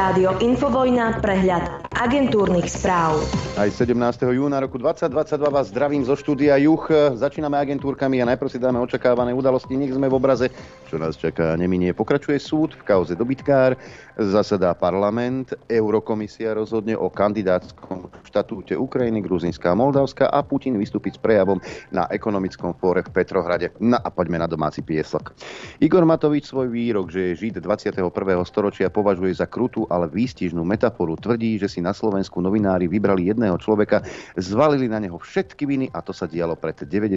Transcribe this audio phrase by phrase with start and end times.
[0.00, 3.20] Rádio Infovojna, prehľad agentúrnych správ.
[3.60, 3.92] Aj 17.
[4.32, 6.88] júna roku 2022 vás zdravím zo štúdia Juch.
[7.12, 9.76] Začíname agentúrkami a najprv si dáme očakávané udalosti.
[9.76, 10.48] Nech sme v obraze,
[10.88, 11.92] čo nás čaká neminie.
[11.92, 13.76] Pokračuje súd v kauze dobytkár,
[14.16, 21.20] zasadá parlament, Eurokomisia rozhodne o kandidátskom štatúte Ukrajiny, Gruzinska a Moldavska a Putin vystúpiť s
[21.20, 21.60] prejavom
[21.92, 23.76] na ekonomickom fóre v Petrohrade.
[23.76, 25.36] No a poďme na domáci piesok.
[25.84, 28.00] Igor Matovič svoj výrok, že je Žid 21.
[28.48, 31.20] storočia považuje za krutú, ale výstižnú metaforu.
[31.20, 34.02] Tvrdí, že si na Slovensku novinári vybrali jedného človeka,
[34.38, 37.16] zvalili na neho všetky viny a to sa dialo pred 90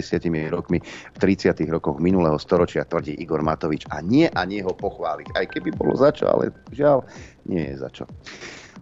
[0.50, 1.56] rokmi v 30.
[1.70, 3.86] rokoch minulého storočia, tvrdí Igor Matovič.
[3.90, 5.34] A nie a nie ho pochváliť.
[5.34, 7.06] Aj keby bolo za čo, ale žiaľ,
[7.46, 8.04] nie je za čo.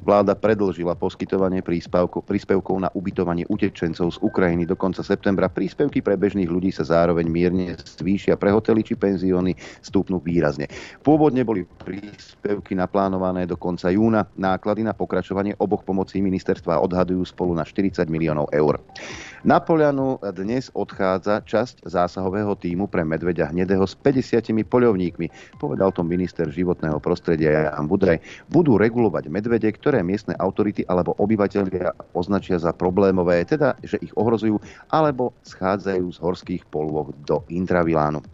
[0.02, 5.47] Vláda predlžila poskytovanie príspevkov na ubytovanie utečencov z Ukrajiny do konca septembra.
[5.47, 8.34] Príspevky pre bežných ľudí sa zároveň mierne zvýšia.
[8.34, 10.66] Pre hotely či penzióny stúpnú výrazne.
[11.06, 14.27] Pôvodne boli príspevky naplánované do konca júna.
[14.34, 18.83] Náklady na pokračovanie oboch pomocí ministerstva odhadujú spolu na 40 miliónov eur.
[19.47, 26.06] Na Polianu dnes odchádza časť zásahového týmu pre medveďa hnedého s 50 poľovníkmi, povedal to
[26.06, 28.23] minister životného prostredia Jan Budrej.
[28.47, 34.57] Budú regulovať medvede, ktoré miestne autority alebo obyvateľia označia za problémové, teda že ich ohrozujú
[34.89, 38.25] alebo schádzajú z horských polôch do intravilánu.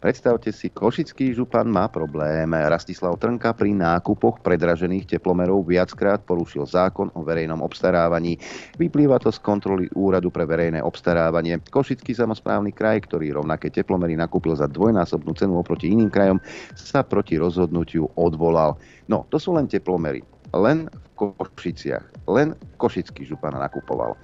[0.00, 2.50] Predstavte si, košický župan má problém.
[2.56, 8.40] Rastislav Trnka pri nákupoch predražených teplomerov viackrát porušil zákon o verejnom obstarávaní.
[8.80, 11.62] Vyplýva to z kontroly úradu pre verejné obstarávanie.
[11.70, 16.42] Košický samozprávny kraj, ktorý rovnaké teplomery nakúpil za dvojnásobnú cenu oproti iným krajom,
[16.74, 18.78] sa proti rozhodnutiu odvolal.
[19.06, 20.22] No, to sú len teplomery.
[20.52, 22.28] Len v Košiciach.
[22.28, 24.16] Len Košický župan nakupoval.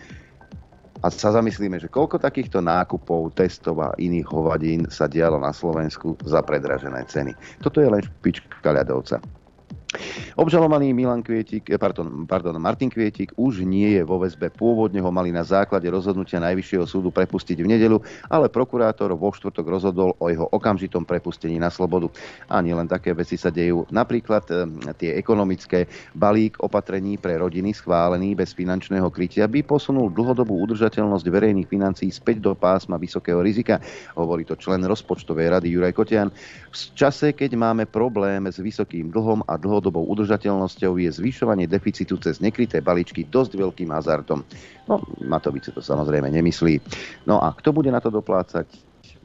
[0.99, 6.19] A sa zamyslíme, že koľko takýchto nákupov, testov a iných hovadín sa dialo na Slovensku
[6.27, 7.33] za predražené ceny.
[7.63, 9.23] Toto je len špička ľadovca.
[10.37, 14.53] Obžalovaný Milan Kvietik, eh, pardon, pardon, Martin Kvietik už nie je vo väzbe.
[14.53, 17.97] Pôvodne ho mali na základe rozhodnutia Najvyššieho súdu prepustiť v nedelu,
[18.29, 22.13] ale prokurátor vo štvrtok rozhodol o jeho okamžitom prepustení na slobodu.
[22.53, 23.89] A len také veci sa dejú.
[23.89, 24.69] Napríklad eh,
[25.01, 31.65] tie ekonomické balík opatrení pre rodiny schválený bez finančného krytia by posunul dlhodobú udržateľnosť verejných
[31.65, 33.81] financií späť do pásma vysokého rizika,
[34.21, 36.29] hovorí to člen rozpočtovej rady Juraj Kotian.
[36.69, 42.19] V čase, keď máme problém s vysokým dlhom a dlho dlhodobou udržateľnosťou je zvyšovanie deficitu
[42.19, 44.43] cez nekryté balíčky dosť veľkým hazardom.
[44.91, 46.83] No, Matovice to samozrejme nemyslí.
[47.31, 48.67] No a kto bude na to doplácať?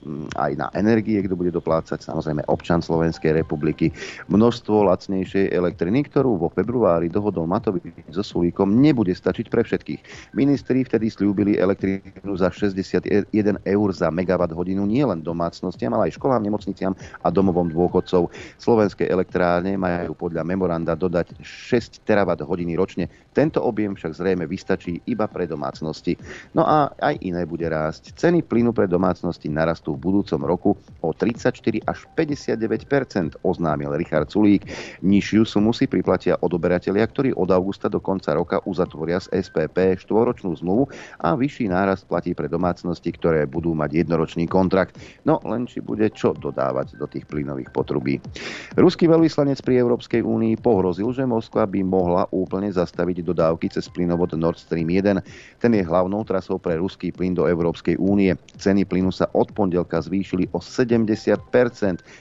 [0.04, 3.88] Mm, aj na energie, kto bude doplácať, samozrejme občan Slovenskej republiky.
[4.28, 10.36] Množstvo lacnejšej elektriny, ktorú vo februári dohodol Matovič so Sulíkom, nebude stačiť pre všetkých.
[10.36, 13.32] Ministri vtedy slúbili elektrínu za 61
[13.64, 16.92] eur za megawatt hodinu nielen domácnostiam, ale aj školám, nemocniciam
[17.24, 18.28] a domovom dôchodcov.
[18.60, 23.08] Slovenské elektrárne majú podľa memoranda dodať 6 terawatt hodiny ročne.
[23.34, 26.16] Tento objem však zrejme vystačí iba pre domácnosti.
[26.54, 28.14] No a aj iné bude rásť.
[28.14, 30.72] Ceny plynu pre domácnosti narastú v budúcom roku
[31.02, 34.70] o 34 až 59% oznámil Richard Sulík.
[35.02, 40.54] Nižšiu sumu si priplatia odoberatelia, ktorí od augusta do konca roka uzatvoria z SPP štvoročnú
[40.62, 40.94] zmluvu
[41.26, 45.02] a vyšší nárast platí pre domácnosti, ktoré budú mať jednoročný kontrakt.
[45.26, 48.22] No len či bude čo dodávať do tých plynových potrubí.
[48.78, 54.32] Ruský veľvyslanec pri Európskej únii pohrozil, že Moskva by mohla úplne zastaviť dodávky cez plynovod
[54.40, 55.20] Nord Stream 1.
[55.60, 58.32] Ten je hlavnou trasou pre ruský plyn do Európskej únie.
[58.56, 61.34] Ceny plynu sa od pondel pondelka zvýšili o 70%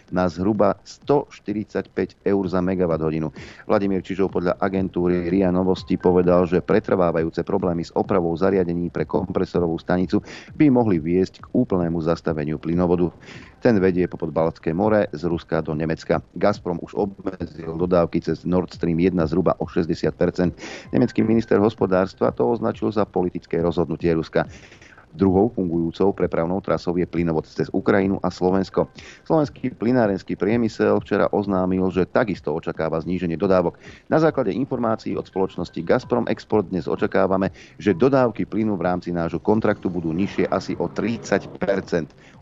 [0.08, 3.28] na zhruba 145 eur za megawatt hodinu.
[3.68, 9.76] Vladimír Čižov podľa agentúry RIA Novosti povedal, že pretrvávajúce problémy s opravou zariadení pre kompresorovú
[9.76, 10.24] stanicu
[10.56, 13.12] by mohli viesť k úplnému zastaveniu plynovodu.
[13.62, 16.18] Ten vedie po Baltské more z Ruska do Nemecka.
[16.34, 20.10] Gazprom už obmedzil dodávky cez Nord Stream 1 zhruba o 60%
[20.90, 24.50] Nemecký minister hospodárstva to označil za politické rozhodnutie Ruska.
[25.12, 28.88] Druhou fungujúcou prepravnou trasou je plynovod cez Ukrajinu a Slovensko.
[29.28, 33.76] Slovenský plynárenský priemysel včera oznámil, že takisto očakáva zníženie dodávok.
[34.08, 39.38] Na základe informácií od spoločnosti Gazprom Export dnes očakávame, že dodávky plynu v rámci nášho
[39.38, 41.60] kontraktu budú nižšie asi o 30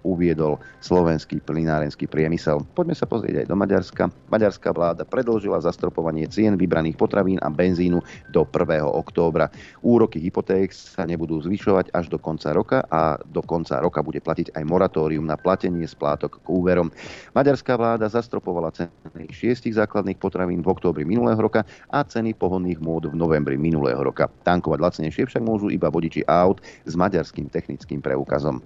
[0.02, 2.64] uviedol slovenský plynárenský priemysel.
[2.72, 4.04] Poďme sa pozrieť aj do Maďarska.
[4.32, 8.00] Maďarská vláda predlžila zastropovanie cien vybraných potravín a benzínu
[8.32, 8.84] do 1.
[8.84, 9.52] októbra.
[9.84, 14.56] Úroky hypoték sa nebudú zvyšovať až do konca roka a do konca roka bude platiť
[14.56, 16.88] aj moratórium na platenie splátok k úverom.
[17.36, 23.08] Maďarská vláda zastropovala ceny šiestich základných potravín v októbri minulého roka a ceny pohonných mód
[23.10, 24.28] v novembri minulého roka.
[24.42, 28.62] Tankovať lacnejšie však môžu iba vodiči aut s maďarským technickým preukazom.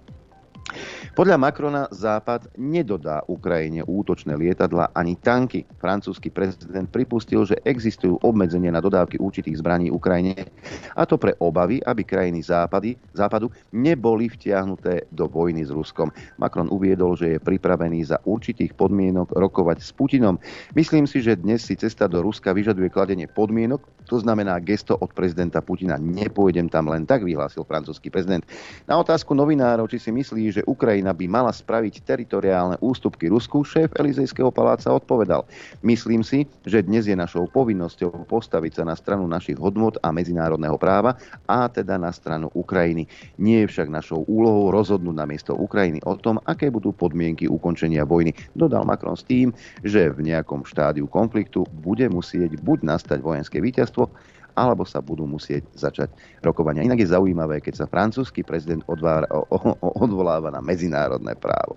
[1.15, 5.63] Podľa Macrona Západ nedodá Ukrajine útočné lietadla ani tanky.
[5.79, 10.51] Francúzsky prezident pripustil, že existujú obmedzenia na dodávky určitých zbraní Ukrajine,
[10.97, 16.11] a to pre obavy, aby krajiny západy, západu neboli vtiahnuté do vojny s Ruskom.
[16.41, 20.41] Macron uviedol, že je pripravený za určitých podmienok rokovať s Putinom.
[20.75, 25.17] Myslím si, že dnes si cesta do Ruska vyžaduje kladenie podmienok, to znamená gesto od
[25.17, 25.97] prezidenta Putina.
[25.97, 28.45] Nepôjdem tam len tak, vyhlásil francúzsky prezident.
[28.85, 33.91] Na otázku novinárov, či si myslí, že Ukrajina by mala spraviť teritoriálne ústupky Rusku, šéf
[33.99, 35.43] Elizejského paláca odpovedal.
[35.83, 40.79] Myslím si, že dnes je našou povinnosťou postaviť sa na stranu našich hodnot a medzinárodného
[40.79, 41.19] práva
[41.51, 43.11] a teda na stranu Ukrajiny.
[43.43, 48.07] Nie je však našou úlohou rozhodnúť na miesto Ukrajiny o tom, aké budú podmienky ukončenia
[48.07, 48.31] vojny.
[48.55, 49.51] Dodal Macron s tým,
[49.83, 54.07] že v nejakom štádiu konfliktu bude musieť buď nastať vojenské víťazstvo,
[54.55, 56.87] alebo sa budú musieť začať rokovania.
[56.87, 59.59] Inak je zaujímavé, keď sa francúzsky prezident odvára, o, o,
[59.99, 61.75] odvoláva na medzinárodné právo.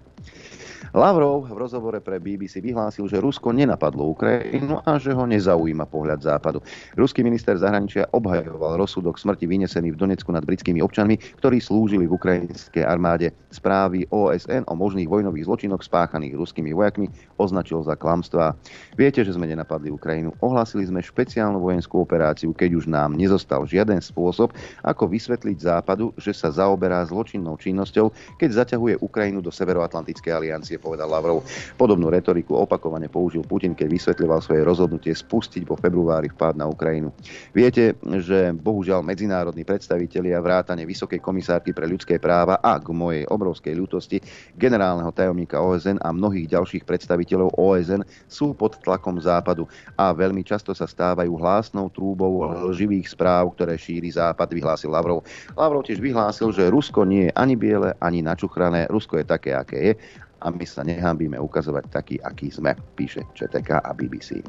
[0.94, 6.24] Lavrov v rozhovore pre BBC vyhlásil, že Rusko nenapadlo Ukrajinu a že ho nezaujíma pohľad
[6.24, 6.60] západu.
[6.98, 12.16] Ruský minister zahraničia obhajoval rozsudok smrti vynesený v Donecku nad britskými občanmi, ktorí slúžili v
[12.16, 13.34] ukrajinskej armáde.
[13.50, 17.08] Správy OSN o možných vojnových zločinoch spáchaných ruskými vojakmi
[17.40, 18.54] označil za klamstvá.
[19.00, 20.36] Viete, že sme nenapadli Ukrajinu.
[20.44, 24.52] Ohlásili sme špeciálnu vojenskú operáciu, keď už nám nezostal žiaden spôsob,
[24.84, 30.84] ako vysvetliť západu, že sa zaoberá zločinnou činnosťou, keď zaťahuje Ukrajinu do Severoatlantickej aliancie sankcie,
[30.84, 31.48] povedal Lavrov.
[31.80, 37.16] Podobnú retoriku opakovane použil Putin, keď vysvetľoval svoje rozhodnutie spustiť vo februári vpád na Ukrajinu.
[37.56, 43.80] Viete, že bohužiaľ medzinárodní predstavitelia vrátane Vysokej komisárky pre ľudské práva a k mojej obrovskej
[43.80, 44.19] ľútosti
[44.60, 49.64] generálneho tajomníka OSN a mnohých ďalších predstaviteľov OSN sú pod tlakom západu
[49.96, 52.44] a veľmi často sa stávajú hlásnou trúbou
[52.75, 55.24] živých správ, ktoré šíri západ, vyhlásil Lavrov.
[55.56, 58.90] Lavrov tiež vyhlásil, že Rusko nie je ani biele, ani načuchrané.
[58.92, 59.94] Rusko je také, aké je
[60.42, 64.42] a my sa nehambíme ukazovať taký, aký sme, píše ČTK a BBC.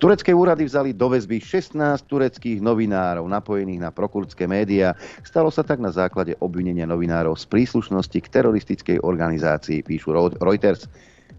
[0.00, 1.76] Turecké úrady vzali do väzby 16
[2.08, 4.96] tureckých novinárov napojených na prokurdské médiá.
[5.26, 10.88] Stalo sa tak na základe obvinenia novinárov z príslušnosti k teroristickej organizácii, píšu Reuters.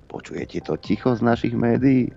[0.05, 2.13] Počujete to ticho z našich médií?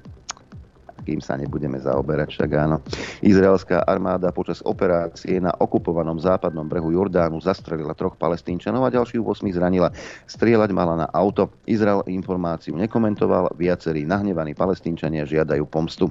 [1.05, 2.81] Kým sa nebudeme zaoberať, však áno.
[3.21, 9.45] Izraelská armáda počas operácie na okupovanom západnom brehu Jordánu zastrelila troch palestínčanov a ďalšiu 8
[9.53, 9.93] zranila.
[10.25, 11.53] Strieľať mala na auto.
[11.69, 16.09] Izrael informáciu nekomentoval, viacerí nahnevaní palestínčania žiadajú pomstu.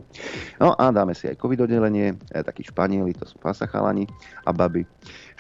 [0.62, 4.06] No a dáme si aj covid oddelenie, takí španieli, to sú pasachalani
[4.46, 4.86] a baby.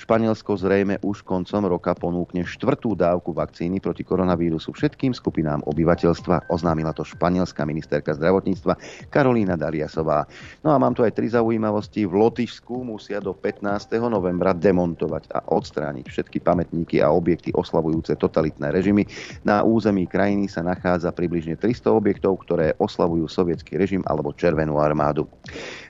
[0.03, 6.91] Španielsko zrejme už koncom roka ponúkne štvrtú dávku vakcíny proti koronavírusu všetkým skupinám obyvateľstva, oznámila
[6.91, 8.75] to španielská ministerka zdravotníctva
[9.07, 10.27] Karolína Dariasová.
[10.59, 12.03] No a mám tu aj tri zaujímavosti.
[12.03, 13.63] V Lotyšsku musia do 15.
[14.11, 19.07] novembra demontovať a odstrániť všetky pamätníky a objekty oslavujúce totalitné režimy.
[19.47, 25.31] Na území krajiny sa nachádza približne 300 objektov, ktoré oslavujú sovietský režim alebo Červenú armádu.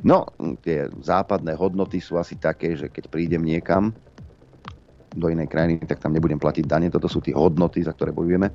[0.05, 0.29] No,
[0.61, 3.89] tie západné hodnoty sú asi také, že keď prídem niekam,
[5.15, 6.87] do inej krajiny, tak tam nebudem platiť dane.
[6.89, 8.49] Toto sú tie hodnoty, za ktoré bojujeme.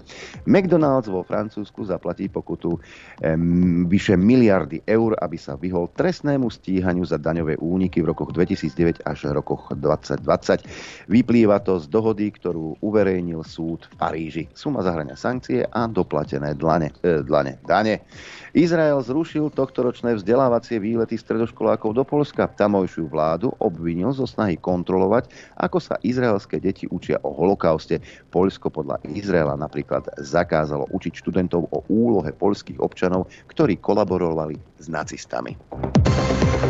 [0.44, 7.16] McDonald's vo Francúzsku zaplatí pokutu um, vyše miliardy eur, aby sa vyhol trestnému stíhaniu za
[7.16, 11.08] daňové úniky v rokoch 2009 až rokoch 2020.
[11.08, 14.44] Vyplýva to z dohody, ktorú uverejnil súd v Paríži.
[14.52, 18.04] Suma zahrania sankcie a doplatené dlane, e, dlane, dane.
[18.56, 22.48] Izrael zrušil tohtoročné vzdelávacie výlety stredoškolákov do Polska.
[22.48, 25.28] Tamojšiu vládu obvinil zo snahy kontrolovať,
[25.60, 28.00] ako sa izraelské deti učia o holokauste.
[28.32, 35.52] Poľsko podľa Izraela napríklad zakázalo učiť študentov o úlohe poľských občanov, ktorí kolaborovali s nacistami.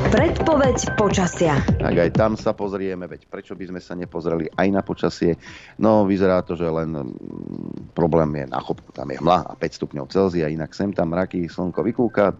[0.09, 1.61] Predpoveď počasia.
[1.77, 5.37] Tak aj tam sa pozrieme, veď prečo by sme sa nepozreli aj na počasie.
[5.77, 9.79] No, vyzerá to, že len mm, problém je na chopku, tam je hmla a 5
[9.85, 12.37] stupňov Celzia, inak sem tam mraky, slnko vykúka,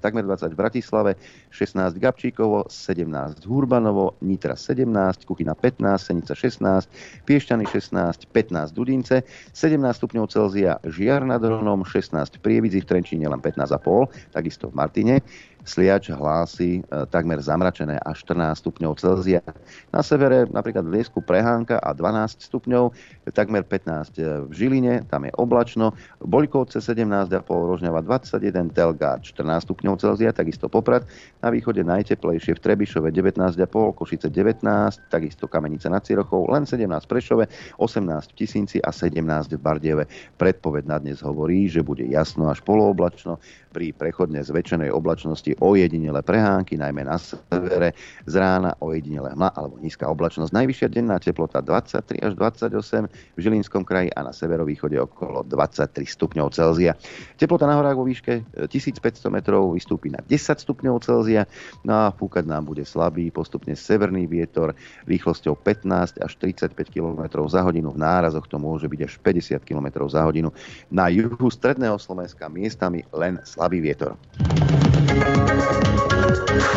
[0.00, 1.12] takmer 20 v Bratislave,
[1.52, 6.88] 16 Gabčíkovo, 17 Hurbanovo, Nitra 17, Kuchyna 15, Senica 16,
[7.28, 13.40] Piešťany 16, 15 Dudince, 17 stupňov Celzia Žiar nad Hronom, 16 Prievidzi v Trenčíne len
[13.40, 15.14] 15,5, takisto v Martine,
[15.66, 19.42] Sliač hlási e, takmer zamračené až 14 stupňov Celzia.
[19.90, 22.94] Na severe napríklad v Liesku prehánka a 12 stupňov,
[23.34, 25.90] takmer 15 e, v Žiline, tam je oblačno,
[26.22, 31.02] Boľkovce 17,5, Rožňava 21, Telgard 14 stupňov Celzia, takisto Poprad,
[31.42, 33.58] na východe najteplejšie v Trebišove 19,5,
[33.98, 34.62] Košice 19,
[35.10, 37.44] takisto Kamenice nad Cirochou, len 17 v Prešove,
[37.82, 39.18] 18 v Tisínci a 17
[39.50, 40.06] v Bardieve.
[40.38, 43.42] Predpoved na dnes hovorí, že bude jasno až polooblačno,
[43.76, 47.92] pri prechodne zväčšenej oblačnosti ojedinele prehánky, najmä na severe,
[48.26, 50.52] z rána ojedinele hmla alebo nízka oblačnosť.
[50.52, 56.52] Najvyššia denná teplota 23 až 28 v Žilinskom kraji a na severovýchode okolo 23 stupňov
[56.52, 56.92] Celzia.
[57.40, 61.48] Teplota na horách vo výške 1500 metrov vystúpi na 10 stupňov Celzia
[61.84, 67.62] no a fúkať nám bude slabý, postupne severný vietor rýchlosťou 15 až 35 km za
[67.62, 67.94] hodinu.
[67.94, 70.50] V nárazoch to môže byť až 50 km za hodinu.
[70.90, 74.18] Na juhu stredného Slovenska miestami len slabý vietor.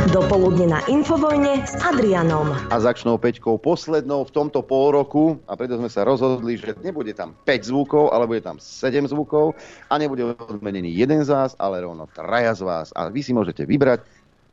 [0.09, 2.49] Dopoludne na Infovojne s Adrianom.
[2.73, 7.13] A začnou peťkou poslednou v tomto pol roku a preto sme sa rozhodli, že nebude
[7.13, 9.53] tam 5 zvukov, ale bude tam 7 zvukov
[9.89, 12.87] a nebude odmenený jeden z vás, ale rovno traja z vás.
[12.97, 14.01] A vy si môžete vybrať,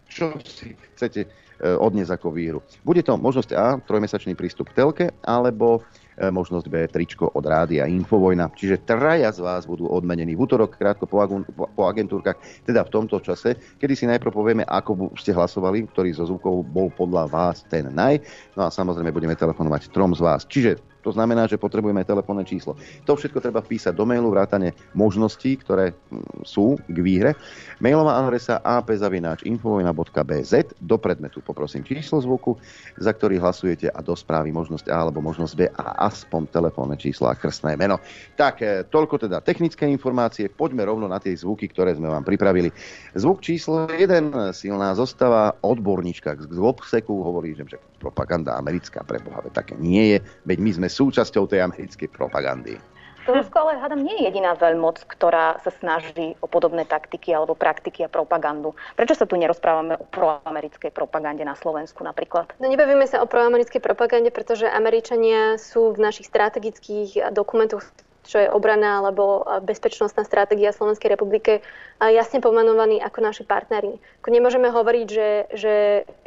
[0.07, 1.29] čo si chcete e,
[1.77, 2.61] odniesť ako výhru.
[2.85, 5.83] Bude to možnosť A, trojmesačný prístup k telke, alebo
[6.17, 8.49] možnosť B tričko od rádia Infovojna.
[8.53, 11.21] Čiže traja z vás budú odmenení v útorok, krátko po,
[11.53, 16.25] po agentúrkach, teda v tomto čase, kedy si najprv povieme, ako ste hlasovali, ktorý zo
[16.25, 18.21] zvukov bol podľa vás ten naj.
[18.57, 20.49] No a samozrejme budeme telefonovať trom z vás.
[20.49, 22.75] Čiže to znamená, že potrebujeme telefónne číslo.
[23.07, 27.39] To všetko treba vpísať do mailu, vrátane možností, ktoré mm, sú k výhre.
[27.79, 32.59] Mailová adresa apzavináčinfovojna.bz do predmetu poprosím číslo zvuku,
[32.99, 37.31] za ktorý hlasujete a do správy možnosť A alebo možnosť B a aspoň telefónne číslo
[37.31, 38.03] a krstné meno.
[38.35, 40.51] Tak, e, toľko teda technické informácie.
[40.51, 42.75] Poďme rovno na tie zvuky, ktoré sme vám pripravili.
[43.15, 49.75] Zvuk číslo 1, silná zostava, odborníčka k obseku hovorí, že propaganda americká pre Boha, také
[49.77, 52.81] nie je, veď my sme súčasťou tej americkej propagandy.
[53.27, 58.07] Rusko ale hádam nie je jediná veľmoc, ktorá sa snaží o podobné taktiky alebo praktiky
[58.07, 58.79] a propagandu.
[58.95, 62.55] Prečo sa tu nerozprávame o proamerickej propagande na Slovensku napríklad?
[62.63, 67.83] No nebavíme sa o proamerickej propagande, pretože Američania sú v našich strategických dokumentoch
[68.27, 71.63] čo je obrana alebo bezpečnostná stratégia Slovenskej republike,
[72.03, 73.97] jasne pomenovaní ako naši partneri.
[74.27, 75.75] Nemôžeme hovoriť, že, že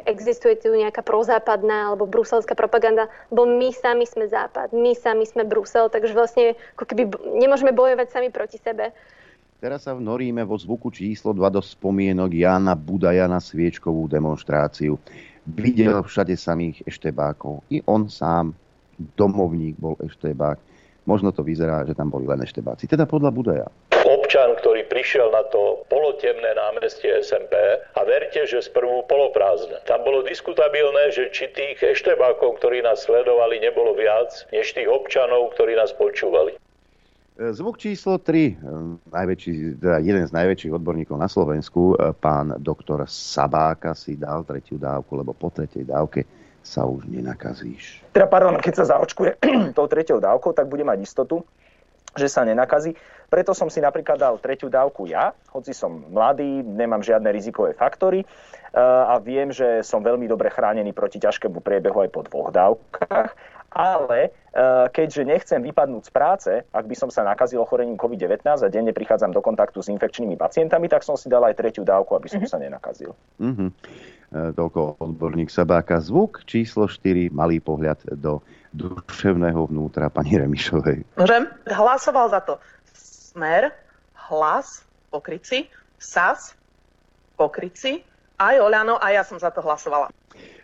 [0.08, 5.44] existuje tu nejaká prozápadná alebo bruselská propaganda, lebo my sami sme Západ, my sami sme
[5.44, 7.02] Brusel, takže vlastne ako keby
[7.36, 8.96] nemôžeme bojovať sami proti sebe.
[9.60, 14.96] Teraz sa vnoríme vo zvuku číslo 2 do spomienok Jana Budaja na sviečkovú demonstráciu.
[15.44, 17.60] Videl všade samých eštebákov.
[17.68, 18.56] I on sám,
[19.20, 20.69] domovník, bol eštebák
[21.08, 22.84] Možno to vyzerá, že tam boli len eštebáci.
[22.84, 23.66] Teda podľa Budaja.
[24.04, 27.52] Občan, ktorý prišiel na to polotemné námestie SMP
[27.96, 29.80] a verte, že sprvu poloprázdne.
[29.88, 35.52] Tam bolo diskutabilné, že či tých eštebákov, ktorí nás sledovali, nebolo viac, než tých občanov,
[35.56, 36.56] ktorí nás počúvali.
[37.40, 38.60] Zvuk číslo 3,
[39.08, 45.16] najväčší, teda jeden z najväčších odborníkov na Slovensku, pán doktor Sabáka si dal tretiu dávku,
[45.16, 46.28] lebo po tretej dávke
[46.60, 48.04] sa už nenakazíš.
[48.12, 49.40] Teda, pardon, keď sa zaočkuje
[49.78, 51.42] tou tretiou dávkou, tak bude mať istotu,
[52.14, 52.94] že sa nenakazí.
[53.30, 58.26] Preto som si napríklad dal tretiu dávku ja, hoci som mladý, nemám žiadne rizikové faktory
[58.26, 63.30] eh, a viem, že som veľmi dobre chránený proti ťažkému priebehu aj po dvoch dávkach.
[63.70, 68.68] Ale eh, keďže nechcem vypadnúť z práce, ak by som sa nakazil ochorením COVID-19 a
[68.68, 72.26] denne prichádzam do kontaktu s infekčnými pacientami, tak som si dal aj tretiu dávku, aby
[72.26, 72.50] som mm-hmm.
[72.50, 73.14] sa nenakazil.
[73.38, 73.70] Mm-hmm.
[74.30, 75.98] Toľko odborník Sabáka.
[75.98, 78.38] Zvuk číslo 4, malý pohľad do
[78.70, 81.02] duševného vnútra pani Remišovej.
[81.18, 81.50] Môžem?
[81.66, 82.54] Hlasoval za to
[82.94, 83.74] Smer,
[84.30, 85.66] Hlas, Pokryci,
[85.98, 86.54] SAS,
[87.34, 88.06] Pokryci,
[88.38, 90.14] aj Oľano a ja som za to hlasovala.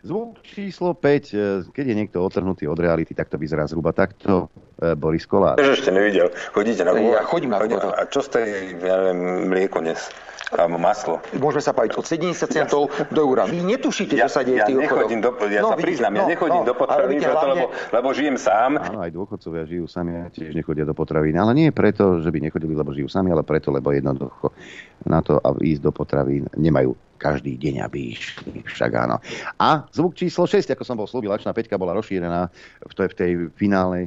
[0.07, 4.47] Zvuk číslo 5, e, keď je niekto otrhnutý od reality, tak to vyzerá zhruba takto.
[4.79, 5.59] E, Boris Kolár.
[5.59, 6.31] ešte nevidel.
[6.55, 10.07] Chodíte na Ja chodím na A čo ste, ja neviem, mlieko dnes?
[10.55, 11.19] Alebo maslo.
[11.43, 13.11] Môžeme sa páť od 70 centov ja.
[13.11, 13.51] do eura.
[13.51, 16.13] Vy netušíte, ja, čo sa deje ja v tých nechodím do, Ja no, sa priznám,
[16.15, 17.51] no, ja nechodím no, do potravín, preto, hlavne...
[17.51, 18.79] lebo, lebo žijem sám.
[18.79, 21.35] Áno, aj dôchodcovia žijú sami a tiež nechodia do potravín.
[21.35, 24.55] Ale nie preto, že by nechodili, lebo žijú sami, ale preto, lebo jednoducho
[25.03, 28.63] na to, aby ísť do potravín, nemajú každý deň, aby išli.
[28.65, 29.17] Však áno.
[29.59, 32.53] A zvuk číslo 6, ako som bol slúbil, Lačná Peťka bola rozšírená
[32.85, 34.07] v tej, v tej finálnej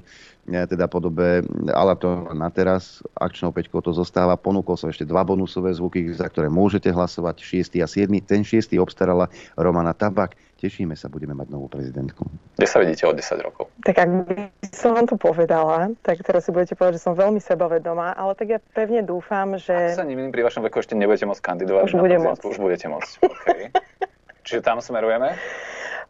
[0.50, 4.34] E, teda podobe, ale to na teraz akčnou peťkou to zostáva.
[4.34, 7.78] Ponúkol som ešte dva bonusové zvuky, za ktoré môžete hlasovať, 6.
[7.86, 8.10] a 7.
[8.26, 8.74] Ten 6.
[8.82, 10.34] obstarala Romana Tabak.
[10.60, 12.28] Tešíme sa, budeme mať novú prezidentku.
[12.60, 13.72] Kde sa vidíte o 10 rokov?
[13.88, 14.36] Tak ak by
[14.76, 18.48] som vám to povedala, tak teraz si budete povedať, že som veľmi sebavedomá, ale tak
[18.52, 19.72] ja pevne dúfam, že...
[19.72, 21.84] Ak sa nemýlim, pri vašom veku ešte nebudete môcť kandidovať.
[21.88, 22.44] Už budem môcť.
[22.44, 23.72] Už budete môcť, okay.
[24.46, 25.40] Čiže tam smerujeme?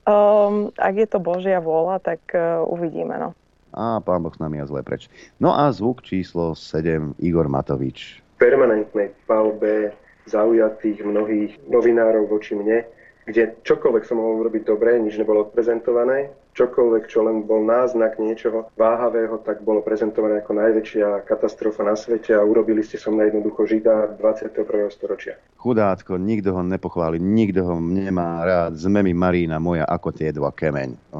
[0.10, 3.22] Um, ak je to Božia vôľa, tak uh, uvidíme.
[3.22, 3.38] No
[3.74, 5.06] a pán Boh s nami a zle preč.
[5.38, 8.22] No a zvuk číslo 7, Igor Matovič.
[8.42, 9.94] Permanentnej palbe
[10.26, 12.86] zaujatých mnohých novinárov voči mne,
[13.26, 18.68] kde čokoľvek som mohol urobiť dobre, nič nebolo odprezentované, čokoľvek, čo len bol náznak niečoho
[18.76, 23.70] váhavého, tak bolo prezentované ako najväčšia katastrofa na svete a urobili ste som na jednoducho
[23.70, 24.68] žida 21.
[24.92, 25.40] storočia.
[25.60, 28.80] Chudátko, nikto ho nepochváli, nikto ho nemá rád.
[28.80, 31.12] Sme mi Marína moja ako tie dva kemeň,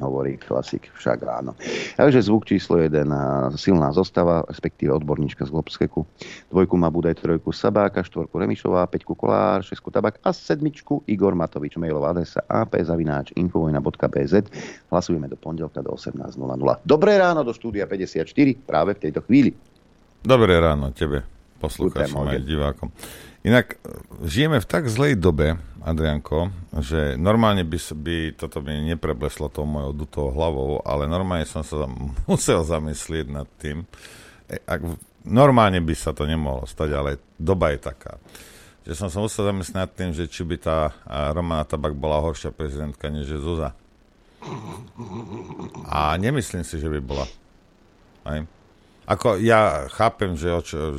[0.00, 1.52] hovorí klasik však ráno.
[2.00, 3.04] Takže zvuk číslo 1,
[3.60, 6.08] silná zostava, respektíve odborníčka z Globskeku.
[6.48, 11.76] Dvojku má Budaj, trojku Sabáka, štvorku Remišová, peťku Kolár, šesku Tabak a sedmičku Igor Matovič.
[11.76, 14.34] Mailová adresa ap.zavináč infovojna.bz.
[14.90, 16.36] Hlasujeme do pondelka do 18.00.
[16.84, 18.28] Dobré ráno do štúdia 54
[18.62, 19.52] práve v tejto chvíli.
[20.22, 21.26] Dobré ráno tebe,
[21.58, 22.88] poslucháčom aj divákom.
[23.42, 23.74] Inak
[24.22, 29.90] žijeme v tak zlej dobe, Adrianko, že normálne by, by toto by neprebleslo tou mojou
[29.90, 31.90] dutou hlavou, ale normálne som sa
[32.30, 33.82] musel zamyslieť nad tým.
[34.46, 34.86] E, ak,
[35.26, 38.14] normálne by sa to nemohlo stať, ale doba je taká.
[38.86, 40.94] Že som sa musel zamyslieť nad tým, že či by tá
[41.34, 43.74] Romana Tabak bola horšia prezidentka, než je Zuza.
[45.86, 47.26] A nemyslím si, že by bola.
[48.26, 48.42] Aj?
[49.02, 50.48] Ako ja chápem, že,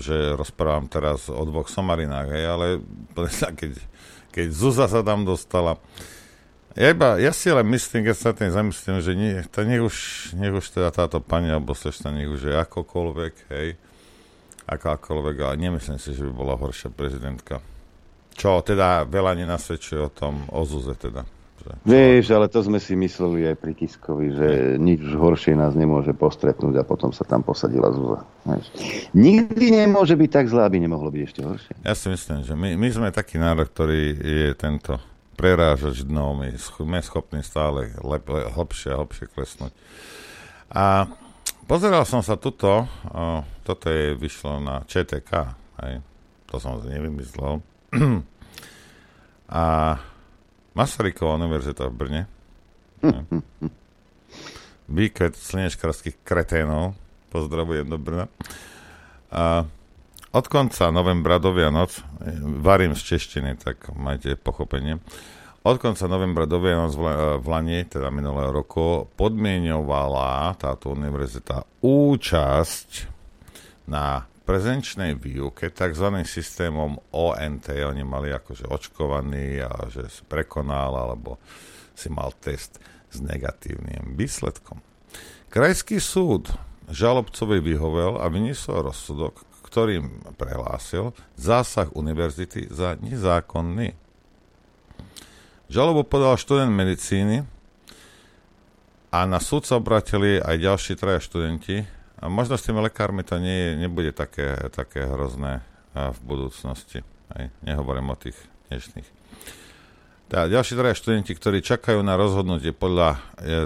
[0.03, 2.67] že rozprávam teraz o dvoch somarinách, hej, ale
[3.59, 3.71] keď,
[4.29, 5.79] keď Zuza sa tam dostala,
[6.73, 9.95] ja, iba, ja si ale myslím, keď sa tým zamyslím, že nie, to nech už,
[10.33, 13.77] nech už teda táto pani alebo slečna, nech už je akokoľvek, hej,
[14.65, 17.61] akákoľvek, ale nemyslím si, že by bola horšia prezidentka.
[18.33, 21.29] Čo teda veľa nenasvedčuje o tom, o Zuze teda.
[21.87, 26.79] Vieš, ale to sme si mysleli aj pri Kiskovi, že nič horšie nás nemôže postretnúť
[26.79, 28.27] a potom sa tam posadila Zúza.
[28.43, 28.65] Vieš.
[29.15, 31.73] Nikdy nemôže byť tak zlé, aby nemohlo byť ešte horšie.
[31.87, 34.99] Ja si myslím, že my, my sme taký národ, ktorý je tento
[35.39, 39.73] prerážač dnou, my sme schopní stále lep, lep, hlbšie a hlbšie klesnúť.
[40.73, 41.07] A
[41.65, 45.31] pozeral som sa tuto, o, toto je vyšlo na ČTK,
[45.79, 45.93] aj,
[46.51, 47.63] to som si nevymyslel.
[49.49, 49.63] a
[50.73, 52.21] Masaryková univerzita v Brne.
[54.97, 56.97] Výkvet slnečkarských kreténov.
[57.29, 58.25] Pozdravujem do Brna.
[59.33, 59.65] A
[60.33, 62.01] od konca novembra do Vianoc,
[62.57, 64.97] varím z češtiny, tak majte pochopenie,
[65.63, 66.91] od konca novembra do Vianoc
[67.39, 72.89] v Lani, teda minulého roku, podmienovala táto univerzita účasť
[73.87, 76.07] na prezenčnej výuke tzv.
[76.27, 81.39] systémom ONT, oni mali akože očkovaný a že si prekonal alebo
[81.95, 84.83] si mal test s negatívnym výsledkom.
[85.47, 86.51] Krajský súd
[86.91, 93.95] žalobcovi vyhovel a vyniesol rozsudok, ktorým prehlásil zásah univerzity za nezákonný.
[95.71, 97.47] Žalobu podal študent medicíny
[99.13, 101.85] a na súd sa obratili aj ďalší traja študenti,
[102.23, 105.59] a možno s tými lekármi to nie, nebude také, také hrozné
[105.91, 107.03] v budúcnosti.
[107.27, 108.39] Aj, nehovorím o tých
[108.71, 109.07] dnešných.
[110.31, 113.17] Tá, ďalší traja študenti, ktorí čakajú na rozhodnutie podľa e,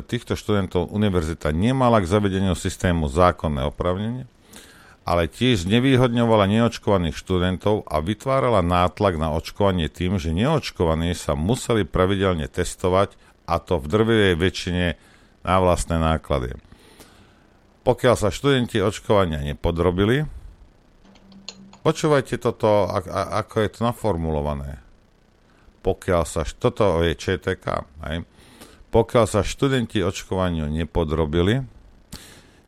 [0.03, 4.27] týchto študentov univerzita nemala k zavedeniu systému zákonné opravnenie,
[5.07, 11.87] ale tiež nevýhodňovala neočkovaných študentov a vytvárala nátlak na očkovanie tým, že neočkovaní sa museli
[11.87, 13.15] pravidelne testovať
[13.47, 14.85] a to v drvivej väčšine
[15.47, 16.59] na vlastné náklady
[17.87, 20.27] pokiaľ sa študenti očkovania nepodrobili,
[21.87, 22.83] počúvajte toto,
[23.15, 24.83] ako je to naformulované.
[25.87, 27.65] Pokiaľ sa, toto je ČTK,
[28.03, 28.27] aj,
[28.91, 31.63] pokiaľ sa študenti očkovaniu nepodrobili,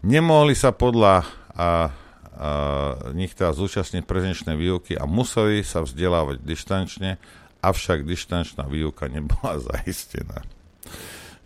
[0.07, 1.67] nemohli sa podľa a, a,
[3.11, 7.19] nich teda zúčastniť prezenčnej výuky a museli sa vzdelávať dištančne,
[7.59, 10.47] avšak dištančná výuka nebola zaistená.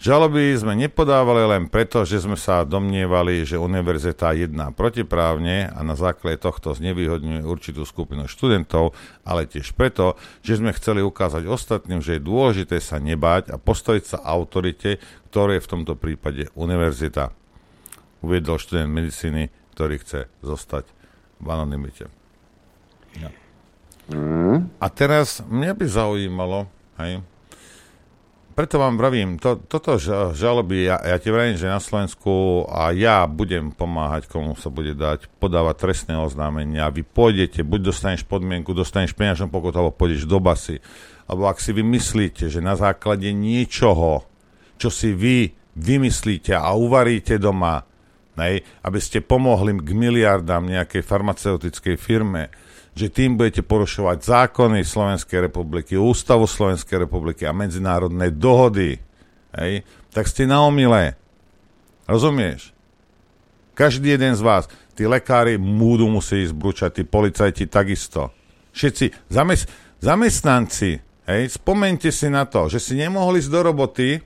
[0.03, 5.95] Žaloby sme nepodávali len preto, že sme sa domnievali, že univerzita jedná protiprávne a na
[5.95, 8.91] základe tohto znevýhodňuje určitú skupinu študentov,
[9.23, 14.03] ale tiež preto, že sme chceli ukázať ostatným, že je dôležité sa nebáť a postaviť
[14.03, 14.99] sa autorite,
[15.31, 17.31] ktoré je v tomto prípade univerzita.
[18.19, 20.83] Uviedol študent medicíny, ktorý chce zostať
[21.39, 22.11] v anonimite.
[23.23, 23.31] Ja.
[24.11, 24.67] Mm.
[24.83, 26.67] A teraz mňa by zaujímalo,
[26.99, 27.23] hej,
[28.53, 29.97] preto vám vravím, to, toto
[30.31, 34.93] žaloby, ja, ja ti vravím, že na Slovensku a ja budem pomáhať, komu sa bude
[34.93, 40.37] dať, podávať trestné oznámenia, vy pôjdete, buď dostaneš podmienku, dostaneš peňažnú pokutu, alebo pôjdeš do
[40.37, 40.77] basy.
[41.25, 44.23] Alebo ak si vymyslíte, že na základe niečoho,
[44.77, 47.83] čo si vy vymyslíte a uvaríte doma,
[48.37, 52.53] nej, aby ste pomohli k miliardám nejakej farmaceutickej firme,
[52.93, 59.01] že tým budete porušovať zákony Slovenskej republiky, ústavu Slovenskej republiky a medzinárodné dohody,
[59.57, 59.81] hej,
[60.13, 61.17] tak ste na omile.
[62.05, 62.69] Rozumieš?
[63.73, 68.29] Každý jeden z vás, tí lekári múdu musí ísť brúčať, tí policajti takisto.
[68.77, 74.21] Všetci zamest- zamestnanci, hej, spomente si na to, že si nemohli ísť do roboty,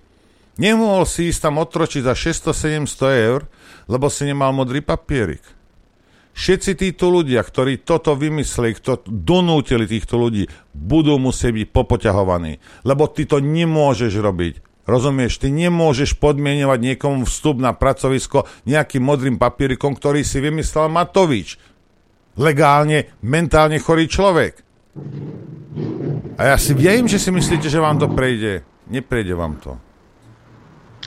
[0.59, 3.47] nemohol si ísť tam otročiť za 600-700 eur,
[3.87, 5.56] lebo si nemal modrý papierik.
[6.37, 12.61] Všetci títo ľudia, ktorí toto vymysleli, kto donútili týchto ľudí, budú musieť byť popoťahovaní.
[12.85, 14.53] Lebo ty to nemôžeš robiť.
[14.85, 21.57] Rozumieš, ty nemôžeš podmienovať niekomu vstup na pracovisko nejakým modrým papierikom, ktorý si vymyslel Matovič.
[22.37, 24.61] Legálne, mentálne chorý človek.
[26.37, 28.61] A ja si viem, že si myslíte, že vám to prejde.
[28.93, 29.73] Neprejde vám to.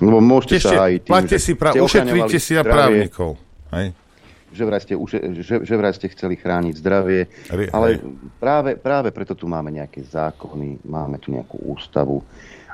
[0.03, 3.31] Lebo môžete Ešte, sa aj tým, plaťte že si pra- ochraňovali si zdravie, právnikov.
[3.71, 3.87] Hej?
[4.51, 4.95] Že vraj, ste,
[5.47, 7.31] že, že vraj ste chceli chrániť zdravie,
[7.71, 8.03] ale
[8.43, 12.19] práve, práve preto tu máme nejaké zákony, máme tu nejakú ústavu,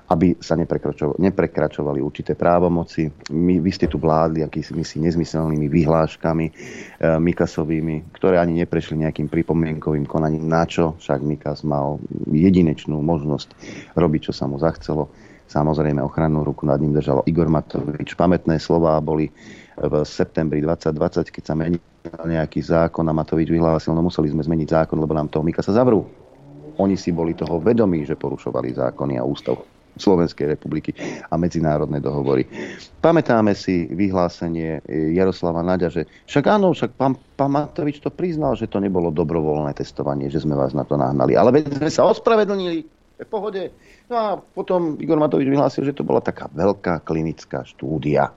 [0.07, 3.11] aby sa neprekračovali, neprekračovali určité právomoci.
[3.35, 6.53] My, vy ste tu vládli akými si nezmyselnými vyhláškami e,
[7.19, 10.47] Mikasovými, ktoré ani neprešli nejakým pripomienkovým konaním.
[10.47, 10.95] Na čo?
[11.03, 11.99] Však Mikas mal
[12.31, 13.51] jedinečnú možnosť
[13.99, 15.11] robiť, čo sa mu zachcelo.
[15.47, 18.15] Samozrejme, ochrannú ruku nad ním držal Igor Matovič.
[18.15, 19.31] Pamätné slová boli
[19.77, 24.69] v septembri 2020, keď sa menil nejaký zákon a Matovič vyhlásil, no museli sme zmeniť
[24.73, 26.09] zákon, lebo nám toho Mikasa zavrú.
[26.81, 29.61] Oni si boli toho vedomí, že porušovali zákony a ústav
[29.97, 30.93] Slovenskej republiky
[31.33, 32.45] a medzinárodné dohovory.
[33.01, 34.85] Pamätáme si vyhlásenie
[35.17, 39.73] Jaroslava Naďa, že však áno, však pán, pán Matovič to priznal, že to nebolo dobrovoľné
[39.73, 41.33] testovanie, že sme vás na to nahnali.
[41.33, 42.85] Ale sme sa ospravedlnili,
[43.17, 43.73] v pohode.
[44.13, 48.29] No a potom Igor Matovič vyhlásil, že to bola taká veľká klinická štúdia.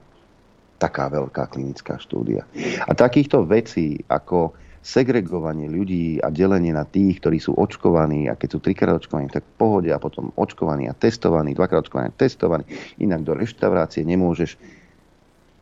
[0.80, 2.48] Taká veľká klinická štúdia.
[2.88, 8.48] A takýchto vecí ako segregovanie ľudí a delenie na tých, ktorí sú očkovaní a keď
[8.56, 12.64] sú trikrát očkovaní, tak v pohode a potom očkovaní a testovaní, dvakrát očkovaní a testovaní,
[12.96, 14.56] inak do reštaurácie nemôžeš.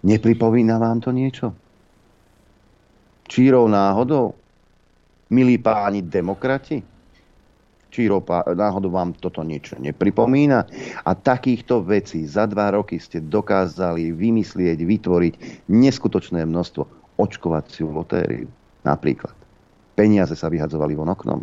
[0.07, 1.51] Nepripomína vám to niečo?
[3.27, 4.39] Čírov náhodou?
[5.35, 6.98] Milí páni demokrati?
[7.89, 10.69] Čírov pá- náhodou vám toto niečo nepripomína?
[11.09, 15.35] A takýchto vecí za dva roky ste dokázali vymyslieť, vytvoriť
[15.73, 16.85] neskutočné množstvo
[17.17, 18.49] očkovaciu lotériu
[18.85, 19.33] napríklad.
[19.97, 21.41] Peniaze sa vyhadzovali von oknom.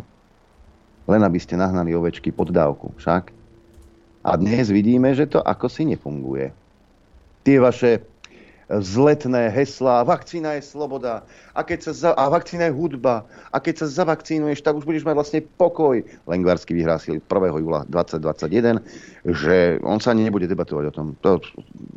[1.06, 3.30] Len aby ste nahnali ovečky pod dávku, však?
[4.26, 6.50] A dnes vidíme, že to ako si nefunguje.
[7.46, 8.02] Tie vaše
[8.66, 11.22] vzletné heslá, vakcína je sloboda,
[11.54, 13.22] a, keď sa za, a vakcína je hudba,
[13.54, 16.02] a keď sa zavakcínuješ, tak už budeš mať vlastne pokoj.
[16.26, 17.62] Lengvarsky vyhlásil 1.
[17.62, 18.82] júla 2021,
[19.30, 21.06] že on sa ani nebude debatovať o tom.
[21.22, 21.38] To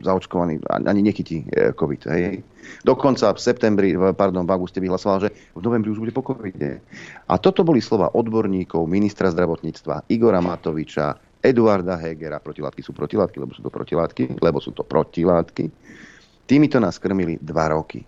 [0.06, 2.02] zaočkovaný ani nechytí e, COVID.
[2.14, 2.46] Hej.
[2.86, 6.86] Dokonca v septembri, pardon, v auguste vyhlasoval, že v novembri už bude po covide.
[7.26, 13.56] A toto boli slova odborníkov, ministra zdravotníctva Igora Matoviča, Eduarda Hegera, protilátky sú protilátky, lebo
[13.56, 15.72] sú to protilátky, lebo sú to protilátky.
[16.50, 18.02] Týmito nás krmili dva roky.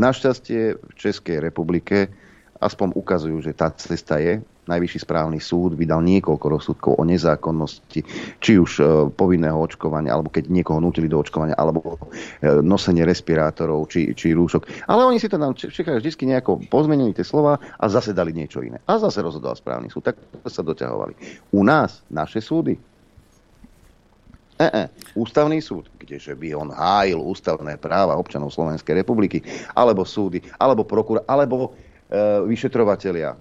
[0.00, 2.08] Našťastie v Českej republike
[2.56, 4.40] aspoň ukazujú, že tá cesta je.
[4.64, 8.00] Najvyšší správny súd vydal niekoľko rozsudkov o nezákonnosti,
[8.40, 11.98] či už e, povinného očkovania, alebo keď niekoho nutili do očkovania, alebo
[12.40, 14.86] e, nosenie respirátorov, či, či rúšok.
[14.88, 18.64] Ale oni si to nám čekajú vždy nejako pozmenili tie slova a zase dali niečo
[18.64, 18.80] iné.
[18.88, 20.08] A zase rozhodoval správny súd.
[20.08, 20.16] Tak
[20.48, 21.44] sa doťahovali.
[21.52, 22.78] U nás, naše súdy,
[24.62, 24.82] E, e,
[25.18, 29.42] ústavný súd, kdeže by on hájil ústavné práva občanov Slovenskej republiky,
[29.74, 31.74] alebo súdy, alebo prokura, alebo
[32.06, 33.34] e, vyšetrovatelia,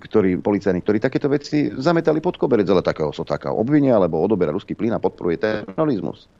[0.00, 4.56] ktorí, policajní, ktorí takéto veci zametali pod koberec, ale takého so takého obvinia, alebo odoberá
[4.56, 6.32] ruský plyn a podporuje terorizmus.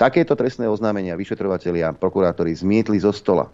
[0.00, 3.44] Takéto trestné oznámenia vyšetrovatelia, prokurátori zmietli zo stola.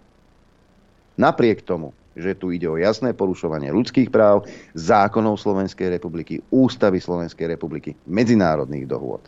[1.19, 4.47] Napriek tomu, že tu ide o jasné porušovanie ľudských práv,
[4.79, 9.27] zákonov Slovenskej republiky, ústavy Slovenskej republiky, medzinárodných dohôd.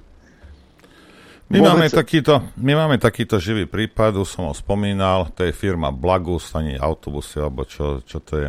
[1.50, 5.90] My máme, takýto, my máme takýto živý prípad, už som ho spomínal, to je firma
[5.90, 8.48] Blagus, ani autobusy, alebo čo, čo to je.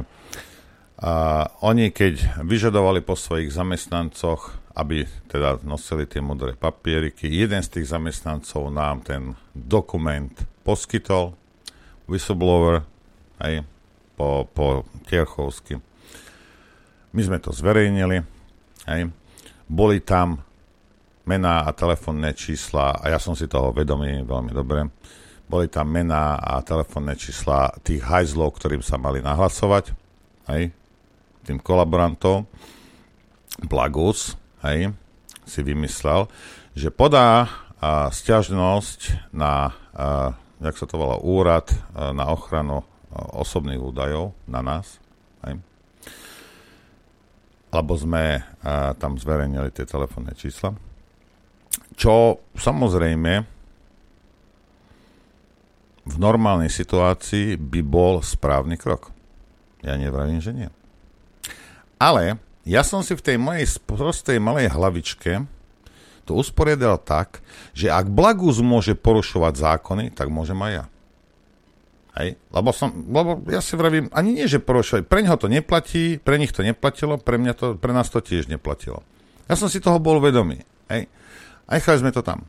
[1.01, 1.13] A
[1.65, 7.89] oni, keď vyžadovali po svojich zamestnancoch, aby teda nosili tie modré papieriky, jeden z tých
[7.89, 10.29] zamestnancov nám ten dokument
[10.61, 11.33] poskytol,
[12.05, 12.85] whistleblower,
[13.41, 13.65] aj
[14.13, 15.81] po, po Tierchovsky.
[17.17, 18.21] My sme to zverejnili,
[18.85, 19.09] aj.
[19.65, 20.45] Boli tam
[21.25, 24.89] mená a telefónne čísla, a ja som si toho vedomý veľmi dobre,
[25.51, 29.91] boli tam mená a telefónne čísla tých hajzlov, ktorým sa mali nahlasovať,
[30.47, 30.71] hej,
[31.43, 32.47] tým kolaborantov.
[33.67, 34.95] Blagus, hej,
[35.43, 36.31] si vymyslel,
[36.71, 40.31] že podá a, stiažnosť na, a,
[40.63, 45.03] jak sa to volá, úrad a, na ochranu a, osobných údajov na nás,
[45.43, 45.59] hej,
[47.75, 50.71] lebo sme a, tam zverejnili tie telefónne čísla.
[52.01, 53.45] Čo samozrejme
[56.01, 59.13] v normálnej situácii by bol správny krok.
[59.85, 60.69] Ja nevravím, že nie.
[62.01, 65.45] Ale ja som si v tej mojej prostej malej hlavičke
[66.25, 67.45] to usporiadal tak,
[67.77, 70.85] že ak Blagus môže porušovať zákony, tak môžem aj ja.
[72.17, 72.29] Hej?
[72.49, 75.05] Lebo, som, lebo ja si vravím, ani nie, že porušovali.
[75.05, 78.49] Pre neho to neplatí, pre nich to neplatilo, pre, mňa to, pre nás to tiež
[78.49, 79.05] neplatilo.
[79.45, 80.65] Ja som si toho bol vedomý.
[80.89, 81.05] Hej?
[81.71, 82.43] A nechali sme to tam.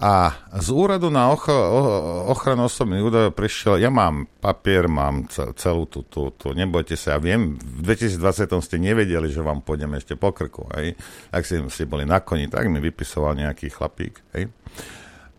[0.00, 1.52] A z úradu na och-
[2.32, 7.18] ochranu osobných údajov prišiel, ja mám papier, mám celú tú, tú, tú, nebojte sa, ja
[7.20, 10.98] viem, v 2020 ste nevedeli, že vám pôjdeme ešte po krku, hej.
[11.30, 14.50] Ak si, si boli na koni, tak mi vypisoval nejaký chlapík, hej.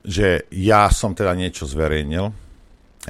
[0.05, 2.31] Že ja som teda niečo zverejnil,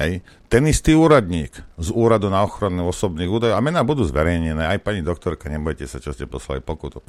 [0.01, 0.25] hej.
[0.49, 5.05] Ten istý úradník z úradu na ochranu osobných údajov, a mená budú zverejnené, aj pani
[5.05, 7.05] doktorka, nebojte sa, čo ste poslali pokutu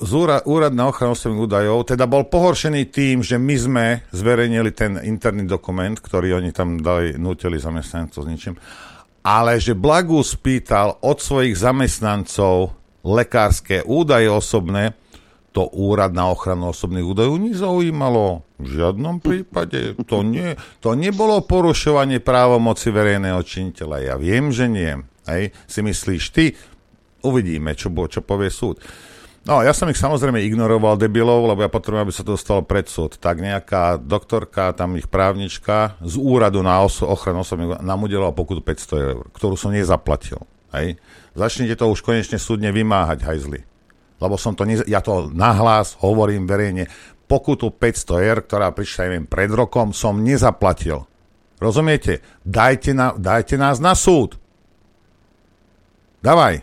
[0.00, 0.12] z
[0.48, 3.86] úrad na ochranu osobných údajov teda bol pohoršený tým, že my sme
[4.16, 8.56] zverejnili ten interný dokument, ktorý oni tam dali, nutili zamestnancov s ničím,
[9.20, 12.72] ale že Blagus pýtal od svojich zamestnancov
[13.04, 14.96] lekárske údaje osobné,
[15.50, 18.46] to úrad na ochranu osobných údajov nezaujímalo.
[18.60, 19.98] V žiadnom prípade.
[20.06, 23.96] To, nie, to nebolo porušovanie právomoci verejného činiteľa.
[23.98, 24.94] Ja viem, že nie.
[25.26, 25.50] Hej.
[25.66, 26.54] Si myslíš ty?
[27.26, 28.78] Uvidíme, čo, čo povie súd.
[29.40, 32.84] No, ja som ich samozrejme ignoroval debilov, lebo ja potrebujem, aby sa to dostalo pred
[32.92, 33.16] súd.
[33.16, 38.60] Tak nejaká doktorka, tam ich právnička z úradu na os- ochranu osobných nám udelala pokutu
[38.60, 40.44] 500 eur, ktorú som nezaplatil.
[40.76, 41.00] Hej.
[41.32, 43.64] Začnite to už konečne súdne vymáhať, hajzli.
[44.20, 46.92] Lebo som to, nez- ja to nahlas hovorím verejne,
[47.24, 51.08] pokutu 500 eur, ktorá prišla, neviem, pred rokom, som nezaplatil.
[51.56, 52.20] Rozumiete?
[52.44, 54.36] Dajte, na, dajte nás na súd.
[56.20, 56.60] Davaj.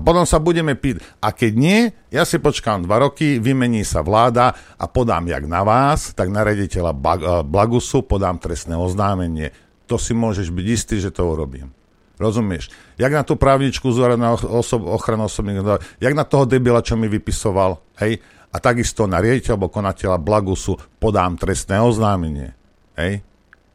[0.00, 1.04] A potom sa budeme pýtať.
[1.20, 5.60] A keď nie, ja si počkám dva roky, vymení sa vláda a podám jak na
[5.60, 7.00] vás, tak na rediteľa eh,
[7.44, 9.52] Blagusu podám trestné oznámenie.
[9.84, 11.68] To si môžeš byť istý, že to urobím.
[12.16, 12.72] Rozumieš?
[12.96, 17.08] Jak na tú právničku z na osob, ochranu osobných jak na toho debila, čo mi
[17.08, 18.24] vypisoval, hej?
[18.50, 22.56] A takisto na riaditeľ alebo konateľa Blagusu podám trestné oznámenie.
[22.96, 23.22] Hej?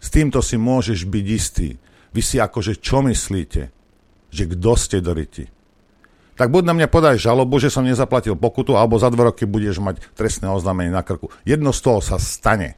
[0.01, 1.69] S týmto si môžeš byť istý.
[2.11, 3.71] Vy si akože čo myslíte?
[4.35, 5.54] Že kto ste doriti?
[6.35, 9.79] Tak buď na mňa podaj žalobu, že som nezaplatil pokutu, alebo za dva roky budeš
[9.79, 11.31] mať trestné oznámenie na krku.
[11.47, 12.75] Jedno z toho sa stane.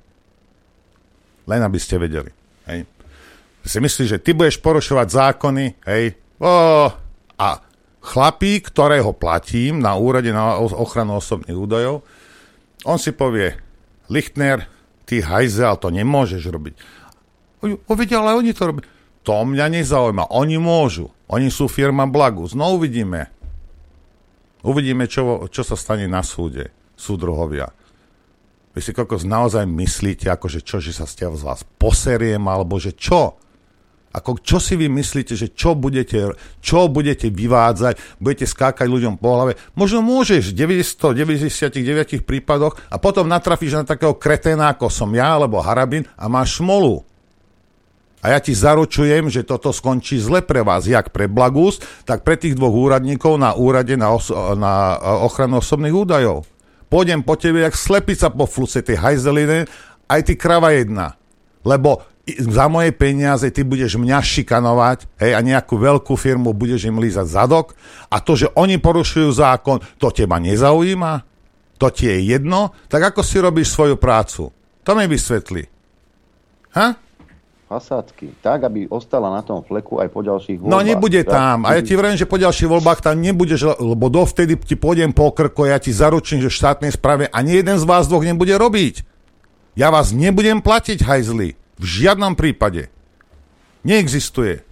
[1.50, 2.30] Len aby ste vedeli.
[2.70, 2.86] Hej.
[3.66, 6.54] Si myslíš, že ty budeš porušovať zákony, hej, o,
[7.36, 7.48] a
[8.00, 12.06] chlapík, ktorého platím na úrade na ochranu osobných údajov,
[12.86, 13.58] on si povie,
[14.08, 14.70] Lichtner,
[15.04, 16.76] ty hajzel, to nemôžeš robiť.
[17.90, 18.86] O, vidia, ale oni to robia.
[19.28, 20.32] To mňa nezaujíma.
[20.32, 21.12] Oni môžu.
[21.28, 22.56] Oni sú firma Blagus.
[22.56, 23.28] No uvidíme.
[24.66, 27.70] Uvidíme, čo, čo sa stane na súde, súdruhovia.
[28.78, 33.38] Vy si kokos naozaj myslíte, akože čo, že sa z vás poseriem, alebo že čo?
[34.18, 39.34] Ako, čo si vy myslíte, že čo budete, čo budete vyvádzať, budete skákať ľuďom po
[39.38, 39.54] hlave?
[39.78, 45.62] Možno môžeš v 999 prípadoch a potom natrafíš na takého kreténa, ako som ja, alebo
[45.62, 47.06] Harabin a máš smolu.
[48.28, 52.36] A ja ti zaručujem, že toto skončí zle pre vás, jak pre Blagus, tak pre
[52.36, 56.44] tých dvoch úradníkov na úrade na, os- na ochranu osobných údajov.
[56.92, 59.64] Pôjdem po tebe, jak slepica po fluse, ty hajzeline,
[60.12, 61.16] aj ty krava jedna.
[61.64, 67.00] Lebo za moje peniaze ty budeš mňa šikanovať hej, a nejakú veľkú firmu budeš im
[67.00, 67.80] lízať zadok
[68.12, 71.24] a to, že oni porušujú zákon, to teba nezaujíma?
[71.80, 72.76] To ti je jedno?
[72.92, 74.52] Tak ako si robíš svoju prácu?
[74.84, 75.64] To mi vysvetli.
[76.76, 77.07] Ha?
[77.68, 80.72] Fasádky, tak, aby ostala na tom fleku aj po ďalších voľbách.
[80.72, 81.68] No nebude tam.
[81.68, 85.36] A ja ti vravím, že po ďalších voľbách tam nebudeš, lebo dovtedy ti pôjdem po
[85.36, 89.04] krko, ja ti zaručím, že v štátnej správe ani jeden z vás dvoch nebude robiť.
[89.76, 91.60] Ja vás nebudem platiť, hajzli.
[91.78, 92.90] V žiadnom prípade.
[93.86, 94.66] Neexistuje.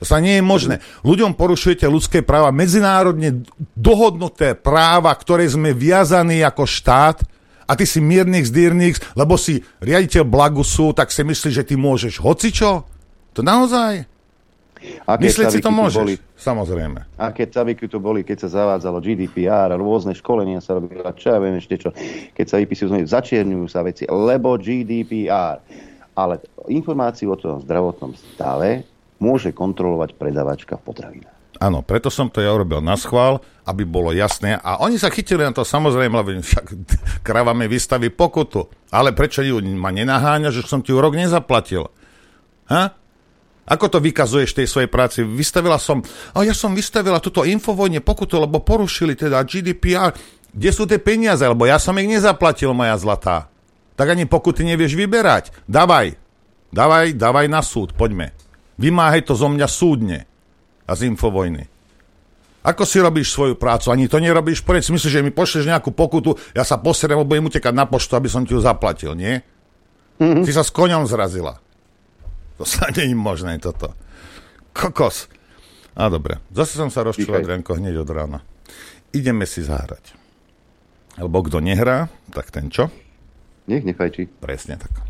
[0.00, 0.74] To sa nie je možné.
[1.04, 3.44] Ľuďom porušujete ľudské práva, medzinárodne
[3.76, 7.24] dohodnuté práva, ktoré sme viazaní ako štát,
[7.70, 12.18] a ty si miernych zdírnych, lebo si riaditeľ Blagusu, tak si myslíš, že ty môžeš
[12.18, 12.82] hocičo?
[13.38, 14.10] To naozaj?
[15.06, 16.02] Myslíš si to môžeš?
[16.02, 17.20] Boli, Samozrejme.
[17.20, 21.38] A keď saviky tu boli, keď sa zavádzalo GDPR, rôzne školenia sa robili, čo ja
[21.38, 21.92] viem ešte čo,
[22.32, 25.60] keď sa vypisujú, začierňujú sa veci, lebo GDPR.
[26.16, 28.88] Ale informáciu o tom zdravotnom stave
[29.20, 31.39] môže kontrolovať predavačka v potravinách.
[31.60, 34.56] Áno, preto som to ja urobil na schvál, aby bolo jasné.
[34.64, 36.72] A oni sa chytili na to samozrejme, lebo však
[37.26, 38.64] krava vystaví pokutu.
[38.88, 41.92] Ale prečo ju ma nenaháňa, že som ti ju rok nezaplatil?
[42.72, 42.96] Ha?
[43.68, 45.20] Ako to vykazuješ tej svojej práci?
[45.20, 46.00] Vystavila som,
[46.32, 50.16] a ja som vystavila túto infovojne pokutu, lebo porušili teda GDPR.
[50.56, 51.44] Kde sú tie peniaze?
[51.44, 53.52] Lebo ja som ich nezaplatil, moja zlatá.
[54.00, 55.52] Tak ani pokuty nevieš vyberať.
[55.68, 56.16] Davaj.
[56.72, 58.32] Davaj, davaj na súd, poďme.
[58.80, 60.29] Vymáhaj to zo mňa súdne
[60.90, 61.70] a z Infovojny.
[62.66, 63.88] Ako si robíš svoju prácu?
[63.88, 64.92] Ani to nerobíš poriadne.
[64.92, 68.28] Myslíš, že mi pošleš nejakú pokutu, ja sa poserem a budem utekať na poštu, aby
[68.28, 69.40] som ti ju zaplatil, nie?
[70.20, 70.44] Mm-hmm.
[70.44, 71.56] Si sa s koňom zrazila.
[72.60, 73.96] To sa je možné toto.
[74.76, 75.30] Kokos.
[75.96, 78.38] A dobre, zase som sa rozčul, Adrianko, hneď od rána.
[79.10, 80.14] Ideme si zahrať.
[81.18, 82.92] Lebo kto nehrá, tak ten čo?
[83.66, 84.30] Nech nefajčí.
[84.38, 85.09] Presne tak.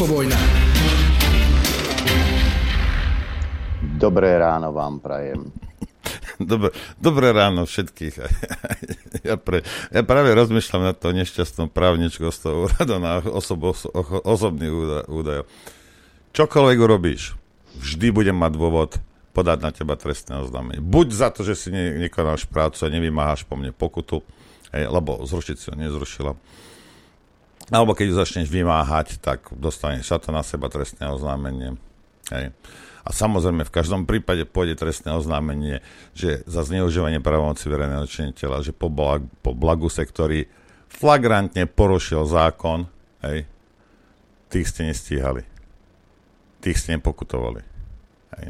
[0.00, 0.40] Infovojna.
[4.00, 5.52] Dobré ráno vám prajem.
[6.40, 8.16] Dobre, dobré ráno všetkých.
[9.28, 9.60] Ja, pre,
[9.92, 13.92] ja práve rozmýšľam na to nešťastnom právničko z toho úradu na osob, oso,
[14.24, 15.44] osobných údajov.
[16.32, 17.36] Čokoľvek urobíš,
[17.76, 18.96] vždy budem mať dôvod
[19.36, 20.80] podať na teba trestné oznámenie.
[20.80, 24.24] Buď za to, že si ne, nekonáš prácu a nevymáhaš po mne pokutu,
[24.72, 26.32] hej, lebo zrušiť si ho nezrušila.
[27.70, 31.78] Alebo keď ju začneš vymáhať, tak dostaneš sa to na seba trestné oznámenie.
[32.34, 32.50] Hej.
[33.00, 35.80] A samozrejme, v každom prípade pôjde trestné oznámenie,
[36.12, 40.44] že za zneužívanie právomoci verejného činiteľa, že po, blag, po Blaguse, ktorý
[40.90, 42.90] flagrantne porušil zákon,
[43.24, 43.48] hej,
[44.50, 45.46] tých ste nestíhali.
[46.60, 47.62] Tých ste nepokutovali.
[48.36, 48.46] Hej.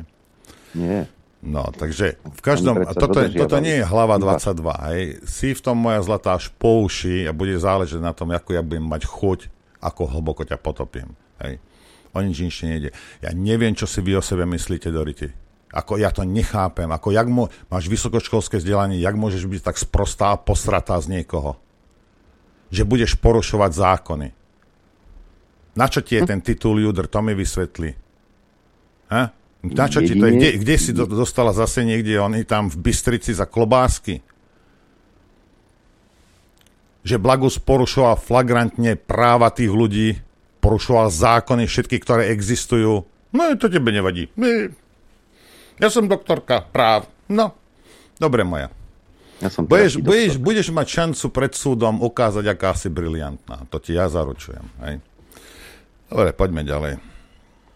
[0.75, 1.07] Nie.
[1.41, 4.61] No, takže v každom, a toto, toto nie je hlava 22,
[4.93, 5.01] hej.
[5.25, 8.61] Si v tom moja zlatá až po uši a bude záležať na tom, ako ja
[8.61, 9.49] budem mať chuť,
[9.81, 11.57] ako hlboko ťa potopím, hej.
[12.13, 12.91] O nič inšie nejde.
[13.25, 15.33] Ja neviem, čo si vy o sebe myslíte, Dority.
[15.71, 16.91] Ako ja to nechápem.
[16.91, 21.55] Ako jak mo, máš vysokoškolské vzdelanie, jak môžeš byť tak sprostá a posratá z niekoho?
[22.75, 24.29] Že budeš porušovať zákony.
[25.79, 27.07] Na čo ti je ten titul Judr?
[27.07, 27.95] To mi vysvetlí.
[29.15, 29.31] Ha?
[29.61, 30.33] Na čo ti to je?
[30.41, 32.17] Kde, kde si do, dostala zase niekde?
[32.17, 34.25] Oni tam v Bystrici za klobásky.
[37.05, 40.17] Že Blagus porušoval flagrantne práva tých ľudí,
[40.65, 43.05] porušoval zákony všetky, ktoré existujú.
[43.37, 44.33] No, to tebe nevadí.
[45.81, 47.09] Ja som doktorka práv.
[47.29, 47.53] No,
[48.17, 48.73] dobre moja.
[49.41, 53.65] Ja som budeš, budeš, budeš mať šancu pred súdom ukázať, aká si briliantná.
[53.73, 54.69] To ti ja zaručujem.
[54.85, 55.01] Hej.
[56.13, 56.93] Dobre, poďme ďalej.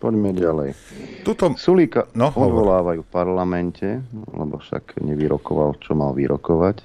[0.05, 0.77] Poďme ďalej.
[1.25, 1.57] Tuto...
[1.57, 4.05] Sulíka no, odvolávajú v parlamente,
[4.37, 6.85] lebo však nevyrokoval, čo mal vyrokovať.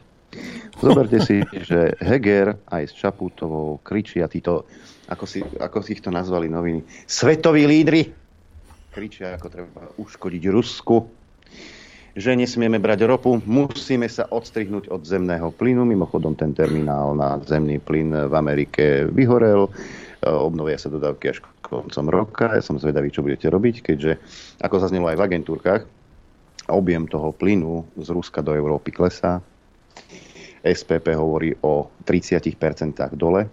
[0.79, 4.63] Zoberte si, že Heger aj s Čaputovou kričia títo
[5.11, 8.29] ako, si, ako si ich to nazvali noviny, svetoví lídry
[8.89, 11.07] kričia, ako treba uškodiť Rusku,
[12.17, 15.85] že nesmieme brať ropu, musíme sa odstrihnúť od zemného plynu.
[15.85, 19.69] Mimochodom, ten terminál na zemný plyn v Amerike vyhorel.
[20.19, 22.51] E, obnovia sa dodávky až koncom roka.
[22.51, 24.19] Ja som zvedavý, čo budete robiť, keďže,
[24.63, 25.81] ako zaznelo aj v agentúrkach,
[26.69, 29.41] objem toho plynu z Ruska do Európy klesá.
[30.59, 32.51] SPP hovorí o 30%
[33.15, 33.47] dole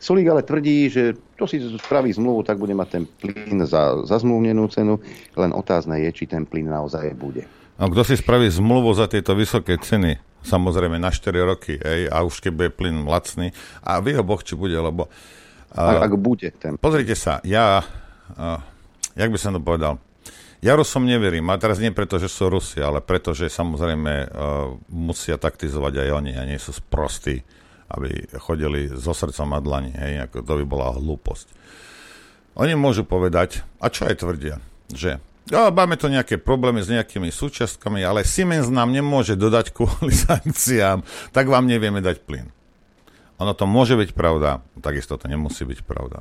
[0.00, 4.16] Solík ale tvrdí, že to si spraví zmluvu, tak bude mať ten plyn za, za
[4.16, 4.96] zmluvnenú cenu,
[5.36, 7.44] len otázne je, či ten plyn naozaj bude.
[7.76, 10.16] A kto si spraví zmluvu za tieto vysoké ceny?
[10.40, 13.52] Samozrejme na 4 roky, ej, a už keď bude plyn lacný.
[13.84, 15.12] A vie ho Boh, či bude, lebo...
[15.74, 16.76] ak, ak bude ten.
[16.78, 17.82] Pozrite sa, ja...
[18.34, 18.62] Uh,
[19.18, 19.98] jak by som to povedal?
[20.60, 24.28] Ja Rusom neverím, a teraz nie preto, že sú Rusi, ale preto, že samozrejme uh,
[24.92, 27.40] musia taktizovať aj oni a nie sú sprostí
[27.90, 31.46] aby chodili so srdcom a dlani, hej, ako to by bola hlúposť.
[32.58, 35.18] Oni môžu povedať, a čo aj tvrdia, že
[35.50, 41.02] ja, máme to nejaké problémy s nejakými súčiastkami, ale Siemens nám nemôže dodať kvôli sankciám,
[41.34, 42.46] tak vám nevieme dať plyn.
[43.40, 46.20] Ono to môže byť pravda, takisto to nemusí byť pravda.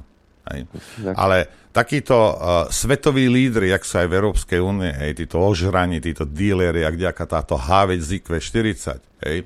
[0.49, 0.65] Hej.
[1.13, 2.33] Ale takíto uh,
[2.73, 7.29] svetoví lídry, jak sú aj v Európskej únie, hej, títo ožrani, títo díleri, ak ďaká
[7.29, 9.37] táto HV ZIKV 40, hej,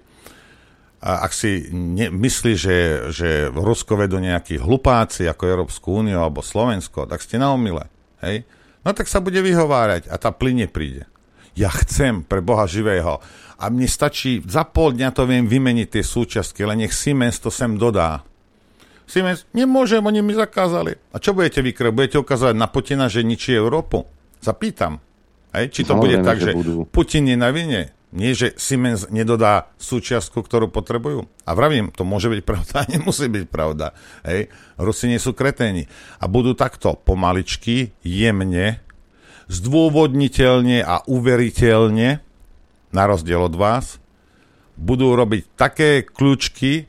[1.03, 2.77] a ak si ne, myslí, že,
[3.11, 7.91] že Rusko vedú nejakí hlupáci ako Európsku úniu alebo Slovensko, tak ste na omile.
[8.23, 8.47] Hej?
[8.87, 11.03] No tak sa bude vyhovárať a tá plyn nepríde.
[11.59, 13.19] Ja chcem pre Boha živého
[13.63, 17.47] a mne stačí, za pol dňa to viem vymeniť tie súčiastky, len nech Siemens to
[17.47, 18.27] sem dodá.
[19.07, 20.99] Siemens, nemôžem, oni mi zakázali.
[21.15, 21.95] A čo budete vykre?
[21.95, 24.03] Budete ukazovať na Putina, že ničí Európu?
[24.43, 24.99] Zapýtam.
[25.55, 25.71] Hej?
[25.71, 27.95] Či to bude tak, že, že Putin je na vine?
[28.13, 31.25] Nie, že Siemens nedodá súčiastku, ktorú potrebujú.
[31.47, 33.95] A vravím, to môže byť pravda, nemusí byť pravda.
[34.27, 34.51] Hej.
[34.75, 35.87] Rusi nie sú kreténi.
[36.19, 38.83] A budú takto pomaličky, jemne,
[39.47, 42.32] zdôvodniteľne a uveriteľne,
[42.93, 43.97] na rozdiel od vás,
[44.77, 46.87] budú robiť také kľúčky,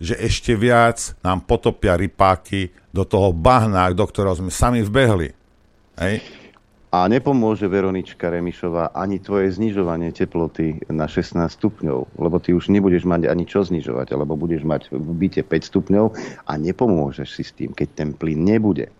[0.00, 5.36] že ešte viac nám potopia rypáky do toho bahna, do ktorého sme sami vbehli.
[6.00, 6.24] Hej.
[6.90, 13.06] A nepomôže Veronička Remišová ani tvoje znižovanie teploty na 16 stupňov, lebo ty už nebudeš
[13.06, 16.06] mať ani čo znižovať, alebo budeš mať v byte 5 stupňov
[16.50, 18.90] a nepomôžeš si s tým, keď ten plyn nebude.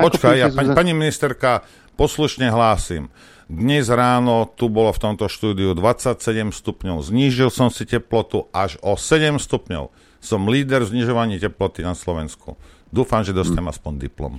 [0.00, 1.60] Ako Počkaj, ja, pani, pani ministerka,
[1.96, 3.08] poslušne hlásim.
[3.48, 7.00] Dnes ráno tu bolo v tomto štúdiu 27 stupňov.
[7.00, 9.90] Znížil som si teplotu až o 7 stupňov.
[10.20, 12.58] Som líder v znižovaní teploty na Slovensku.
[12.90, 13.74] Dúfam, že dostanem hm.
[13.74, 14.32] aspoň diplom.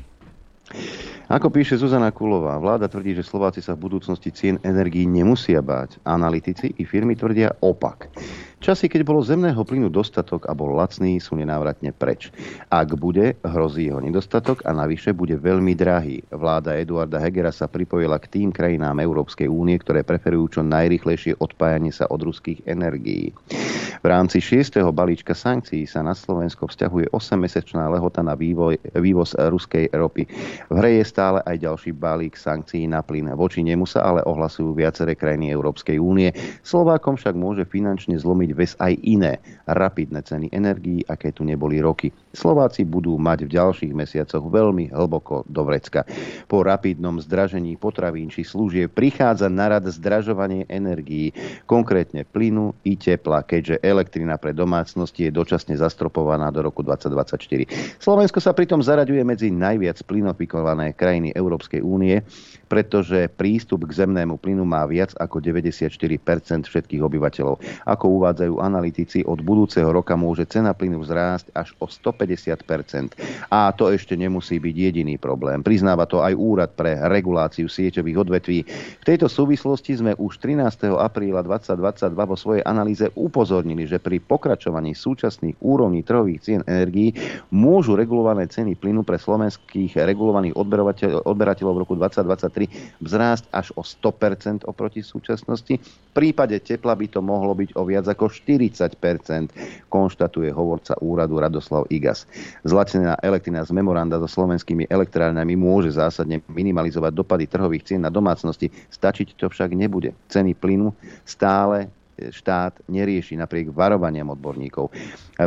[1.27, 5.99] Ako píše Zuzana Kulová, vláda tvrdí, že Slováci sa v budúcnosti cien energií nemusia báť.
[6.07, 8.07] Analytici i firmy tvrdia opak.
[8.57, 12.33] Časy, keď bolo zemného plynu dostatok a bol lacný, sú nenávratne preč.
[12.73, 16.25] Ak bude, hrozí jeho nedostatok a navyše bude veľmi drahý.
[16.33, 21.93] Vláda Eduarda Hegera sa pripojila k tým krajinám Európskej únie, ktoré preferujú čo najrychlejšie odpájanie
[21.93, 23.29] sa od ruských energií.
[24.01, 24.81] V rámci 6.
[24.89, 30.25] balíčka sankcií sa na Slovensko vzťahuje 8-mesačná lehota na vývoj, vývoz ruskej ropy.
[30.69, 33.29] V hre je stále aj ďalší balík sankcií na plyn.
[33.37, 36.33] Voči nemu sa ale ohlasujú viaceré krajiny Európskej únie.
[36.65, 42.11] Slovákom však môže finančne zlomiť ves aj iné rapidné ceny energií, aké tu neboli roky.
[42.35, 46.05] Slováci budú mať v ďalších mesiacoch veľmi hlboko do vrecka.
[46.45, 51.33] Po rapidnom zdražení potravín či služieb prichádza na rad zdražovanie energií,
[51.65, 57.97] konkrétne plynu i tepla, keďže elektrina pre domácnosti je dočasne zastropovaná do roku 2024.
[57.97, 62.21] Slovensko sa pritom zaraďuje medzi najviac plynofikované krajiny Európskej únie,
[62.67, 67.55] pretože prístup k zemnému plynu má viac ako 94% všetkých obyvateľov.
[67.87, 68.05] Ako
[68.37, 73.17] uvádzajú analytici, od budúceho roka môže cena plynu vzrásť až o 150%.
[73.49, 75.65] A to ešte nemusí byť jediný problém.
[75.65, 78.59] Priznáva to aj Úrad pre reguláciu sieťových odvetví.
[79.01, 80.93] V tejto súvislosti sme už 13.
[80.93, 87.17] apríla 2022 vo svojej analýze upozornili, že pri pokračovaní súčasných úrovní trhových cien energií
[87.49, 90.53] môžu regulované ceny plynu pre slovenských regulovaných
[91.25, 95.81] odberateľov v roku 2023 vzrásť až o 100% oproti súčasnosti.
[95.81, 99.51] V prípade tepla by to mohlo byť o viac ako 40%,
[99.89, 102.27] konštatuje hovorca úradu Radoslav Igas.
[102.67, 108.69] Zlacená elektrina z memoranda so slovenskými elektrárňami môže zásadne minimalizovať dopady trhových cien na domácnosti.
[108.91, 110.11] Stačiť to však nebude.
[110.27, 110.91] Ceny plynu
[111.23, 114.89] stále štát nerieši napriek varovaniam odborníkov.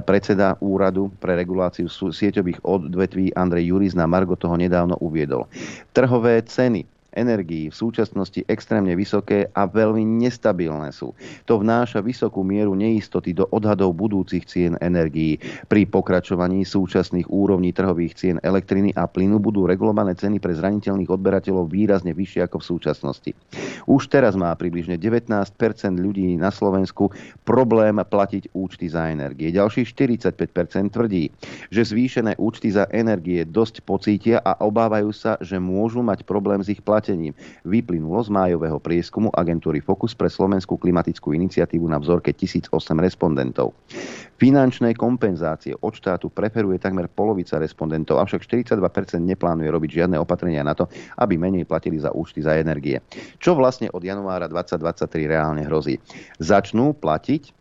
[0.06, 5.50] Predseda úradu pre reguláciu sieťových odvetví Andrej Juris na Margo toho nedávno uviedol.
[5.90, 11.12] Trhové ceny energií v súčasnosti extrémne vysoké a veľmi nestabilné sú.
[11.44, 15.36] To vnáša vysokú mieru neistoty do odhadov budúcich cien energií.
[15.68, 21.68] Pri pokračovaní súčasných úrovní trhových cien elektriny a plynu budú regulované ceny pre zraniteľných odberateľov
[21.68, 23.30] výrazne vyššie ako v súčasnosti.
[23.84, 25.50] Už teraz má približne 19%
[25.98, 27.12] ľudí na Slovensku
[27.44, 29.52] problém platiť účty za energie.
[29.52, 31.28] Ďalších 45% tvrdí,
[31.68, 36.70] že zvýšené účty za energie dosť pocítia a obávajú sa, že môžu mať problém s
[36.70, 37.32] ich platením platením.
[37.64, 42.68] Vyplynulo z májového prieskumu agentúry Focus pre slovenskú klimatickú iniciatívu na vzorke 1008
[43.00, 43.72] respondentov.
[44.36, 48.76] Finančné kompenzácie od štátu preferuje takmer polovica respondentov, avšak 42%
[49.16, 53.00] neplánuje robiť žiadne opatrenia na to, aby menej platili za účty za energie.
[53.40, 55.96] Čo vlastne od januára 2023 reálne hrozí?
[56.36, 57.59] Začnú platiť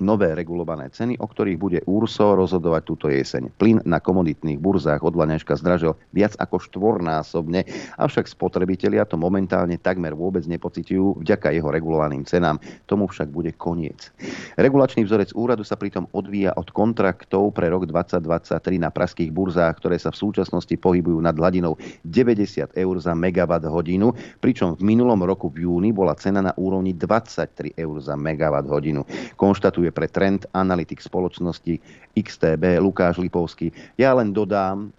[0.00, 3.52] nové regulované ceny, o ktorých bude URSO rozhodovať túto jeseň.
[3.56, 7.64] Plyn na komoditných burzách od Laneška zdražil viac ako štvornásobne,
[8.00, 12.60] avšak spotrebitelia to momentálne takmer vôbec nepociťujú vďaka jeho regulovaným cenám.
[12.84, 14.12] Tomu však bude koniec.
[14.60, 19.96] Regulačný vzorec úradu sa pritom odvíja od kontraktov pre rok 2023 na praských burzách, ktoré
[20.00, 25.48] sa v súčasnosti pohybujú nad hladinou 90 eur za megawatt hodinu, pričom v minulom roku
[25.50, 29.02] v júni bola cena na úrovni 23 eur za megawatt hodinu.
[29.36, 31.74] Konštatuje pracuje pre Trend Analytics spoločnosti
[32.18, 33.70] XTB Lukáš Lipovský.
[33.94, 34.90] Ja len dodám,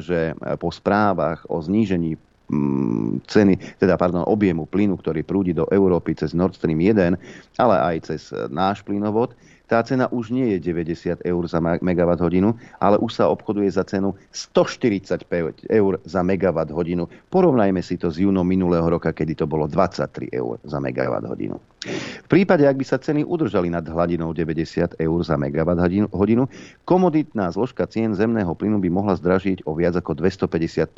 [0.00, 2.16] že po správach o znížení
[2.48, 7.16] mm, ceny, teda pardon, objemu plynu, ktorý prúdi do Európy cez Nord Stream 1,
[7.60, 9.36] ale aj cez náš plynovod,
[9.70, 13.86] tá cena už nie je 90 eur za megawatt hodinu, ale už sa obchoduje za
[13.86, 15.30] cenu 145
[15.70, 17.06] eur za megawatt hodinu.
[17.30, 21.62] Porovnajme si to s júnom minulého roka, kedy to bolo 23 eur za megawatt hodinu.
[21.86, 25.78] V prípade, ak by sa ceny udržali nad hladinou 90 eur za megawatt
[26.10, 26.50] hodinu,
[26.82, 30.90] komoditná zložka cien zemného plynu by mohla zdražiť o viac ako 250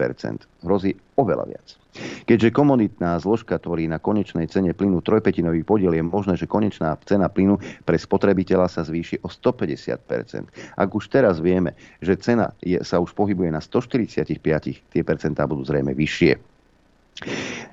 [0.65, 1.82] Hrozí oveľa viac.
[2.25, 7.29] Keďže komoditná zložka tvorí na konečnej cene plynu trojpetinový podiel, je možné, že konečná cena
[7.29, 12.97] plynu pre spotrebiteľa sa zvýši o 150% Ak už teraz vieme, že cena je, sa
[12.97, 14.41] už pohybuje na 145,
[14.89, 16.52] tie percentá budú zrejme vyššie.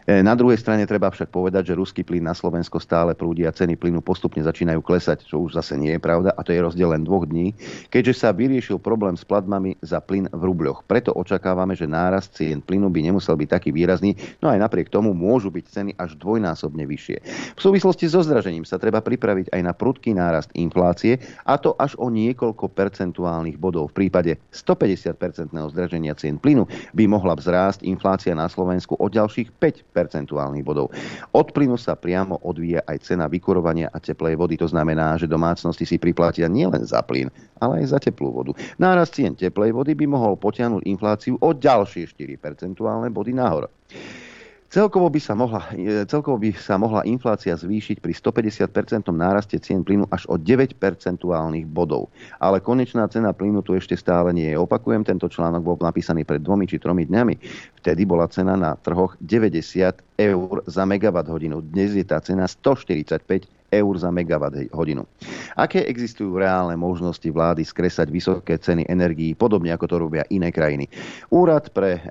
[0.09, 3.53] E, na druhej strane treba však povedať, že ruský plyn na Slovensko stále prúdi a
[3.53, 6.89] ceny plynu postupne začínajú klesať, čo už zase nie je pravda a to je rozdiel
[6.89, 7.53] len dvoch dní,
[7.93, 10.85] keďže sa vyriešil problém s platbami za plyn v rubľoch.
[10.85, 15.13] Preto očakávame, že nárast cien plynu by nemusel byť taký výrazný, no aj napriek tomu
[15.13, 17.17] môžu byť ceny až dvojnásobne vyššie.
[17.53, 21.93] V súvislosti so zdražením sa treba pripraviť aj na prudký nárast inflácie a to až
[22.01, 23.93] o niekoľko percentuálnych bodov.
[23.93, 26.65] V prípade 150-percentného zdraženia cien plynu
[26.97, 30.89] by mohla vzrásť inflácia na Slovensku o ďalších 5 percentuálnych bodov.
[31.38, 34.57] Od plynu sa priamo odvíja aj cena vykurovania a teplej vody.
[34.57, 37.30] To znamená, že domácnosti si priplatia nielen za plyn,
[37.61, 38.57] ale aj za teplú vodu.
[38.82, 43.69] Nárast cien teplej vody by mohol potiahnuť infláciu o ďalšie 4 percentuálne body nahor.
[44.70, 49.82] Celkovo by, sa mohla, e, celkovo by sa mohla inflácia zvýšiť pri 150% náraste cien
[49.82, 52.13] plynu až o 9 percentuálnych bodov.
[52.38, 54.61] Ale konečná cena plynu tu ešte stále nie je.
[54.61, 57.36] Opakujem, tento článok bol napísaný pred dvomi či tromi dňami.
[57.82, 61.63] Vtedy bola cena na trhoch 90 eur za megawatt hodinu.
[61.63, 65.07] Dnes je tá cena 145 eur za megawatt hodinu.
[65.55, 70.91] Aké existujú reálne možnosti vlády skresať vysoké ceny energií, podobne ako to robia iné krajiny?
[71.32, 72.01] Úrad pre e,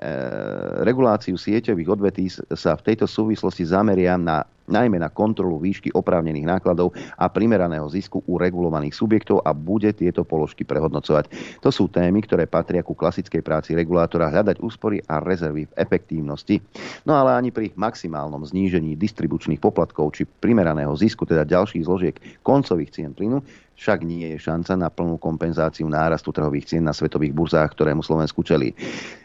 [0.81, 2.25] reguláciu sieťových odvetí
[2.57, 8.21] sa v tejto súvislosti zameria na najmä na kontrolu výšky oprávnených nákladov a primeraného zisku
[8.25, 11.29] u regulovaných subjektov a bude tieto položky prehodnocovať.
[11.65, 16.61] To sú témy, ktoré patria ku klasickej práci regulátora hľadať úspory a rezervy v efektívnosti.
[17.03, 22.15] No ale ani pri maximálnom znížení distribučných poplatkov či primeraného zisku, teda ďalších zložiek
[22.45, 23.41] koncových cien plynu,
[23.79, 28.43] však nie je šanca na plnú kompenzáciu nárastu trhových cien na svetových burzách, ktorému Slovensku
[28.43, 28.75] čelí.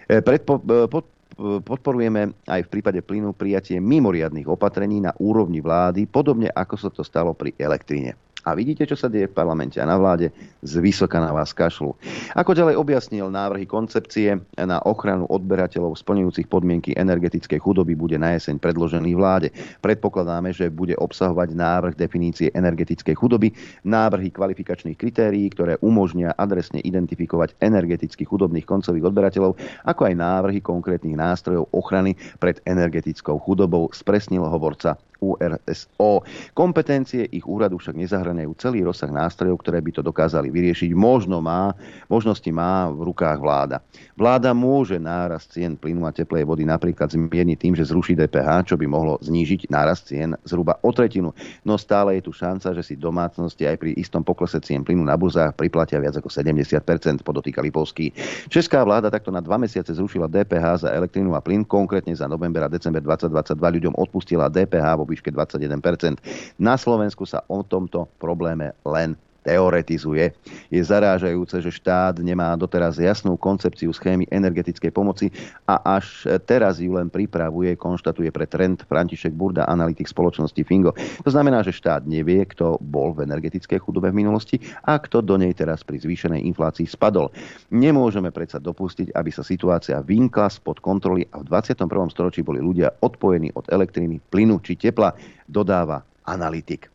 [0.07, 6.07] E, predpo, e, pod, podporujeme aj v prípade plynu prijatie mimoriadných opatrení na úrovni vlády,
[6.07, 8.15] podobne ako sa to stalo pri elektrine.
[8.45, 10.29] A vidíte, čo sa deje v parlamente a na vláde,
[10.61, 11.97] z vysoka na vás kašľú.
[12.37, 18.61] Ako ďalej objasnil návrhy koncepcie na ochranu odberateľov splňujúcich podmienky energetickej chudoby bude na jeseň
[18.61, 19.49] predložený vláde.
[19.81, 23.49] Predpokladáme, že bude obsahovať návrh definície energetickej chudoby,
[23.89, 29.57] návrhy kvalifikačných kritérií, ktoré umožnia adresne identifikovať energeticky chudobných koncových odberateľov,
[29.89, 36.21] ako aj návrhy konkrétnych nástrojov ochrany pred energetickou chudobou, spresnil hovorca URSO.
[36.53, 40.93] Kompetencie ich úradu však nezahraniajú celý rozsah nástrojov, ktoré by to dokázali vyriešiť.
[40.93, 41.73] Možno má,
[42.13, 43.81] možnosti má v rukách vláda.
[44.15, 48.77] Vláda môže nárast cien plynu a teplej vody napríklad zmierniť tým, že zruší DPH, čo
[48.77, 51.33] by mohlo znížiť nárast cien zhruba o tretinu.
[51.65, 55.19] No stále je tu šanca, že si domácnosti aj pri istom poklese cien plynu na
[55.19, 58.13] burzách priplatia viac ako 70%, podotýka Lipovský.
[58.53, 62.67] Česká vláda takto na dva mesiace zrušila DPH za elektrínu a plyn, konkrétne za november
[62.67, 68.75] a december 2022 ľuďom odpustila DPH vo výške 21% Na Slovensku sa o tomto probléme
[68.83, 69.15] len
[69.45, 70.33] teoretizuje.
[70.73, 75.29] Je zarážajúce, že štát nemá doteraz jasnú koncepciu schémy energetickej pomoci
[75.69, 80.97] a až teraz ju len pripravuje, konštatuje pre trend František Burda, analytik spoločnosti Fingo.
[81.23, 84.57] To znamená, že štát nevie, kto bol v energetickej chudobe v minulosti
[84.89, 87.29] a kto do nej teraz pri zvýšenej inflácii spadol.
[87.69, 91.85] Nemôžeme predsa dopustiť, aby sa situácia vynkla spod kontroly a v 21.
[92.09, 95.13] storočí boli ľudia odpojení od elektriny, plynu či tepla,
[95.45, 96.89] dodáva analytik.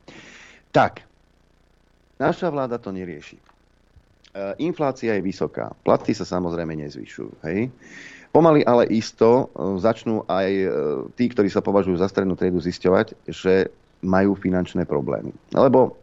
[0.74, 1.09] Tak,
[2.20, 3.39] Naša vláda to nerieši.
[3.39, 3.43] E,
[4.59, 5.72] inflácia je vysoká.
[5.88, 7.32] Platy sa samozrejme nezvyšujú.
[7.47, 7.72] Hej?
[8.36, 10.67] Pomaly ale isto e, začnú aj e,
[11.15, 13.72] tí, ktorí sa považujú za strednú triedu, zisťovať, že
[14.03, 15.32] majú finančné problémy.
[15.51, 15.99] Lebo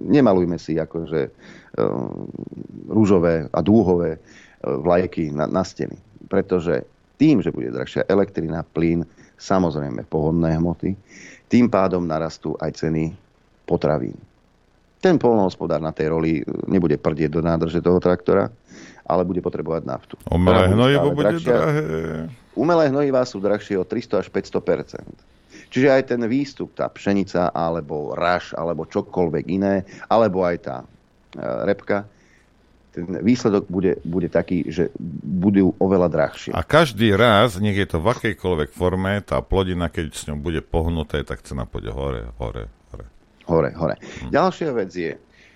[0.00, 1.28] nemalujme si akože
[2.88, 4.16] rúžové a dúhové
[4.64, 5.96] vlajky na, na steny.
[6.28, 6.84] Pretože
[7.20, 9.04] tým, že bude drahšia elektrina, plyn,
[9.36, 10.96] samozrejme pohodné hmoty,
[11.52, 13.12] tým pádom narastú aj ceny
[13.68, 14.16] potravín.
[15.00, 18.52] Ten polnohospodár na tej roli e, nebude prdieť do nádrže toho traktora,
[19.08, 20.14] ale bude potrebovať naftu.
[20.28, 21.48] Umelé hnojivo bude drahšia.
[21.48, 21.82] drahé.
[22.54, 25.40] Umelé hnojivá sú drahšie o 300 až 500%
[25.70, 30.86] Čiže aj ten výstup, tá pšenica, alebo raž, alebo čokoľvek iné, alebo aj tá e,
[31.62, 32.10] repka,
[32.90, 34.90] ten výsledok bude, bude taký, že
[35.22, 36.50] budú oveľa drahšie.
[36.50, 40.58] A každý raz, nech je to v akejkoľvek forme, tá plodina, keď s ňou bude
[40.58, 42.66] pohnuté, tak cena pôjde hore, hore,
[43.46, 43.96] hore, hore.
[43.96, 44.30] Hm.
[44.34, 45.12] Ďalšia vec je,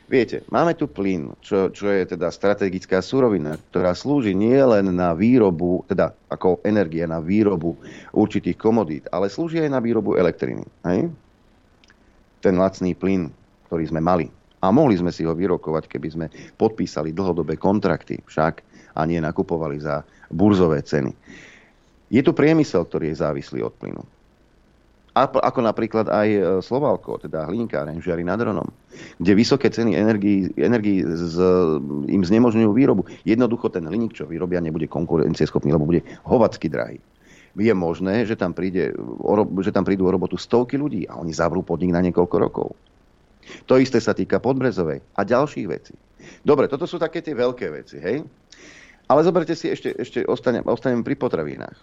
[0.09, 5.13] viete, máme tu plyn, čo, čo je teda strategická surovina, ktorá slúži nie len na
[5.13, 7.77] výrobu, teda ako energia na výrobu
[8.15, 10.65] určitých komodít, ale slúži aj na výrobu elektriny.
[10.87, 11.11] Hej?
[12.45, 13.33] Ten lacný plyn,
[13.69, 14.29] ktorý sme mali.
[14.65, 16.27] A mohli sme si ho vyrokovať, keby sme
[16.57, 18.65] podpísali dlhodobé kontrakty však
[18.97, 20.01] a nie nakupovali za
[20.33, 21.13] burzové ceny.
[22.09, 24.14] Je tu priemysel, ktorý je závislý od plynu
[25.15, 28.67] ako napríklad aj e, Slovalko, teda hliníkáreň Žiari nad Ronom,
[29.23, 31.39] kde vysoké ceny energii, energii z,
[32.11, 33.07] im znemožňujú výrobu.
[33.23, 36.99] Jednoducho ten hliník, čo vyrobia, nebude konkurencieschopný, lebo bude hovacky drahý.
[37.55, 38.91] Je možné, že tam, príde,
[39.63, 42.75] že tam prídu o robotu stovky ľudí a oni zavrú podnik na niekoľko rokov.
[43.71, 45.95] To isté sa týka Podbrezovej a ďalších vecí.
[46.43, 48.27] Dobre, toto sú také tie veľké veci, hej?
[49.07, 51.79] Ale zoberte si ešte, ešte ostanem, ostanem pri potravinách.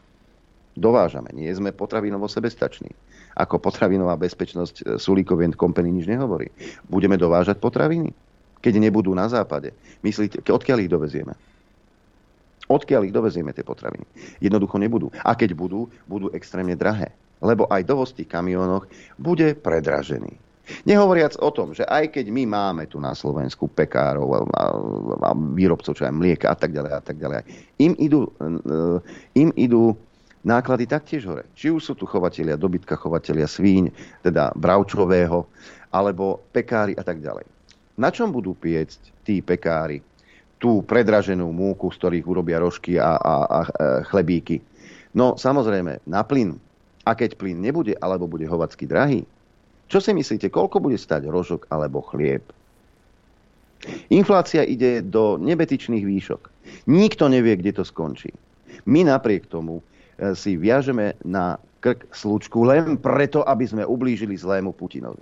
[0.75, 2.91] Dovážame, nie sme potravinovo sebestační
[3.36, 6.51] ako potravinová bezpečnosť e, Sulíkovien Company nič nehovorí.
[6.88, 8.11] Budeme dovážať potraviny,
[8.59, 9.71] keď nebudú na západe.
[10.03, 11.34] Myslíte, odkiaľ ich dovezieme?
[12.71, 14.05] Odkiaľ ich dovezieme tie potraviny?
[14.39, 15.11] Jednoducho nebudú.
[15.27, 17.11] A keď budú, budú extrémne drahé.
[17.41, 20.38] Lebo aj dovoz v tých kamionoch bude predražený.
[20.86, 24.65] Nehovoriac o tom, že aj keď my máme tu na Slovensku pekárov a, a,
[25.25, 27.43] a výrobcov, čo aj mlieka a tak ďalej a tak ďalej,
[27.82, 28.29] im idú,
[29.36, 29.97] im idú
[30.42, 31.46] náklady taktiež hore.
[31.54, 33.94] Či už sú tu chovatelia dobytka, chovatelia svíň,
[34.26, 35.46] teda bravčového,
[35.94, 37.46] alebo pekári a tak ďalej.
[38.00, 40.02] Na čom budú piecť tí pekári
[40.62, 43.60] tú predraženú múku, z ktorých urobia rožky a, a, a
[44.10, 44.62] chlebíky?
[45.12, 46.56] No samozrejme, na plyn.
[47.02, 49.26] A keď plyn nebude, alebo bude hovacky drahý,
[49.92, 52.46] čo si myslíte, koľko bude stať rožok alebo chlieb?
[54.08, 56.42] Inflácia ide do nebetičných výšok.
[56.88, 58.32] Nikto nevie, kde to skončí.
[58.88, 59.84] My napriek tomu e,
[60.38, 65.22] si viažeme na krk slučku len preto, aby sme ublížili zlému Putinovi.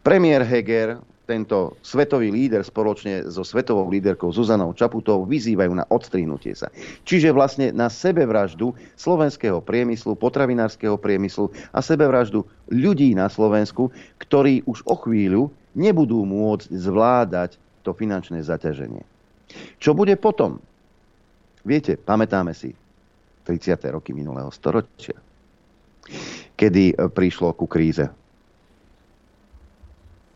[0.00, 6.66] Premiér Heger, tento svetový líder spoločne so svetovou líderkou Zuzanou Čaputou vyzývajú na odstrihnutie sa.
[7.06, 12.42] Čiže vlastne na sebevraždu slovenského priemyslu, potravinárskeho priemyslu a sebevraždu
[12.74, 17.56] ľudí na Slovensku, ktorí už o chvíľu nebudú môcť zvládať
[17.86, 19.06] to finančné zaťaženie.
[19.78, 20.58] Čo bude potom?
[21.62, 22.74] Viete, pamätáme si
[23.44, 23.78] 30.
[23.94, 25.18] roky minulého storočia,
[26.54, 28.06] kedy prišlo ku kríze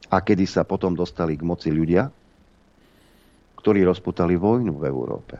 [0.06, 2.06] a kedy sa potom dostali k moci ľudia,
[3.58, 5.34] ktorí rozputali vojnu v Európe.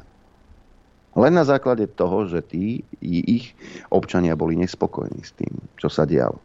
[1.16, 3.56] Len na základe toho, že tí, ich
[3.88, 6.36] občania boli nespokojní s tým, čo sa dialo.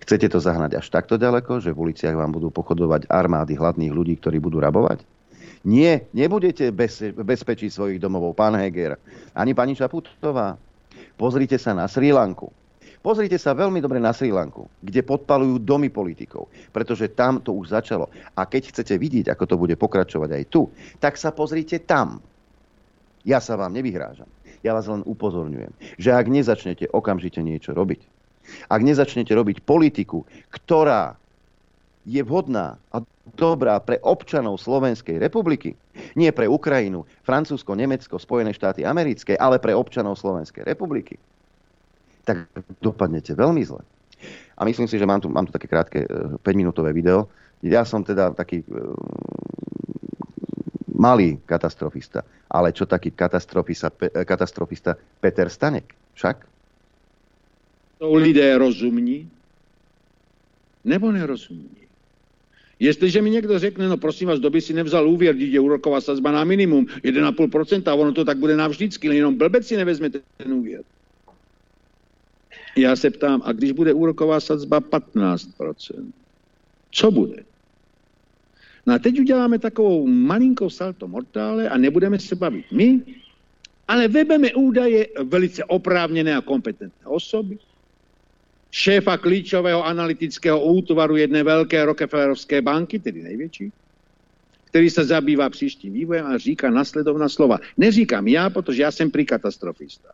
[0.00, 4.14] Chcete to zahnať až takto ďaleko, že v uliciach vám budú pochodovať armády hladných ľudí,
[4.16, 5.02] ktorí budú rabovať?
[5.66, 8.94] Nie, nebudete bez, bezpečí svojich domovov, pán Heger,
[9.34, 10.54] ani pani Čaputová.
[11.18, 12.54] Pozrite sa na Sri Lanku.
[13.02, 17.74] Pozrite sa veľmi dobre na Sri Lanku, kde podpalujú domy politikov, pretože tam to už
[17.74, 18.06] začalo.
[18.38, 20.70] A keď chcete vidieť, ako to bude pokračovať aj tu,
[21.02, 22.22] tak sa pozrite tam.
[23.26, 24.30] Ja sa vám nevyhrážam.
[24.62, 28.06] Ja vás len upozorňujem, že ak nezačnete okamžite niečo robiť,
[28.70, 30.22] ak nezačnete robiť politiku,
[30.54, 31.18] ktorá
[32.06, 33.02] je vhodná a
[33.34, 35.74] dobrá pre občanov Slovenskej republiky,
[36.14, 41.18] nie pre Ukrajinu, Francúzsko, Nemecko, Spojené štáty americké, ale pre občanov Slovenskej republiky,
[42.22, 42.46] tak
[42.78, 43.82] dopadnete veľmi zle.
[44.56, 46.06] A myslím si, že mám tu, mám tu také krátke
[46.40, 47.28] 5-minútové e, video.
[47.60, 48.66] Ja som teda taký e,
[50.96, 55.92] malý katastrofista, ale čo taký katastrofista, e, katastrofista Peter Stanek?
[56.16, 56.46] Však?
[57.98, 59.30] Jsou lidé rozumní
[60.84, 61.85] nebo nerozumní?
[62.78, 66.44] Jestliže mi někdo řekne, no prosím vás, doby si nevzal úvěr, je úroková sazba na
[66.44, 70.82] minimum 1,5%, a ono to tak bude navždycky, jenom blbec si nevezmete ten úvěr.
[72.76, 76.12] Já se ptám, a když bude úroková sadzba 15%,
[76.90, 77.44] co bude?
[78.86, 83.02] No a teď uděláme takovou malinkou salto mortále a nebudeme se bavit my,
[83.88, 87.58] ale vebeme údaje velice oprávněné a kompetentné osoby,
[88.70, 93.72] šéfa klíčového analytického útvaru jedné velké Rockefellerovské banky, tedy největší,
[94.64, 97.58] který se zabývá příštím vývojem a říká nasledovná slova.
[97.76, 100.08] Neříkám já, protože já jsem prý katastrofista.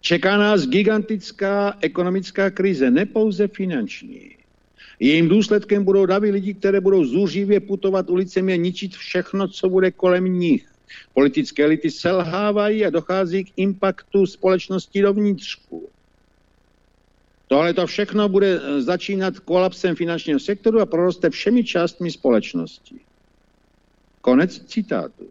[0.00, 4.36] Čeká nás gigantická ekonomická krize, nepouze finanční.
[5.00, 9.90] Jejím důsledkem budou davy lidí, které budou zúřivě putovat ulicemi a ničit všechno, co bude
[9.90, 10.68] kolem nich.
[11.14, 15.90] Politické elity selhávají a dochází k impaktu společnosti dovnitřku.
[17.54, 23.00] Tohle to všechno bude začínat kolapsem finančního sektoru a proroste všemi částmi společnosti.
[24.20, 25.28] Konec citátu.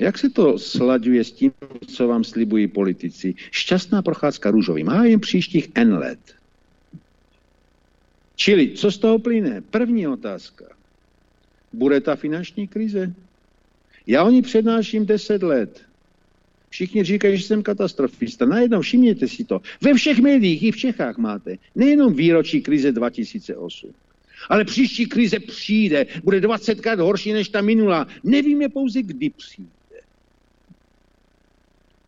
[0.00, 1.52] Jak se to slaďuje s tím,
[1.86, 3.34] co vám slibují politici?
[3.50, 6.18] Šťastná procházka růžovým hájem příštích N let.
[8.34, 9.60] Čili, co z toho plyne?
[9.70, 10.64] První otázka.
[11.72, 13.14] Bude ta finanční krize?
[14.06, 15.87] Já o ní přednáším 10 let.
[16.70, 18.46] Všichni říkají, že jsem katastrofista.
[18.46, 19.60] Najednou všimněte si to.
[19.80, 21.56] Ve všech médiích i v Čechách máte.
[21.74, 23.90] Nejenom výročí krize 2008.
[24.48, 26.06] Ale příští krize přijde.
[26.24, 28.06] Bude 20 krát horší než ta minulá.
[28.24, 29.70] Nevíme pouze, kdy přijde.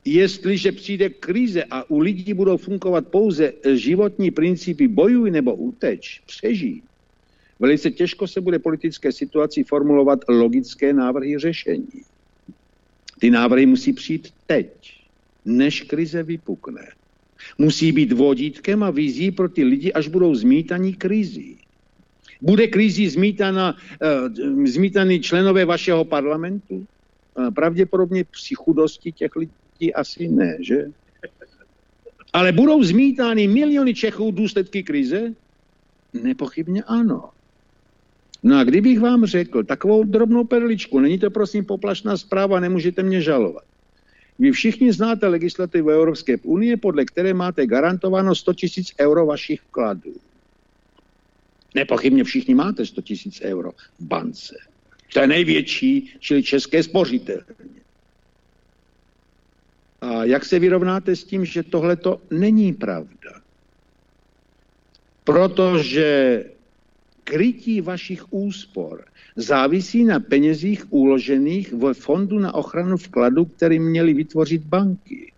[0.04, 6.82] Jestliže přijde krize a u lidí budou fungovat pouze životní principy bojuj nebo uteč, přežij,
[7.58, 12.02] velice těžko se bude politické situaci formulovat logické návrhy řešení.
[13.20, 14.68] Ty návrhy musí přijít teď,
[15.44, 16.88] než krize vypukne.
[17.58, 21.58] Musí být vodítkem a vizí pro ty lidi, až budou zmítaní krizí.
[22.40, 26.86] Bude krizí zmítana, uh, zmítaný členové vašeho parlamentu?
[27.36, 30.88] Uh, pravděpodobně při chudosti těch lidí asi ne, že?
[32.32, 35.34] Ale budou zmítány miliony Čechů důsledky krize?
[36.12, 37.30] Nepochybně ano.
[38.42, 43.22] No a kdybych vám řekl takovou drobnou perličku, není to prosím poplašná zpráva, nemůžete mě
[43.22, 43.64] žalovat.
[44.38, 50.14] Vy všichni znáte legislativu Evropské unie, podle které máte garantováno 100 000 euro vašich vkladů.
[51.74, 53.02] Nepochybně všichni máte 100
[53.42, 54.54] 000 euro v bance.
[55.12, 57.44] To je největší, čili české spořitelně.
[60.00, 63.40] A jak se vyrovnáte s tím, že tohle to není pravda?
[65.24, 66.44] Protože
[67.30, 69.06] krytí vašich úspor
[69.36, 75.32] závisí na penězích uložených v Fondu na ochranu vkladu, který měly vytvořit banky.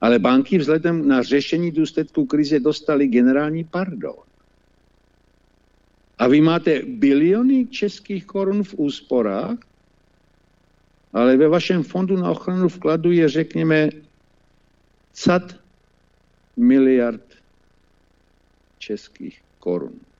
[0.00, 4.26] Ale banky vzhledem na řešení důsledků krize dostali generální pardon.
[6.18, 9.58] A vy máte biliony českých korun v úsporách,
[11.12, 13.90] ale ve vašem fondu na ochranu vkladu je, řekněme,
[15.12, 15.54] cat
[16.56, 17.22] miliard
[18.78, 20.11] českých korun.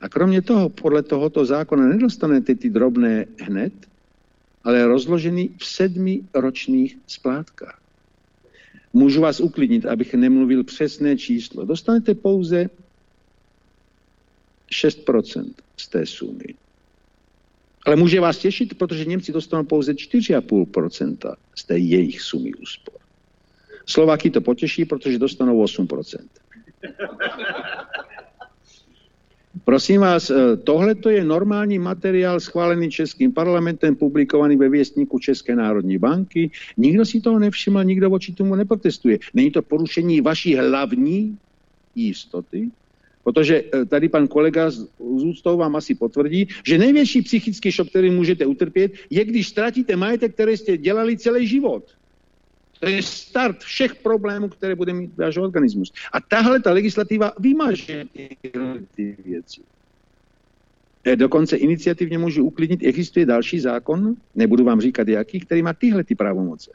[0.00, 3.72] A kromě toho, podle tohoto zákona nedostanete ty drobné hned,
[4.64, 7.80] ale rozložený v sedmi ročných splátkách.
[8.92, 11.64] Můžu vás uklidnit, abych nemluvil přesné číslo.
[11.64, 12.70] Dostanete pouze
[14.72, 16.54] 6% z té sumy.
[17.86, 22.94] Ale může vás těšit, protože Němci dostanou pouze 4,5% z té jejich sumy úspor.
[23.86, 26.18] Slováky to potěší, protože dostanou 8%.
[29.64, 35.98] Prosím vás, eh, tohle je normální materiál schválený Českým parlamentem, publikovaný ve věstníku České národní
[35.98, 36.50] banky.
[36.76, 39.18] Nikdo si toho nevšiml, nikdo voči tomu neprotestuje.
[39.34, 41.38] Není to porušení vaší hlavní
[41.94, 42.70] jistoty?
[43.24, 48.10] Protože eh, tady pan kolega z úctou vám asi potvrdí, že největší psychický šok, který
[48.10, 51.84] můžete utrpět, je, když ztratíte majetek, který jste dělali celý život.
[52.80, 55.92] To je start všech problémů, které bude mít váš organismus.
[56.12, 58.04] A tahle ta legislativa vymaže
[58.94, 59.60] ty věci.
[61.14, 66.14] Dokonce iniciativně můžu uklidnit, existuje další zákon, nebudu vám říkat jaký, který má tyhle ty
[66.14, 66.70] pravomoce.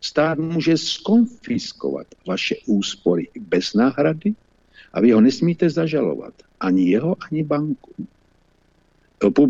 [0.00, 4.34] Stát může skonfiskovat vaše úspory bez náhrady
[4.92, 6.34] a vy ho nesmíte zažalovat.
[6.60, 7.92] Ani jeho, ani banku.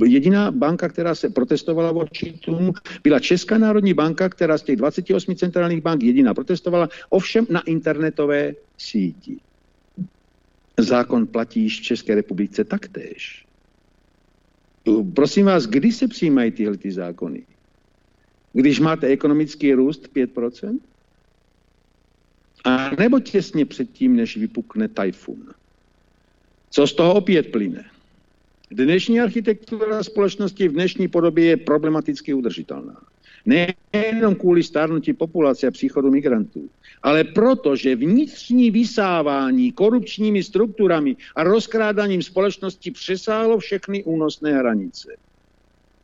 [0.04, 5.36] Jediná banka, která se protestovala voči tomu, byla Česká národní banka, která z těch 28
[5.36, 9.40] centrálních bank jediná protestovala, ovšem na internetové síti.
[10.78, 13.46] Zákon platí v České republice taktéž.
[15.14, 17.46] Prosím vás, kdy se přijímají tyhle ty zákony?
[18.52, 20.78] Když máte ekonomický růst 5%?
[22.64, 25.54] A nebo těsně předtím, než vypukne tajfun?
[26.70, 27.84] Co z toho opět plyne?
[28.70, 33.00] Dnešní architektura společnosti v dnešní podobě je problematicky udržitelná.
[33.46, 36.70] Nejenom kvůli stárnutí populace a příchodu migrantů,
[37.02, 45.16] ale protože vnitřní vysávání korupčními strukturami a rozkrádáním společnosti přesáhlo všechny únosné hranice.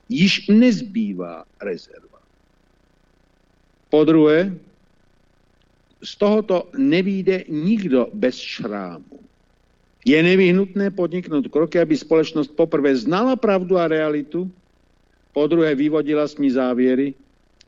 [0.08, 2.18] Již nezbývá rezerva.
[3.90, 4.58] Po druhé,
[6.02, 9.29] z tohoto nevíde nikdo bez šrámu.
[10.04, 14.50] Je nevyhnutné podniknout kroky, aby společnost poprvé znala pravdu a realitu,
[15.32, 17.14] po druhé vyvodila s ní závěry,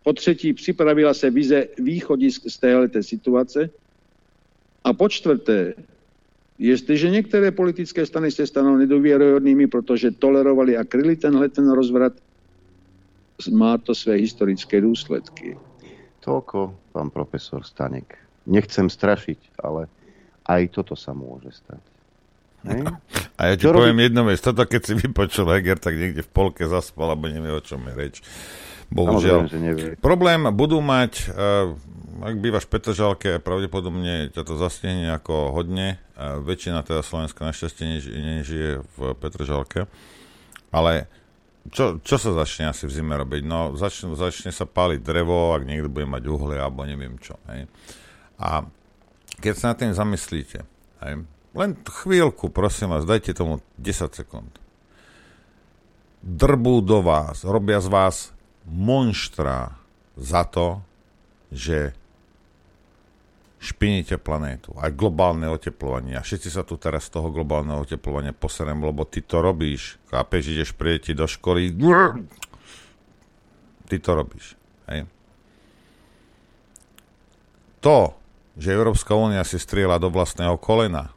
[0.03, 3.71] po třetí připravila se vize východisk z téhleté situace
[4.85, 5.75] a po čtvrté,
[6.59, 12.13] jestliže některé politické strany se stanou nedůvěryhodnými, protože tolerovali a kryli tenhle ten rozvrat,
[13.51, 15.59] má to své historické důsledky.
[16.23, 18.15] Toľko, pán profesor Stanek.
[18.47, 19.91] Nechcem strašiť, ale
[20.47, 21.83] aj toto sa môže stať.
[23.41, 26.23] A ja ti Čo poviem robí- jedno vec, toto keď si vypočul Heger, tak niekde
[26.23, 28.17] v polke zaspal, alebo nevie, o čom je reč.
[28.93, 29.49] Bohužiaľ.
[29.49, 29.99] Samozrejme.
[30.05, 31.73] Problém budú mať, uh,
[32.23, 35.97] ak bývaš v Petržalke, pravdepodobne ťa to zastihne ako hodne.
[36.13, 39.89] Uh, väčšina teda Slovenska našťastie než, nežije v Petržalke.
[40.71, 41.09] Ale
[41.73, 43.43] čo, čo sa začne asi v zime robiť?
[43.49, 47.41] No, začne, začne sa páliť drevo, ak niekto bude mať uhlie, alebo neviem čo.
[47.49, 47.67] Hej.
[48.39, 48.67] A
[49.41, 50.69] keď sa nad tým zamyslíte,
[51.07, 51.15] hej,
[51.53, 54.53] len chvíľku, prosím vás, dajte tomu 10 sekúnd.
[56.23, 58.17] Drbú do vás, robia z vás
[58.65, 59.77] monštra
[60.15, 60.81] za to,
[61.53, 61.93] že
[63.63, 64.75] špiníte planétu.
[64.75, 66.19] Aj globálne oteplovanie.
[66.19, 70.03] A všetci sa tu teraz z toho globálneho oteplovania poserem, lebo ty to robíš.
[70.11, 71.71] Chápeš, ideš pri deti do školy.
[73.87, 74.59] Ty to robíš.
[74.91, 75.07] Hej.
[77.83, 78.19] To,
[78.59, 81.15] že Európska únia si strieľa do vlastného kolena,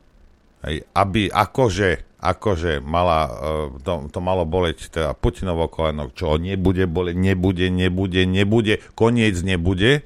[0.66, 6.90] hej, aby akože, akože mala, eh, to, to malo boleť teda Putinovo koleno, čo nebude
[6.90, 10.02] boleť, nebude, nebude, nebude, koniec nebude,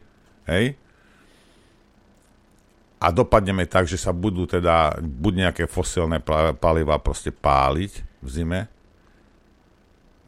[0.46, 0.76] hej,
[3.00, 6.20] a dopadneme tak, že sa budú teda buď nejaké fosilné
[6.60, 8.62] paliva proste páliť v zime,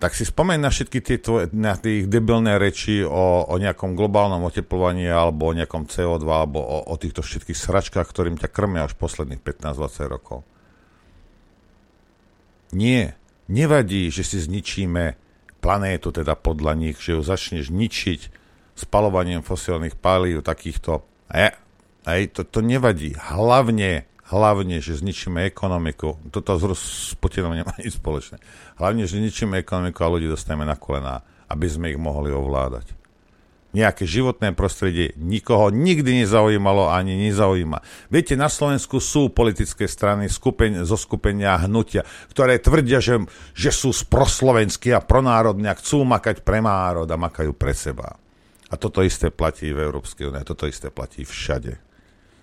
[0.02, 5.06] tak si spomeň na všetky tieto, na tých debilné reči o, o nejakom globálnom oteplovaní
[5.06, 9.45] alebo o nejakom CO2 alebo o, o týchto všetkých sračkách, ktorým ťa krmia už posledných
[9.45, 10.41] 15-20 rokov.
[12.74, 13.14] Nie,
[13.45, 15.22] nevadí, že si zničíme
[15.62, 18.22] planétu teda podľa nich, že ju začneš ničiť
[18.74, 21.06] spalovaním fosílnych palív, takýchto.
[21.30, 21.54] E,
[22.10, 23.14] ej, to, to nevadí.
[23.14, 26.17] Hlavne, hlavne, že zničíme ekonomiku.
[26.32, 28.39] Toto s Putinom nemá nič spoločné.
[28.79, 31.21] Hlavne, že zničíme ekonomiku a ľudí dostaneme na kolená,
[31.51, 33.01] aby sme ich mohli ovládať
[33.71, 37.79] nejaké životné prostredie nikoho nikdy nezaujímalo ani nezaujíma.
[38.11, 43.23] Viete, na Slovensku sú politické strany skupeň, zo skupenia hnutia, ktoré tvrdia, že,
[43.55, 48.19] že sú sproslovenskí a pronárodní a chcú makať pre národ a makajú pre seba.
[48.71, 51.90] A toto isté platí v Európskej únie, toto isté platí všade.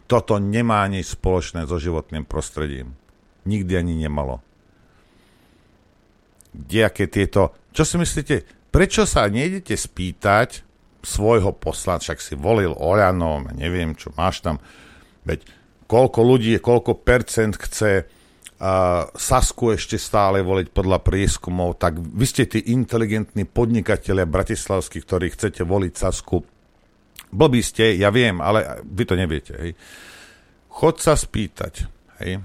[0.09, 2.97] Toto nemá nič spoločné so životným prostredím.
[3.45, 4.41] Nikdy ani nemalo.
[6.57, 7.53] Kdejaké tieto...
[7.77, 8.37] Čo si myslíte?
[8.73, 10.65] Prečo sa nejdete spýtať
[11.05, 14.59] svojho poslanca, však si volil Oľano, neviem, čo máš tam,
[15.29, 15.47] veď
[15.87, 22.51] koľko ľudí, koľko percent chce uh, Sasku ešte stále voliť podľa prieskumov, tak vy ste
[22.51, 26.43] tí inteligentní podnikatelia bratislavskí, ktorí chcete voliť Sasku.
[27.29, 29.53] Blbí ste, ja viem, ale vy to neviete.
[29.59, 29.73] Hej.
[30.73, 31.85] Chod sa spýtať,
[32.23, 32.41] hej,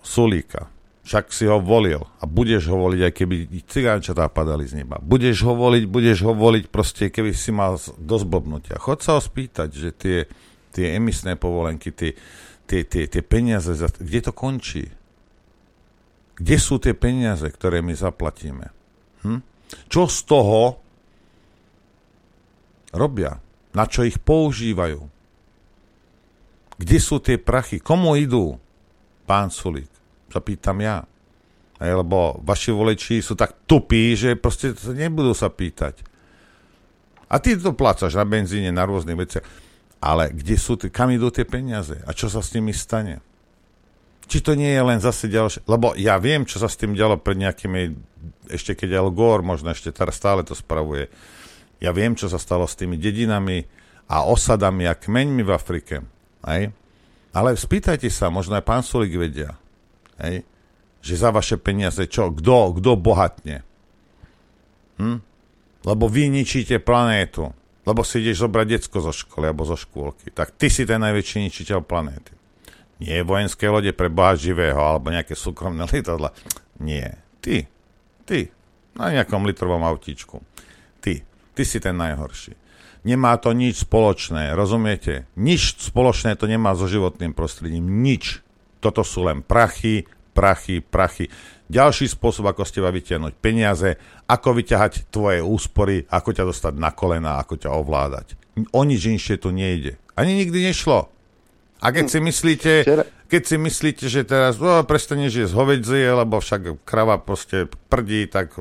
[0.00, 0.72] Sulíka,
[1.04, 3.36] však si ho volil a budeš ho voliť, aj keby
[3.66, 4.96] cigánčatá padali z neba.
[5.02, 8.76] Budeš ho voliť, budeš ho voliť proste, keby si mal dosť blbnutia.
[8.80, 10.18] Chod sa ho spýtať, že tie,
[10.70, 12.14] tie emisné povolenky, tie,
[12.64, 14.86] tie, tie, tie peniaze, kde to končí?
[16.40, 18.72] Kde sú tie peniaze, ktoré my zaplatíme?
[19.26, 19.40] Hm?
[19.90, 20.80] Čo z toho
[22.94, 23.38] robia?
[23.70, 25.06] Na čo ich používajú?
[26.80, 27.78] Kde sú tie prachy?
[27.78, 28.56] Komu idú?
[29.28, 29.90] Pán Sulík
[30.32, 31.04] sa pýtam ja.
[31.80, 36.04] Lebo vaši voliči sú tak tupí, že proste nebudú sa pýtať.
[37.30, 39.46] A ty to plácaš na benzíne, na rôznych veciach.
[40.00, 42.00] Ale kde sú, kam idú tie peniaze?
[42.08, 43.20] A čo sa s nimi stane?
[44.30, 45.66] Či to nie je len zase ďalšie...
[45.66, 47.98] Lebo ja viem, čo sa s tým dialo pred nejakými...
[48.50, 51.10] Ešte keď Al Gore, možno ešte teraz stále to spravuje.
[51.80, 53.64] Ja viem, čo sa stalo s tými dedinami
[54.12, 56.04] a osadami a kmeňmi v Afrike.
[56.44, 56.76] Hej?
[57.32, 59.56] Ale spýtajte sa, možno aj pán Sulik vedia.
[60.20, 60.44] Hej?
[61.00, 62.28] Že za vaše peniaze čo?
[62.28, 62.76] Kto?
[62.76, 63.64] Kto bohatne?
[65.00, 65.18] Hm?
[65.88, 67.48] Lebo vy ničíte planétu.
[67.88, 70.28] Lebo si ideš zobrať decko zo školy alebo zo škôlky.
[70.36, 72.36] Tak ty si ten najväčší ničiteľ planéty.
[73.00, 76.36] Nie vojenské lode pre boha živého alebo nejaké súkromné lietadla.
[76.84, 77.16] Nie.
[77.40, 77.64] Ty.
[78.28, 78.52] Ty.
[79.00, 80.44] Na nejakom litrovom autíčku.
[81.54, 81.62] Ty.
[81.66, 82.54] Si ten najhorší.
[83.00, 85.24] Nemá to nič spoločné, rozumiete?
[85.32, 88.04] Nič spoločné to nemá so životným prostredím.
[88.04, 88.44] Nič.
[88.84, 90.04] Toto sú len prachy,
[90.36, 91.32] prachy, prachy.
[91.70, 93.96] Ďalší spôsob, ako z teba vytiahnuť peniaze,
[94.28, 98.26] ako vyťahať tvoje úspory, ako ťa dostať na kolena, ako ťa ovládať.
[98.74, 99.96] O nič inšie tu nejde.
[100.18, 101.08] Ani nikdy nešlo.
[101.80, 102.72] A keď si myslíte,
[103.30, 108.52] keď si myslíte, že teraz oh, prestaneš jesť hovedzie, lebo však krava proste prdí, tak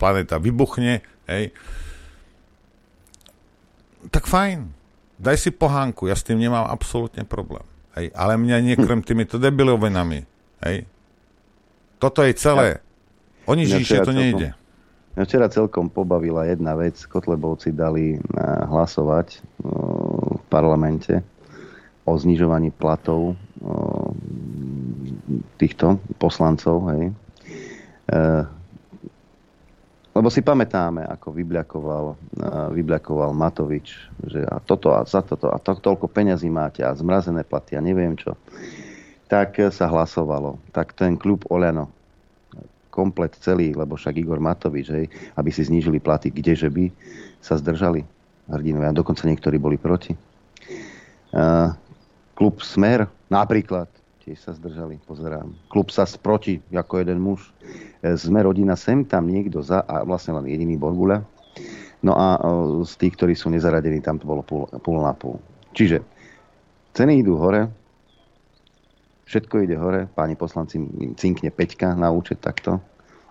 [0.00, 1.52] planéta vybuchne, hej,
[4.08, 4.72] tak fajn.
[5.18, 7.66] Daj si pohánku, ja s tým nemám absolútne problém.
[7.98, 10.22] Hej, ale mňa nekrm týmito debilovinami.
[10.62, 10.86] Hej.
[11.98, 12.78] Toto je celé.
[13.42, 14.54] O nič to celkom, nejde.
[15.18, 16.94] Mňa včera celkom pobavila jedna vec.
[17.02, 18.20] Kotlebovci dali eh,
[18.70, 19.40] hlasovať eh,
[20.38, 21.18] v parlamente
[22.06, 24.08] o znižovaní platov eh,
[25.58, 26.94] týchto poslancov.
[26.94, 27.02] Hej
[30.18, 32.04] lebo si pamätáme, ako vybľakoval,
[32.74, 33.94] vybľakoval Matovič,
[34.26, 37.80] že a toto a za toto a to, toľko peňazí máte a zmrazené platy a
[37.80, 38.34] neviem čo.
[39.30, 40.58] Tak sa hlasovalo.
[40.74, 41.94] Tak ten klub Oleno,
[42.90, 45.06] komplet celý, lebo však Igor Matovič, hej,
[45.38, 46.90] aby si znížili platy, kdeže by
[47.38, 48.02] sa zdržali
[48.50, 48.90] hrdinovia.
[48.90, 50.18] Dokonca niektorí boli proti.
[51.30, 51.70] Uh,
[52.34, 53.86] klub Smer napríklad
[54.28, 55.56] tiež sa zdržali, pozerám.
[55.72, 57.48] Klub sa sproti, ako jeden muž.
[58.04, 61.24] E, sme rodina, sem tam niekto za, a vlastne len jediný Borgula.
[62.04, 62.40] No a e,
[62.84, 65.40] z tých, ktorí sú nezaradení, tam to bolo púl, púl na púl.
[65.72, 66.04] Čiže
[66.92, 67.72] ceny idú hore,
[69.24, 70.76] všetko ide hore, páni poslanci
[71.16, 72.76] cinkne peťka na účet takto,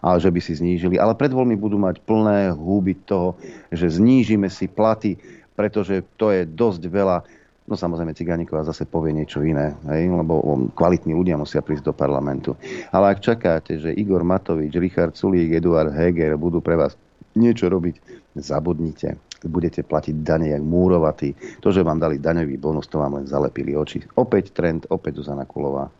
[0.02, 0.98] ale že by si znížili.
[0.98, 3.38] Ale pred voľmi budú mať plné húby toho,
[3.70, 5.14] že znížime si platy,
[5.54, 7.18] pretože to je dosť veľa
[7.68, 10.08] No samozrejme, Cigániková zase povie niečo iné, hej?
[10.08, 10.40] lebo
[10.72, 12.56] kvalitní ľudia musia prísť do parlamentu.
[12.96, 16.96] Ale ak čakáte, že Igor Matovič, Richard Sulík, Eduard Heger budú pre vás
[17.36, 18.00] niečo robiť,
[18.40, 19.20] zabudnite.
[19.46, 21.36] Budete platiť dane jak múrovatí.
[21.62, 24.02] To, že vám dali daňový bonus, to vám len zalepili oči.
[24.18, 25.92] Opäť trend, opäť Zuzana Kulová.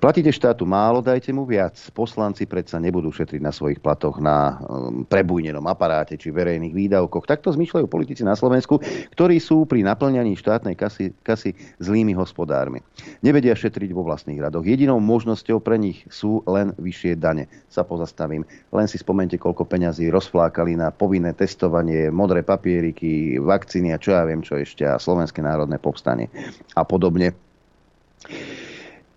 [0.00, 1.76] Platíte štátu málo, dajte mu viac.
[1.92, 7.28] Poslanci predsa nebudú šetriť na svojich platoch na um, prebujnenom aparáte či verejných výdavkoch.
[7.28, 8.80] Takto zmyšľajú politici na Slovensku,
[9.12, 11.52] ktorí sú pri naplňaní štátnej kasy, kasy
[11.84, 12.80] zlými hospodármi.
[13.20, 14.64] Nevedia šetriť vo vlastných radoch.
[14.64, 17.48] Jedinou možnosťou pre nich sú len vyššie dane.
[17.68, 18.48] Sa pozastavím.
[18.72, 24.24] Len si spomente, koľko peňazí rozflákali na povinné testovanie, modré papieriky, vakcíny a čo ja
[24.24, 26.32] viem, čo ešte a Slovenské národné povstanie
[26.72, 27.36] a podobne.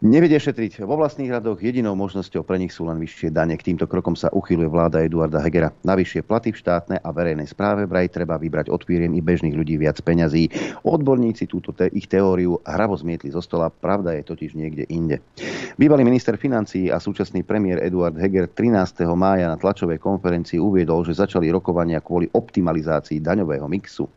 [0.04, 3.56] Nevedia šetriť vo vlastných radoch, jedinou možnosťou pre nich sú len vyššie dane.
[3.56, 5.72] K týmto krokom sa uchyluje vláda Eduarda Hegera.
[5.88, 9.56] Na vyššie platy v štátnej a verejnej správe vraj treba vybrať od firiem i bežných
[9.56, 10.52] ľudí viac peňazí.
[10.84, 15.24] Odborníci túto te- ich teóriu hravo zmietli zo stola, pravda je totiž niekde inde.
[15.80, 19.08] Bývalý minister financií a súčasný premiér Eduard Heger 13.
[19.16, 24.12] mája na tlačovej konferencii uviedol, že začali rokovania kvôli optimalizácii daňového mixu.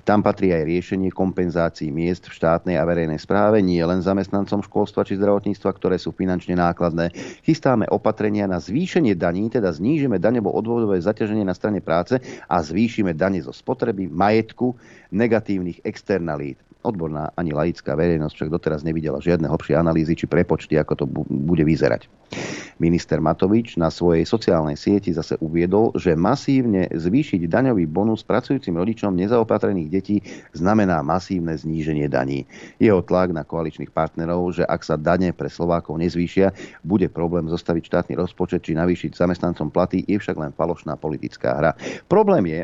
[0.00, 5.04] Tam patrí aj riešenie kompenzácií miest v štátnej a verejnej správe, nie len zamestnancom školstva
[5.04, 7.10] či zdravotníctva, ktoré sú finančne nákladné.
[7.42, 13.42] Chystáme opatrenia na zvýšenie daní, teda znížime daňovo-odvodové zaťaženie na strane práce a zvýšime dane
[13.42, 14.78] zo spotreby, majetku,
[15.10, 16.62] negatívnych externalít.
[16.86, 21.26] Odborná ani laická verejnosť však doteraz nevidela žiadne hlbšie analýzy či prepočty, ako to bu-
[21.26, 22.06] bude vyzerať.
[22.78, 29.16] Minister Matovič na svojej sociálnej sieti zase uviedol, že masívne zvýšiť daňový bonus pracujúcim rodičom
[29.16, 30.16] nezaopatrených detí
[30.52, 32.44] znamená masívne zníženie daní.
[32.78, 36.52] Jeho tlak na koaličných partnerov, že ak sa dane pre Slovákov nezvýšia,
[36.84, 41.72] bude problém zostaviť štátny rozpočet či navýšiť zamestnancom platy, je však len falošná politická hra.
[42.06, 42.60] Problém je,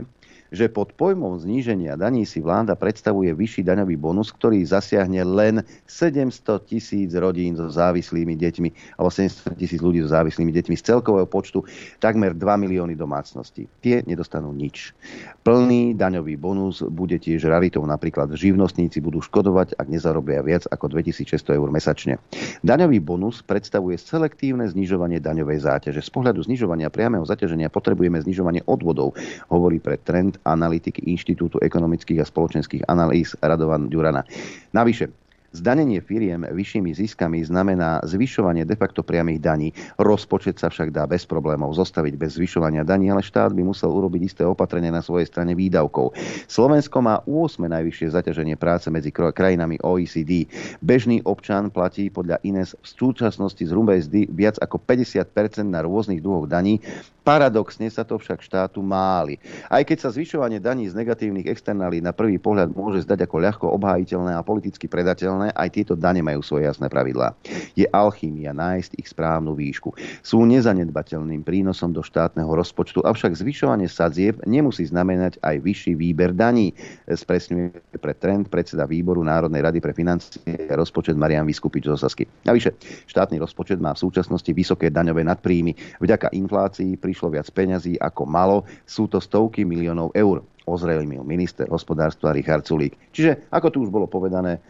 [0.52, 6.68] že pod pojmom zníženia daní si vláda predstavuje vyšší daňový bonus, ktorý zasiahne len 700
[6.68, 11.64] tisíc rodín so závislými deťmi, alebo 700 tisíc ľudí so závislými deťmi z celkového počtu
[11.96, 13.64] takmer 2 milióny domácností.
[13.80, 14.92] Tie nedostanú nič.
[15.40, 17.82] Plný daňový bonus bude tiež raritou.
[17.88, 22.20] Napríklad živnostníci budú škodovať, ak nezarobia viac ako 2600 eur mesačne.
[22.60, 26.04] Daňový bonus predstavuje selektívne znižovanie daňovej záťaže.
[26.04, 29.16] Z pohľadu znižovania priameho zaťaženia potrebujeme znižovanie odvodov,
[29.48, 34.26] hovorí pre trend analytik Inštitútu ekonomických a spoločenských analýz Radovan Ďurana.
[34.74, 39.68] Navyše, Zdanenie firiem vyššími ziskami znamená zvyšovanie de facto priamých daní.
[40.00, 44.32] Rozpočet sa však dá bez problémov zostaviť bez zvyšovania daní, ale štát by musel urobiť
[44.32, 46.16] isté opatrenie na svojej strane výdavkov.
[46.48, 47.68] Slovensko má 8.
[47.68, 50.48] najvyššie zaťaženie práce medzi krajinami OECD.
[50.80, 56.24] Bežný občan platí podľa INES v súčasnosti z hrubej zdy viac ako 50% na rôznych
[56.24, 56.80] druhoch daní.
[57.22, 59.38] Paradoxne sa to však štátu máli.
[59.70, 63.66] Aj keď sa zvyšovanie daní z negatívnych externálí na prvý pohľad môže zdať ako ľahko
[63.78, 67.38] obhájiteľné a politicky predateľné, aj tieto dane majú svoje jasné pravidlá.
[67.78, 69.94] Je alchýmia nájsť ich správnu výšku.
[70.26, 76.74] Sú nezanedbateľným prínosom do štátneho rozpočtu, avšak zvyšovanie sadzieb nemusí znamenať aj vyšší výber daní.
[77.06, 82.26] Spresňuje pre trend predseda výboru Národnej rady pre financie a rozpočet Marian Vyskupič zo Sasky.
[82.42, 82.74] Navyše,
[83.06, 86.02] štátny rozpočet má v súčasnosti vysoké daňové nadpríjmy.
[86.02, 88.64] Vďaka inflácii prišlo viac peňazí ako malo.
[88.88, 90.40] Sú to stovky miliónov eur.
[90.64, 92.96] Ozrejmil minister hospodárstva Richard Sulík.
[93.12, 94.64] Čiže, ako tu už bolo povedané,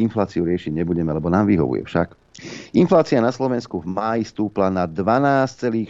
[0.00, 2.16] infláciu riešiť nebudeme, lebo nám vyhovuje však.
[2.76, 5.88] Inflácia na Slovensku v máji stúpla na 12,6%,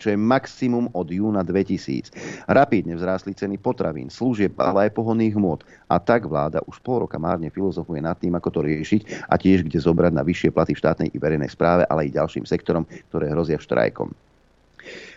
[0.00, 2.48] čo je maximum od júna 2000.
[2.48, 5.60] Rapidne vzrástli ceny potravín, služieb, ale aj pohonných hmôt.
[5.92, 9.68] A tak vláda už pol roka márne filozofuje nad tým, ako to riešiť a tiež
[9.68, 13.28] kde zobrať na vyššie platy v štátnej i verejnej správe, ale i ďalším sektorom, ktoré
[13.28, 14.31] hrozia štrajkom.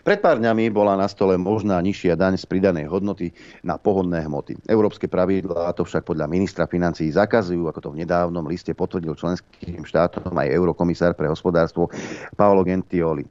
[0.06, 3.34] Pred pár dňami bola na stole možná nižšia daň z pridanej hodnoty
[3.66, 4.54] na pohodné hmoty.
[4.70, 9.82] Európske pravidlá to však podľa ministra financií zakazujú, ako to v nedávnom liste potvrdil členským
[9.82, 11.90] štátom aj eurokomisár pre hospodárstvo
[12.38, 13.26] Paolo Gentioli.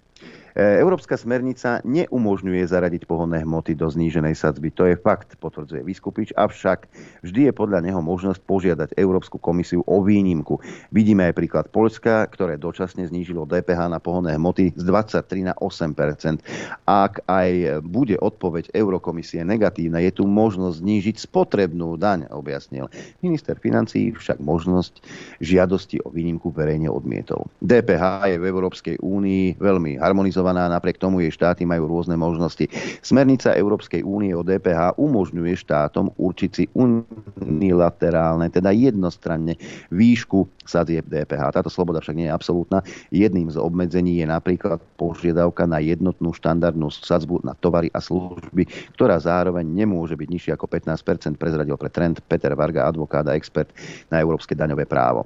[0.54, 4.70] Európska smernica neumožňuje zaradiť pohonné hmoty do zníženej sadzby.
[4.78, 6.86] To je fakt, potvrdzuje Vyskupič, avšak
[7.26, 10.62] vždy je podľa neho možnosť požiadať Európsku komisiu o výnimku.
[10.94, 16.38] Vidíme aj príklad Poľska, ktoré dočasne znížilo DPH na pohonné hmoty z 23 na 8%
[16.86, 22.86] Ak aj bude odpoveď Eurokomisie negatívna, je tu možnosť znížiť spotrebnú daň, objasnil.
[23.26, 25.02] Minister financí však možnosť
[25.42, 27.50] žiadosti o výnimku verejne odmietol.
[27.58, 32.68] DPH je v Európskej únii veľmi harmonizovaná harmonizovaná, napriek tomu jej štáty majú rôzne možnosti.
[33.00, 39.56] Smernica Európskej únie o DPH umožňuje štátom určiť si unilaterálne, teda jednostranne
[39.88, 41.56] výšku sadzieb DPH.
[41.56, 42.84] Táto sloboda však nie je absolútna.
[43.08, 49.16] Jedným z obmedzení je napríklad požiadavka na jednotnú štandardnú sadzbu na tovary a služby, ktorá
[49.16, 53.72] zároveň nemôže byť nižšia ako 15% prezradil pre trend Peter Varga, advokát a expert
[54.12, 55.24] na európske daňové právo.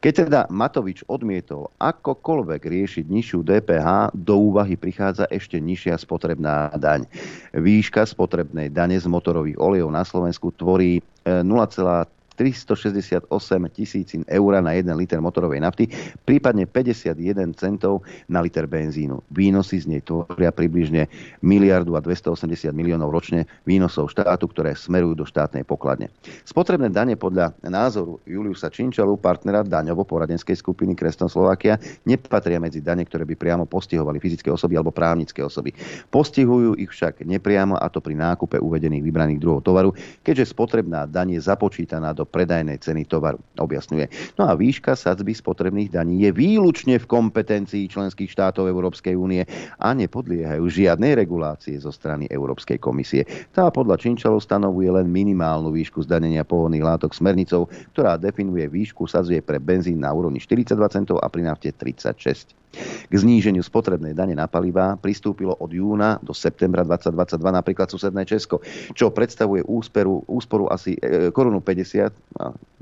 [0.00, 7.08] Keď teda Matovič odmietol akokoľvek riešiť nižšiu DPH, do úvahy prichádza ešte nižšia spotrebná daň.
[7.56, 13.30] Výška spotrebnej dane z motorových olejov na Slovensku tvorí 0,3 368
[13.70, 15.86] tisícin eur na 1 liter motorovej nafty,
[16.26, 19.22] prípadne 51 centov na liter benzínu.
[19.30, 21.06] Výnosy z nej tvoria približne
[21.40, 26.10] miliardu a 280 miliónov ročne výnosov štátu, ktoré smerujú do štátnej pokladne.
[26.42, 33.22] Spotrebné dane podľa názoru Juliusa Činčalu, partnera daňovo-poradenskej skupiny Kreston Slovakia, nepatria medzi dane, ktoré
[33.22, 35.70] by priamo postihovali fyzické osoby alebo právnické osoby.
[36.10, 39.90] Postihujú ich však nepriamo a to pri nákupe uvedených vybraných druhov tovaru,
[40.26, 44.36] keďže spotrebná daň je započítaná do predajnej ceny tovaru, objasňuje.
[44.40, 49.46] No a výška sadzby spotrebných daní je výlučne v kompetencii členských štátov Európskej únie
[49.78, 53.22] a nepodliehajú žiadnej regulácie zo strany Európskej komisie.
[53.52, 59.44] Tá podľa Činčalov stanovuje len minimálnu výšku zdanenia pohodných látok smernicou, ktorá definuje výšku sadzie
[59.44, 62.63] pre benzín na úrovni 42 centov a pri nafte 36.
[63.08, 68.60] K zníženiu spotrebnej dane na palivá pristúpilo od júna do septembra 2022 napríklad susedné Česko,
[68.92, 72.73] čo predstavuje úsporu, úsporu asi e, korunu 50,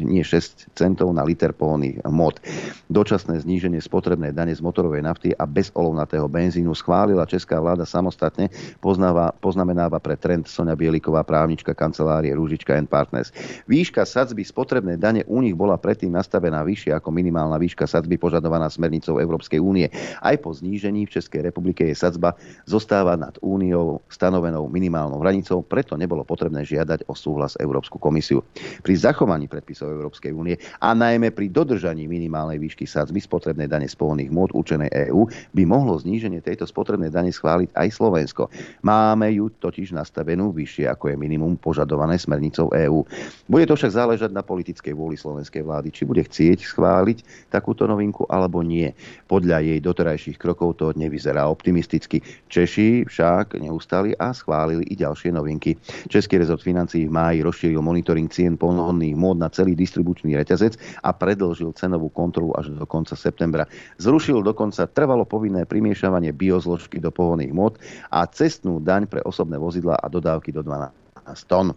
[0.00, 2.42] nie 6 centov na liter pohonných mod.
[2.90, 8.50] Dočasné zníženie spotrebnej dane z motorovej nafty a bezolovnatého benzínu schválila česká vláda samostatne,
[8.82, 13.30] poznáva, poznamenáva pre trend Sonia Bieliková, právnička kancelárie Rúžička and Partners.
[13.70, 18.66] Výška sadzby spotrebnej dane u nich bola predtým nastavená vyššie ako minimálna výška sadzby požadovaná
[18.66, 19.88] smernicou Európskej únie.
[20.20, 22.34] Aj po znížení v Českej republike je sadzba
[22.66, 28.42] zostáva nad úniou stanovenou minimálnou hranicou, preto nebolo potrebné žiadať o súhlas Európsku komisiu.
[28.82, 33.96] Pri zachovaní predpisov Európskej únie a najmä pri dodržaní minimálnej výšky sadzby spotrebnej dane z
[33.96, 35.24] pohonných môd určenej EÚ
[35.56, 38.52] by mohlo zníženie tejto spotrebnej dane schváliť aj Slovensko.
[38.84, 43.06] Máme ju totiž nastavenú vyššie ako je minimum požadované smernicou EÚ.
[43.46, 48.26] Bude to však záležať na politickej vôli slovenskej vlády, či bude chcieť schváliť takúto novinku
[48.26, 48.90] alebo nie.
[49.30, 52.24] Podľa jej doterajších krokov to nevyzerá optimisticky.
[52.50, 55.76] Češi však neustali a schválili i ďalšie novinky.
[56.08, 60.74] Český rezort financí v máji rozšíril monitoring cien pohodných mód na celý distribučný reťazec
[61.06, 63.70] a predlžil cenovú kontrolu až do konca septembra.
[64.02, 67.78] Zrušil dokonca trvalo povinné primiešavanie biozložky do pohonných mód
[68.10, 71.09] a cestnú daň pre osobné vozidla a dodávky do 12
[71.46, 71.74] tón.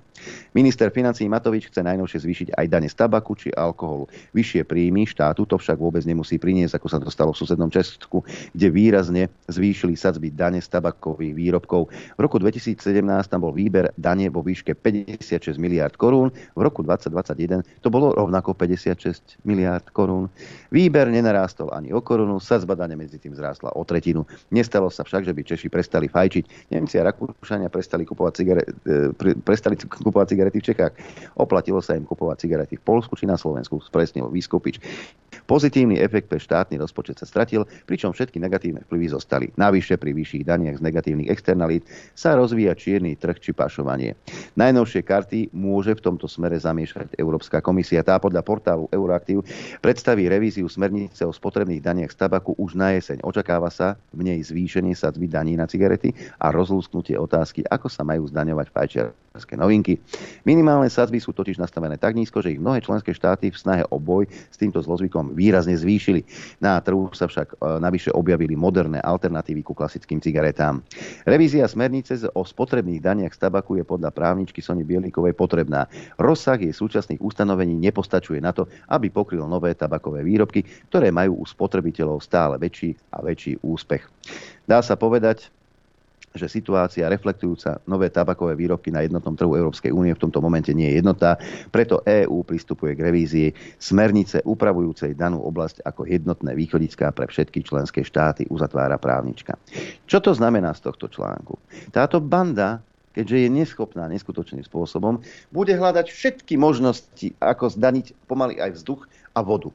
[0.53, 4.07] Minister financí Matovič chce najnovšie zvýšiť aj dane z tabaku či alkoholu.
[4.31, 8.23] Vyššie príjmy štátu to však vôbec nemusí priniesť, ako sa to stalo v susednom Česku,
[8.53, 11.89] kde výrazne zvýšili sadzby dane z tabakových výrobkov.
[11.89, 12.79] V roku 2017
[13.27, 18.55] tam bol výber dane vo výške 56 miliard korún, v roku 2021 to bolo rovnako
[18.55, 20.29] 56 miliard korún.
[20.71, 24.23] Výber nenarástol ani o korunu, sadzba dane medzi tým zrástla o tretinu.
[24.53, 26.71] Nestalo sa však, že by Češi prestali fajčiť.
[26.71, 28.67] Nemci a Rakúšania prestali kupovať cigaret,
[29.43, 30.93] prestali kupovať cigarety v Čechách.
[31.35, 34.79] Oplatilo sa im kupovať cigarety v Polsku či na Slovensku, spresnil Výskupič.
[35.53, 39.53] Pozitívny efekt pre štátny rozpočet sa stratil, pričom všetky negatívne vplyvy zostali.
[39.53, 41.85] Navyše pri vyšších daniach z negatívnych externalít
[42.17, 44.17] sa rozvíja čierny trh či pašovanie.
[44.57, 48.01] Najnovšie karty môže v tomto smere zamiešať Európska komisia.
[48.01, 49.45] Tá podľa portálu Euroaktiv
[49.77, 53.21] predstaví revíziu smernice o spotrebných daniach z tabaku už na jeseň.
[53.21, 58.25] Očakáva sa v nej zvýšenie sadzby daní na cigarety a rozlúsknutie otázky, ako sa majú
[58.25, 60.01] zdaňovať fajčiarske novinky.
[60.49, 64.01] Minimálne sadzby sú totiž nastavené tak nízko, že ich mnohé členské štáty v snahe o
[64.01, 66.23] boj s týmto zlozvykom výrazne zvýšili.
[66.63, 70.79] Na trhu sa však e, navyše objavili moderné alternatívy ku klasickým cigaretám.
[71.27, 75.91] Revízia smernice o spotrebných daniach z tabaku je podľa právničky Sony Bielikovej potrebná.
[76.15, 81.45] Rozsah jej súčasných ustanovení nepostačuje na to, aby pokryl nové tabakové výrobky, ktoré majú u
[81.45, 84.07] spotrebiteľov stále väčší a väčší úspech.
[84.63, 85.51] Dá sa povedať,
[86.33, 90.89] že situácia reflektujúca nové tabakové výrobky na jednotnom trhu Európskej únie v tomto momente nie
[90.89, 91.37] je jednotná,
[91.69, 98.01] preto EÚ pristupuje k revízii smernice upravujúcej danú oblasť ako jednotné východiská pre všetky členské
[98.01, 99.61] štáty, uzatvára právnička.
[100.09, 101.61] Čo to znamená z tohto článku?
[101.93, 102.81] Táto banda
[103.13, 105.21] keďže je neschopná neskutočným spôsobom,
[105.53, 109.05] bude hľadať všetky možnosti, ako zdaniť pomaly aj vzduch
[109.37, 109.69] a vodu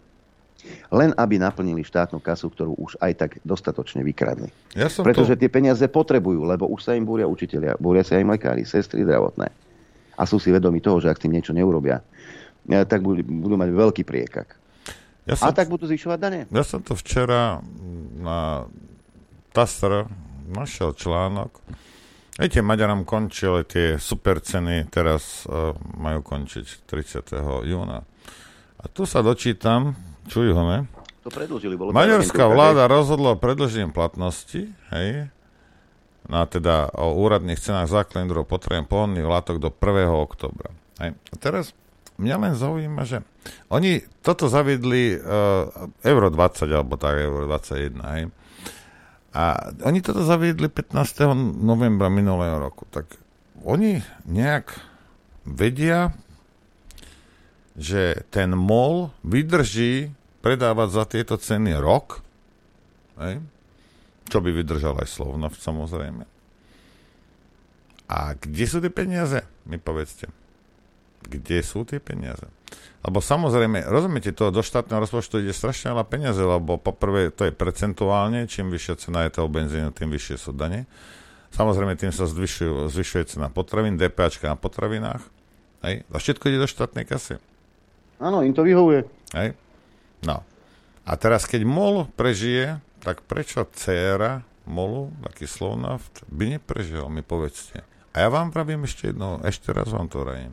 [0.89, 4.49] len aby naplnili štátnu kasu, ktorú už aj tak dostatočne vykradli.
[4.73, 5.41] Ja som Pretože to...
[5.45, 9.49] tie peniaze potrebujú, lebo už sa im búria učiteľia, búria sa im lekári, sestry zdravotné.
[10.19, 12.03] A sú si vedomi toho, že ak s tým niečo neurobia,
[12.71, 14.59] eh, tak budú mať veľký priekak.
[15.29, 16.41] Ja som, a tak budú zvyšovať dane.
[16.49, 17.61] Ja som to včera
[18.17, 18.65] na
[19.53, 20.09] TASR
[20.49, 21.61] našiel článok.
[22.39, 27.35] Viete, Maďarom končili tie super ceny, teraz uh, majú končiť 30.
[27.67, 28.07] júna.
[28.79, 29.99] A tu sa dočítam,
[30.29, 30.79] čujú ho, ne?
[31.27, 31.75] To predlžili.
[31.75, 35.33] Bolo Maďarská vláda rozhodla o predlžení platnosti, hej,
[36.29, 40.09] na teda o úradných cenách základných potrebujem pohonných látok do 1.
[40.13, 40.71] oktobra.
[41.01, 41.17] Hej.
[41.17, 41.73] A teraz
[42.21, 43.25] mňa len zaujíma, že
[43.73, 48.23] oni toto zaviedli uh, euro 20 alebo tak euro 21, hej.
[49.33, 51.33] A oni toto zaviedli 15.
[51.63, 52.89] novembra minulého roku.
[52.89, 53.09] Tak
[53.65, 54.73] oni nejak
[55.45, 56.13] vedia
[57.79, 62.23] že ten MOL vydrží predávať za tieto ceny rok,
[63.19, 63.43] hej?
[64.29, 66.25] čo by vydržal aj Slovnaft samozrejme.
[68.09, 69.45] A kde sú tie peniaze?
[69.69, 70.33] Mi povedzte.
[71.29, 72.49] Kde sú tie peniaze?
[73.05, 77.53] Lebo samozrejme, rozumiete, to do štátneho rozpočtu ide strašne veľa peniaze, lebo poprvé to je
[77.53, 80.89] percentuálne, čím vyššia cena je toho benzínu, tým vyššie sú dane.
[81.53, 85.25] Samozrejme, tým sa zvyšujú, zvyšuje cena potravín, DPAčka na potravinách.
[85.85, 86.05] Hej?
[86.13, 87.41] A všetko ide do štátnej kasy.
[88.21, 89.07] Áno, im to vyhovuje.
[89.33, 89.57] Hej?
[90.25, 90.43] No.
[91.09, 97.81] A teraz, keď MOL prežije, tak prečo dcéra MOLu, taký Slovnaft, by neprežil, mi povedzte.
[98.13, 100.53] A ja vám pravím ešte jedno, ešte raz vám to rajím.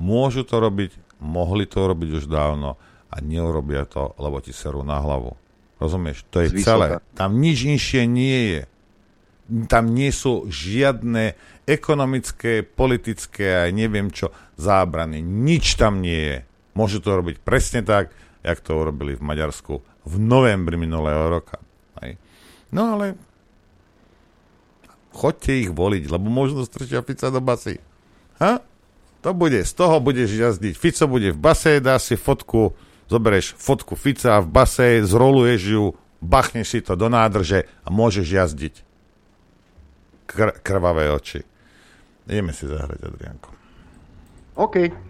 [0.00, 2.80] Môžu to robiť, mohli to robiť už dávno
[3.12, 5.36] a neurobia to, lebo ti serú na hlavu.
[5.76, 6.24] Rozumieš?
[6.32, 6.64] To je Zvysoka.
[6.64, 6.86] celé.
[7.16, 8.62] Tam nič inšie nie je.
[9.66, 11.34] Tam nie sú žiadne
[11.66, 15.18] ekonomické, politické a neviem čo zábrany.
[15.20, 16.38] Nič tam nie je.
[16.78, 21.60] Môžu to robiť presne tak, jak to urobili v Maďarsku v novembri minulého roka.
[22.00, 22.16] Hej.
[22.72, 23.18] No ale
[25.12, 27.82] chodte ich voliť, lebo možno strčia Fica do basy.
[28.40, 28.64] Ha?
[29.20, 30.74] To bude, z toho budeš jazdiť.
[30.80, 32.72] Fico bude v base, dá si fotku,
[33.12, 35.84] zoberieš fotku Fica v base, zroluješ ju,
[36.24, 38.74] bachneš si to do nádrže a môžeš jazdiť.
[40.24, 41.44] Kr- krvavé oči.
[42.24, 43.50] Ideme si zahrať, Adrianko.
[44.56, 45.09] OK.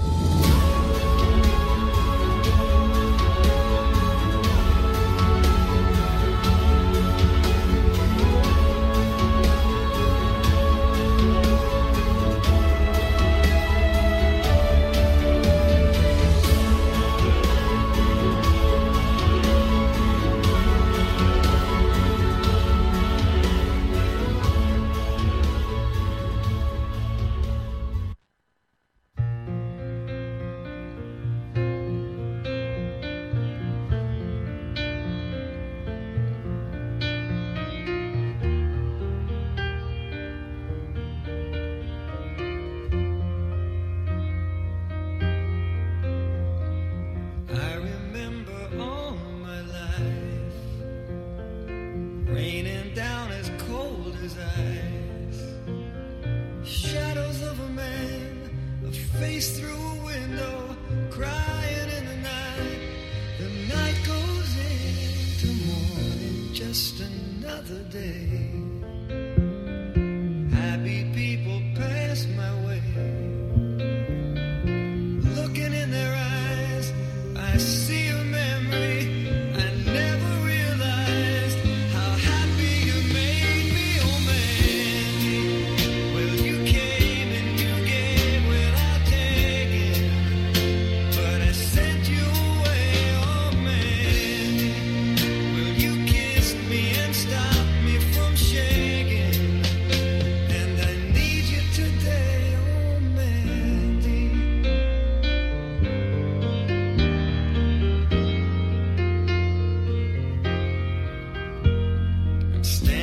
[112.63, 113.00] Stand.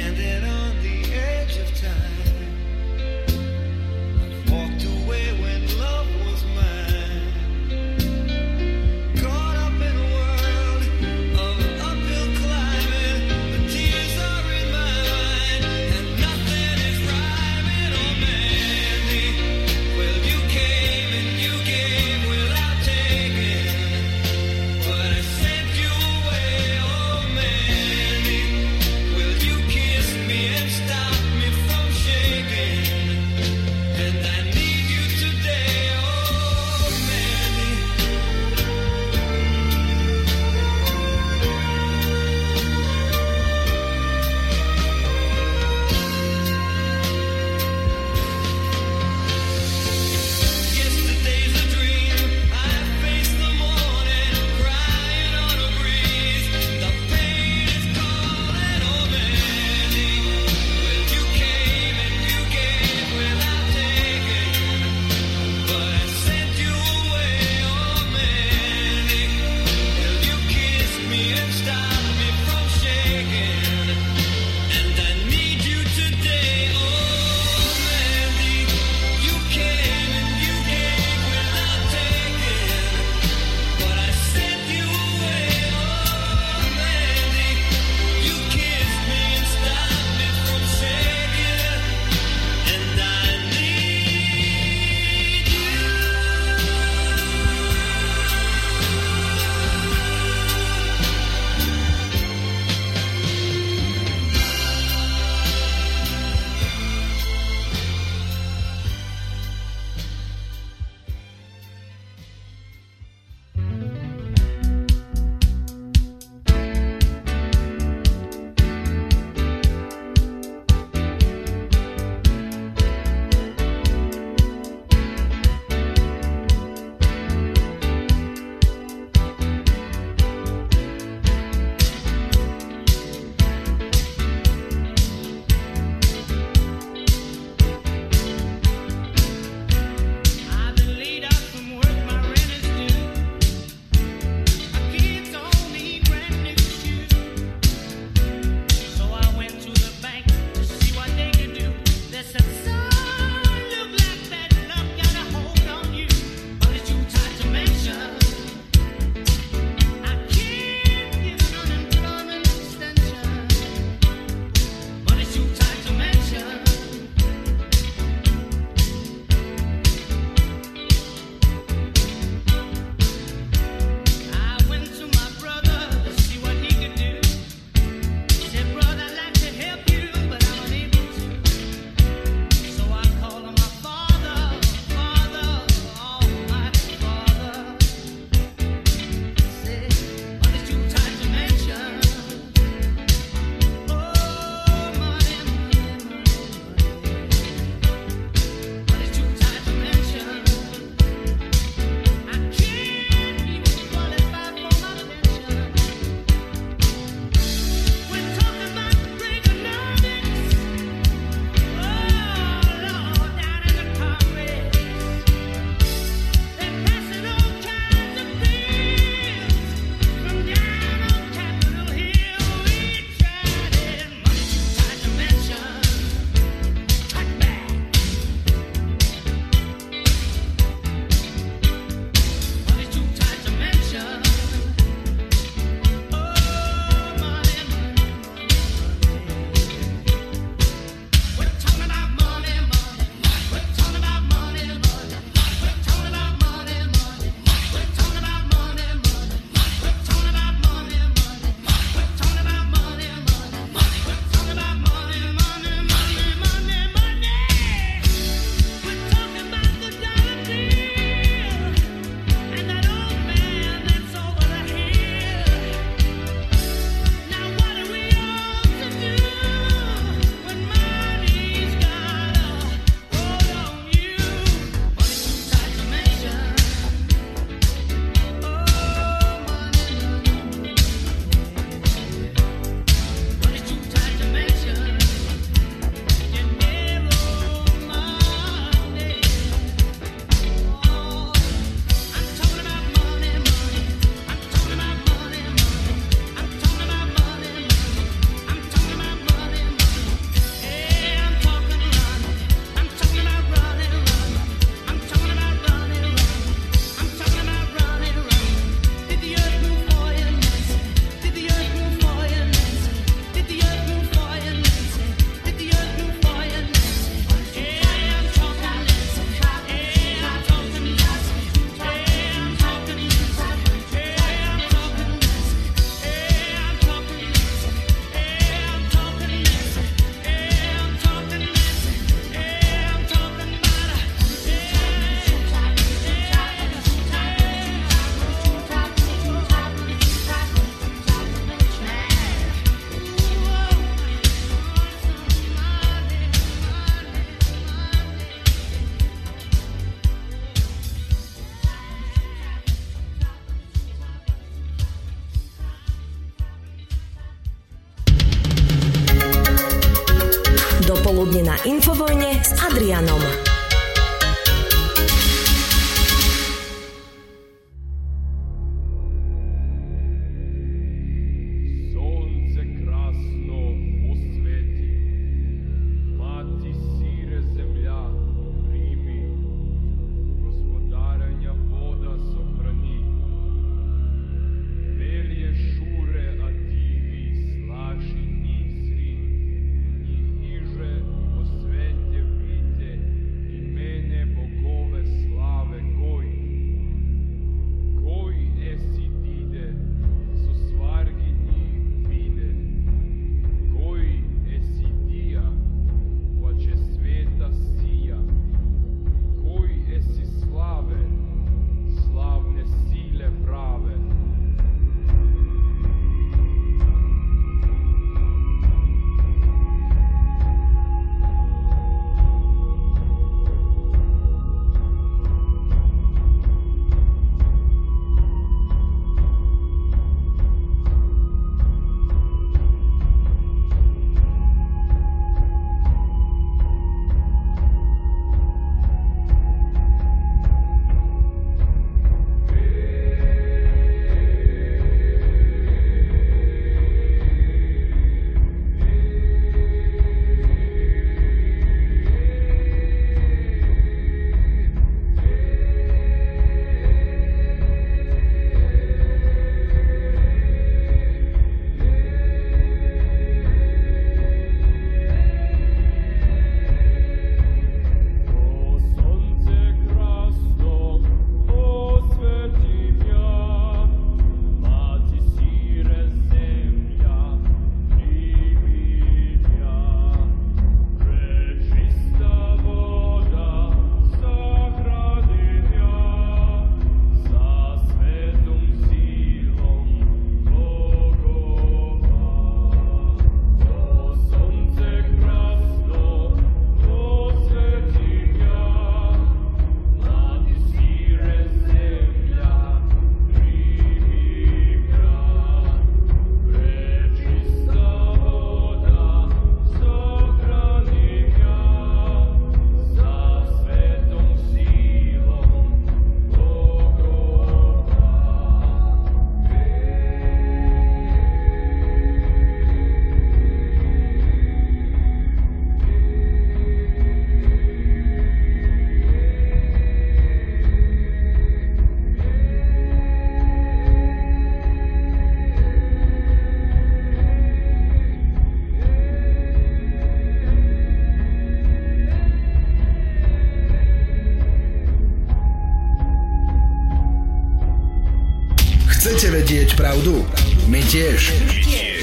[549.88, 550.20] Pravdu?
[550.68, 551.32] My tiež.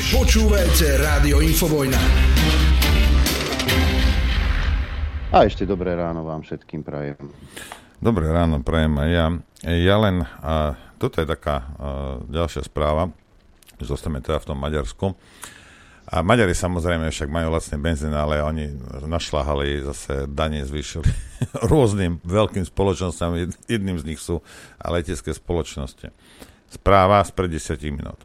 [0.09, 2.01] Počúvajte Rádio Infovojna.
[5.29, 7.29] A ešte dobré ráno vám všetkým prajem.
[8.01, 9.25] Dobré ráno, prajem aj ja.
[9.69, 11.65] Ja len, a toto je taká a,
[12.25, 13.13] ďalšia správa,
[13.77, 15.13] zostaneme teda v tom Maďarsku.
[16.09, 21.05] A Maďari samozrejme však majú lacný benzín, ale oni našľahali zase dane zvýšili
[21.69, 23.37] rôznym veľkým spoločnosťam.
[23.37, 24.41] Jed- Jedným z nich sú
[24.81, 26.09] letecké spoločnosti.
[26.69, 28.19] Správa z pred 10 minút.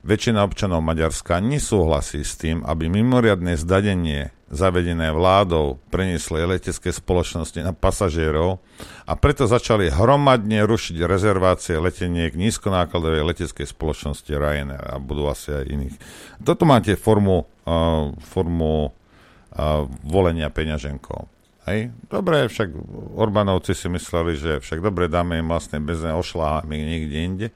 [0.00, 7.76] Väčšina občanov Maďarska nesúhlasí s tým, aby mimoriadne zdadenie zavedené vládou preniesli letecké spoločnosti na
[7.76, 8.58] pasažierov
[9.06, 15.64] a preto začali hromadne rušiť rezervácie leteniek nízkonákladovej leteckej spoločnosti Ryanair a budú asi aj
[15.68, 15.96] iných.
[16.42, 21.39] Toto máte formu, uh, formu uh, volenia peňaženkou.
[21.70, 21.94] Hej?
[22.10, 22.74] Dobre, však
[23.14, 27.48] Orbánovci si mysleli, že však dobre, dáme im vlastne bez ošláme niekde inde.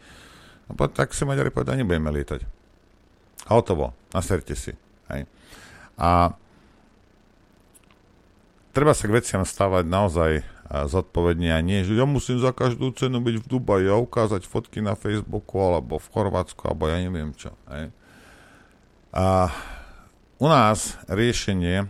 [0.71, 2.47] A potom, tak si Maďari povedali, nebudeme lietať.
[3.45, 4.73] A hotovo, naserte si.
[5.11, 5.27] Hej.
[5.99, 6.33] A
[8.73, 10.33] treba sa k veciam stávať naozaj
[10.65, 14.49] a, zodpovedne a nie, že ja musím za každú cenu byť v Dubaji a ukázať
[14.49, 17.53] fotky na Facebooku alebo v Chorvátsku alebo ja neviem čo.
[17.69, 17.93] Hej.
[19.15, 19.53] A
[20.41, 21.87] u nás riešenie,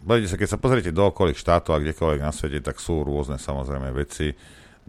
[0.00, 3.36] budete sa, keď sa pozriete do okolých štátov a kdekoľvek na svete, tak sú rôzne
[3.36, 4.32] samozrejme veci.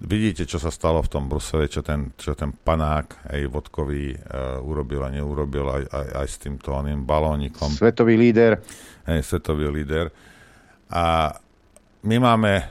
[0.02, 4.58] Vidíte, čo sa stalo v tom Brusele, čo ten, čo ten panák aj vodkový uh,
[4.64, 7.70] urobil a neurobil aj, aj, aj s týmto oným balónikom.
[7.70, 8.64] Svetový líder.
[9.06, 10.10] Hej, svetový líder.
[10.90, 11.36] A
[12.02, 12.66] my máme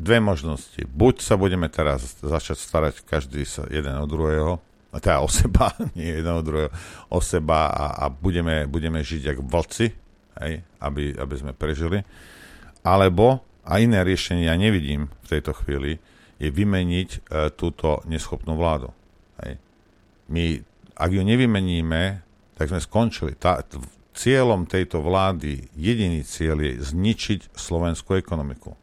[0.00, 0.80] dve možnosti.
[0.88, 4.58] Buď sa budeme teraz začať starať každý sa jeden od druhého,
[4.96, 6.70] teda o seba, nie jeden od druhého,
[7.10, 10.03] o seba a, a budeme, budeme žiť jak vlci,
[10.42, 12.02] hej, aby, aby sme prežili.
[12.84, 15.96] alebo, a iné riešenie ja nevidím v tejto chvíli,
[16.36, 17.18] je vymeniť e,
[17.56, 18.92] túto neschopnú vládu.
[19.40, 19.56] Hej.
[20.28, 20.60] My,
[20.98, 22.20] ak ju nevymeníme,
[22.60, 23.32] tak sme skončili.
[23.38, 23.80] Tá, t-
[24.14, 28.76] cieľom tejto vlády, jediný cieľ je zničiť slovenskú ekonomiku.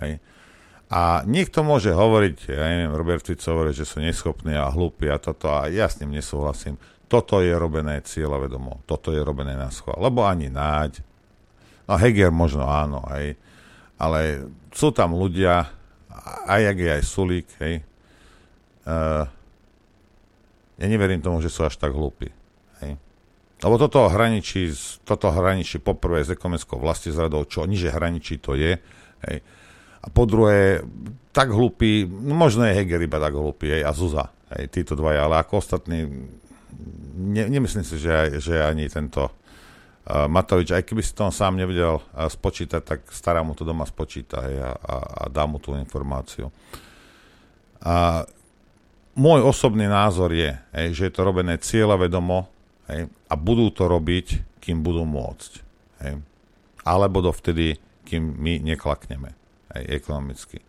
[0.00, 0.22] Hej.
[0.92, 5.16] A niekto môže hovoriť, ja neviem, Robert Fico hovorí, že sú neschopní a hlúpi a
[5.16, 6.76] toto, a ja s ním nesúhlasím.
[7.12, 10.00] Toto je robené cieľa vedomo, toto je robené na schvál.
[10.00, 11.04] Lebo ani náď,
[11.84, 13.36] no Heger možno áno, hej,
[14.00, 15.68] ale sú tam ľudia,
[16.48, 17.84] aj jak je aj Sulík, hej,
[18.88, 19.28] uh,
[20.80, 22.32] ja neverím tomu, že sú až tak hlúpi.
[22.80, 22.96] Hej.
[23.62, 24.72] Lebo toto hraničí,
[25.04, 28.80] toto hraničí poprvé s ekonomickou vlastizradou, čo niže hraničí to je.
[29.28, 29.36] Hej.
[30.02, 30.82] A po druhé,
[31.30, 35.28] tak hlupý, no možno je Heger iba tak hlupý, hej, a Zuza, hej, títo dvaja,
[35.28, 36.08] ale ako ostatní,
[37.16, 41.56] ne, nemyslím si, že, že ani tento uh, Matovič, aj keby si to on sám
[41.56, 45.60] nevedel uh, spočítať, tak stará mu to doma spočíta hej, a, a, a dá mu
[45.60, 46.50] tú informáciu.
[47.82, 48.22] A
[49.18, 52.48] môj osobný názor je, hej, že je to robené cieľavedomo
[52.88, 55.52] hej, a budú to robiť, kým budú môcť.
[56.06, 56.14] Hej.
[56.86, 59.34] Alebo dovtedy, kým my neklakneme
[59.74, 60.62] hej, ekonomicky.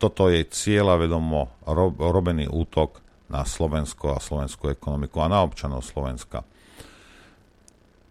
[0.00, 6.42] Toto je cieľavedomo ro- robený útok na Slovensko a slovenskú ekonomiku a na občanov Slovenska.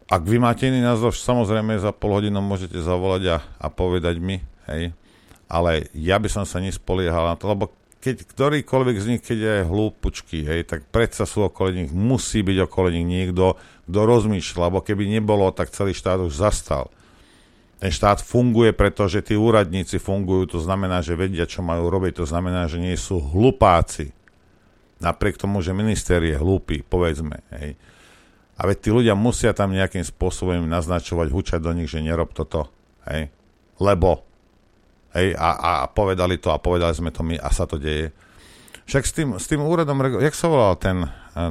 [0.10, 4.42] Ak vy máte iný názor, samozrejme za pol hodinu môžete zavolať a, a povedať mi,
[4.66, 4.96] hej,
[5.46, 7.70] ale ja by som sa nespoliehal na to, lebo
[8.00, 12.58] keď ktorýkoľvek z nich, keď je hlúpučky, hej, tak predsa sú okolo nich, musí byť
[12.66, 16.88] okolo nich niekto, kto rozmýšľa, lebo keby nebolo, tak celý štát už zastal.
[17.80, 22.26] Ten štát funguje, pretože tí úradníci fungujú, to znamená, že vedia, čo majú robiť, to
[22.28, 24.16] znamená, že nie sú hlupáci.
[25.00, 27.80] Napriek tomu, že minister je hlúpy, povedzme, hej.
[28.60, 32.68] A veď tí ľudia musia tam nejakým spôsobom naznačovať, hučať do nich, že nerob toto,
[33.08, 33.32] hej.
[33.80, 34.28] Lebo
[35.10, 38.14] Hej, a, a povedali to a povedali sme to my a sa to deje.
[38.86, 41.06] Však s tým, s tým úradom, jak sa volal ten,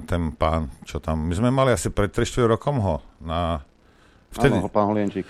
[0.06, 3.62] ten pán, čo tam, my sme mali asi pred 3 rokom ho na...
[4.30, 5.26] Vtedy, Áno, pán Holienčík.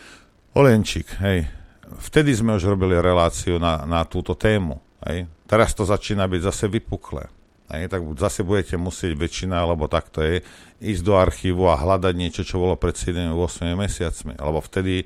[0.52, 1.48] Holienčík, hej.
[1.88, 5.24] Vtedy sme už robili reláciu na, na túto tému, hej.
[5.48, 7.32] Teraz to začína byť zase vypuklé.
[7.68, 10.40] Hej, tak zase budete musieť väčšina, alebo takto je,
[10.80, 14.40] ísť do archívu a hľadať niečo, čo bolo pred 7-8 mesiacmi.
[14.40, 15.04] Alebo vtedy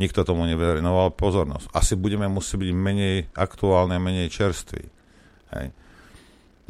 [0.00, 1.76] Nikto tomu nevenoval pozornosť.
[1.76, 4.80] Asi budeme musieť byť menej aktuálne, menej čerství.
[5.52, 5.76] Hej.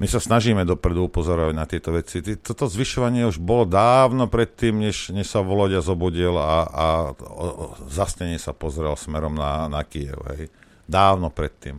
[0.01, 2.25] My sa snažíme dopredu upozorovať na tieto veci.
[2.43, 7.67] Toto zvyšovanie už bolo dávno predtým, než, než sa Volodia zobudil a, a o, o,
[7.87, 10.19] zastene sa pozrel smerom na, na Kiev.
[10.35, 10.51] Hej.
[10.91, 11.79] Dávno predtým.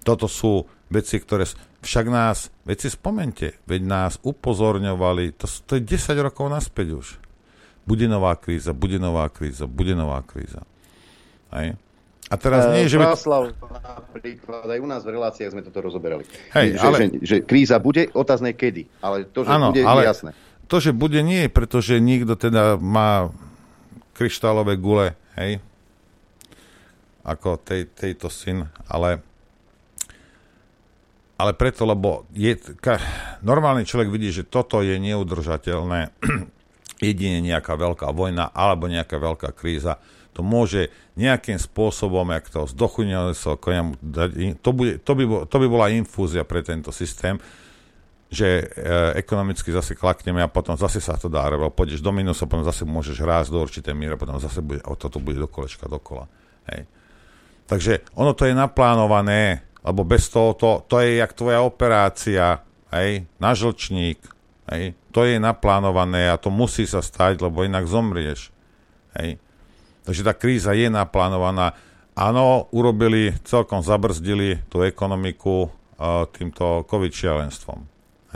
[0.00, 1.44] Toto sú veci, ktoré...
[1.80, 7.08] Však nás, veci spomente, veď nás upozorňovali, to, to je 10 rokov naspäť už
[7.90, 10.62] bude nová kríza, bude nová kríza, bude nová kríza.
[11.50, 11.74] Hej.
[12.30, 12.94] A teraz nie, že...
[13.02, 16.22] Praslav, napríklad, aj u nás v reláciách sme toto rozoberali.
[16.54, 16.96] Hej, že, ale...
[17.02, 18.86] že, že kríza bude, otázne kedy.
[19.02, 20.30] Ale to, že ano, bude, ale je jasné.
[20.70, 23.34] To, že bude, nie pretože niekto teda má
[24.14, 25.58] kryštálové gule, hej,
[27.26, 29.18] ako tej, tejto syn, ale
[31.40, 33.00] ale preto, lebo je, ka,
[33.40, 36.12] normálny človek vidí, že toto je neudržateľné
[37.08, 39.96] jedine nejaká veľká vojna alebo nejaká veľká kríza,
[40.30, 45.90] to môže nejakým spôsobom, jak to zdochuňali sa to, bude, to, by, to by bola
[45.90, 47.36] infúzia pre tento systém,
[48.30, 48.64] že e,
[49.18, 52.86] ekonomicky zase klakneme a potom zase sa to dá, lebo pôjdeš do minusu, potom zase
[52.86, 56.30] môžeš rásť do určitej míry, potom zase bude, toto bude do kolečka dokola.
[56.70, 56.86] Hej.
[57.66, 62.60] Takže ono to je naplánované, lebo bez toho to, to je jak tvoja operácia,
[62.92, 64.20] hej, na žlčník,
[64.70, 64.94] Hej.
[65.10, 68.54] To je naplánované a to musí sa stať, lebo inak zomrieš.
[69.18, 69.42] Hej.
[70.06, 71.74] Takže tá kríza je naplánovaná.
[72.14, 77.82] Áno, urobili, celkom zabrzdili tú ekonomiku uh, týmto covid šialenstvom.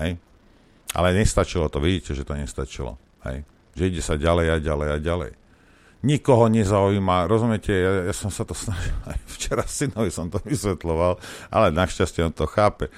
[0.02, 0.18] Hej.
[0.94, 2.98] Ale nestačilo to, vidíte, že to nestačilo.
[3.22, 3.46] Hej.
[3.78, 5.30] Že ide sa ďalej a ďalej a ďalej.
[6.04, 11.16] Nikoho nezaujíma, rozumiete, ja, ja som sa to snažil, aj včera synovi som to vysvetloval,
[11.48, 12.92] ale našťastie on to chápe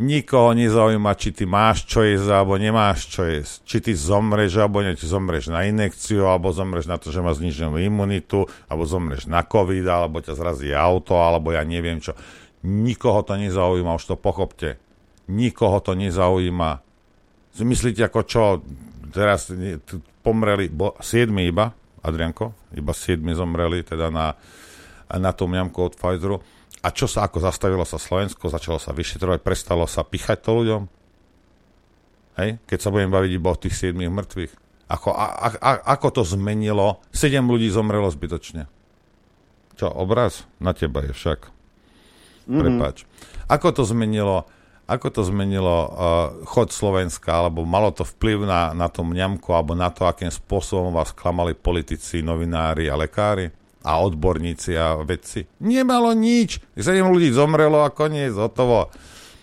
[0.00, 3.60] Nikoho nezaujíma, či ty máš čo jesť, alebo nemáš čo jesť.
[3.68, 7.44] Či ty zomreš, alebo ne, či zomreš na inekciu, alebo zomreš na to, že máš
[7.44, 12.16] zniženú imunitu, alebo zomreš na COVID, alebo ťa zrazí auto, alebo ja neviem čo.
[12.64, 14.80] Nikoho to nezaujíma, už to pochopte.
[15.28, 16.80] Nikoho to nezaujíma.
[17.60, 18.42] Myslíte, ako čo,
[19.12, 19.52] teraz
[20.24, 24.34] pomreli, bo, siedmi iba, Adrianko, iba siedmi zomreli, teda na,
[25.10, 26.42] na tom mňamku od Pfizeru
[26.82, 30.82] a čo sa, ako zastavilo sa Slovensko, začalo sa vyšetrovať, prestalo sa pichať to ľuďom?
[32.42, 32.58] Hej?
[32.66, 34.52] Keď sa budem baviť iba o tých 7 mŕtvych.
[34.90, 35.26] Ako, a,
[35.62, 36.98] a, ako to zmenilo?
[37.14, 38.66] 7 ľudí zomrelo zbytočne.
[39.78, 40.42] Čo, obraz?
[40.58, 41.54] Na teba je však.
[42.50, 42.58] Mhm.
[42.58, 43.06] Prepač.
[43.46, 44.50] Ako to zmenilo,
[44.92, 45.88] ako to zmenilo uh,
[46.44, 50.92] chod Slovenska, alebo malo to vplyv na, na tom mňamku, alebo na to, akým spôsobom
[50.92, 53.48] vás klamali politici, novinári a lekári?
[53.82, 55.42] A odborníci a vedci?
[55.58, 56.62] Nemalo nič.
[56.78, 58.94] 7 ľudí zomrelo a koniec, hotovo.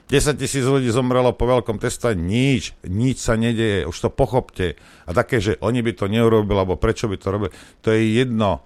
[0.10, 4.74] 10 tisíc ľudí zomrelo po veľkom teste, nič, nič sa nedeje, už to pochopte.
[5.06, 7.52] A také, že oni by to neurobili, alebo prečo by to robili,
[7.86, 8.66] to je jedno.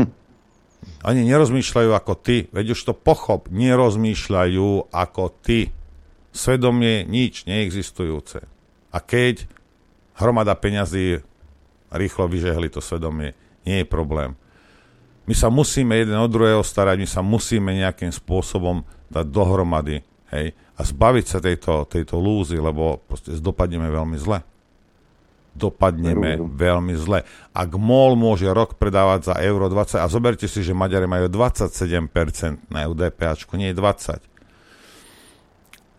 [0.00, 0.10] Hm.
[1.06, 5.70] Oni nerozmýšľajú ako ty, veď už to pochop, nerozmýšľajú ako ty.
[6.34, 8.42] Svedomie nič neexistujúce.
[8.90, 9.46] A keď
[10.18, 11.22] hromada peňazí
[11.94, 14.34] rýchlo vyžehli to svedomie, nie je problém.
[15.24, 20.04] My sa musíme jeden od druhého starať, my sa musíme nejakým spôsobom dať dohromady,
[20.34, 24.42] hej, a zbaviť sa tejto, tejto lúzy, lebo proste dopadneme veľmi zle.
[25.54, 26.50] Dopadneme veru.
[26.50, 27.22] veľmi zle.
[27.54, 32.10] Ak MOL môže rok predávať za euro 20, a zoberte si, že Maďari majú 27%
[32.74, 34.33] na UDPAčku, nie 20.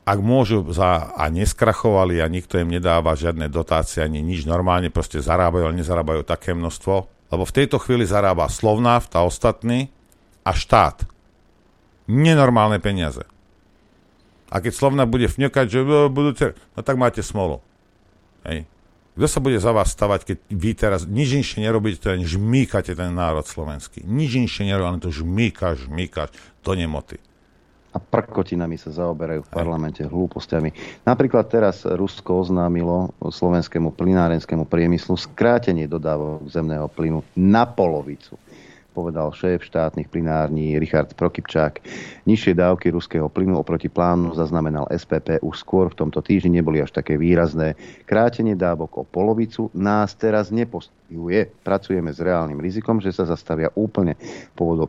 [0.06, 5.18] Ak môžu za, a neskrachovali a nikto im nedáva žiadne dotácie ani nič, normálne proste
[5.18, 9.90] zarábajú, ale nezarábajú také množstvo, lebo v tejto chvíli zarába Slovnaft a ostatní
[10.45, 11.10] a štát.
[12.06, 13.26] Nenormálne peniaze.
[14.53, 17.65] A keď Slovna bude fňokať, že "No, budúce, no tak máte smolu.
[18.45, 18.69] Hej.
[19.18, 23.15] Kto sa bude za vás stavať, keď vy teraz nič inšie nerobíte, len žmýkate ten
[23.15, 24.06] národ slovenský.
[24.06, 26.30] Nič inšie nerobíte, len to žmýkaš, žmýkaš
[26.61, 27.18] do nemoty.
[27.95, 30.76] A prkotinami sa zaoberajú v parlamente hlúpostiami.
[31.07, 38.35] Napríklad teraz Rusko oznámilo slovenskému plynárenskému priemyslu skrátenie dodávok zemného plynu na polovicu
[38.95, 41.84] povedal šéf štátnych plynární Richard Prokypčák.
[42.23, 46.95] Nižšie dávky ruského plynu oproti plánu zaznamenal SPP už skôr v tomto týždni neboli až
[46.95, 47.76] také výrazné.
[48.07, 51.51] Krátenie dávok o polovicu nás teraz nepostihuje.
[51.67, 54.15] Pracujeme s reálnym rizikom, že sa zastavia úplne,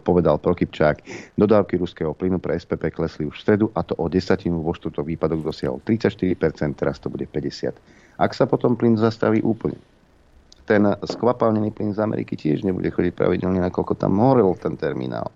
[0.07, 1.03] povedal Prokypčák.
[1.35, 5.03] Dodávky ruského plynu pre SPP klesli už v stredu a to o desatinu vo štvrtok
[5.03, 7.74] výpadok dosiahol 34%, teraz to bude 50%.
[8.16, 9.77] Ak sa potom plyn zastaví úplne,
[10.67, 15.31] ten skvapalnený plyn z Ameriky tiež nebude chodiť pravidelne, nakoľko tam horel ten terminál.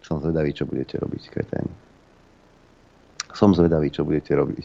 [0.00, 1.74] Som zvedavý, čo budete robiť, kreténi.
[3.34, 4.64] Som zvedavý, čo budete robiť.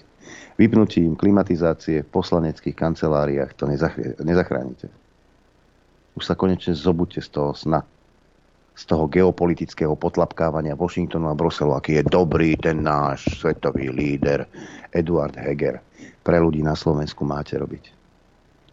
[0.57, 4.87] Vypnutím klimatizácie v poslaneckých kanceláriách to nezachrie- nezachránite.
[6.15, 7.81] Už sa konečne zobuďte z toho sna.
[8.75, 14.43] Z toho geopolitického potlapkávania Washingtonu a Bruselu, aký je dobrý ten náš svetový líder
[14.91, 15.79] Eduard Heger.
[16.23, 17.94] Pre ľudí na Slovensku máte robiť.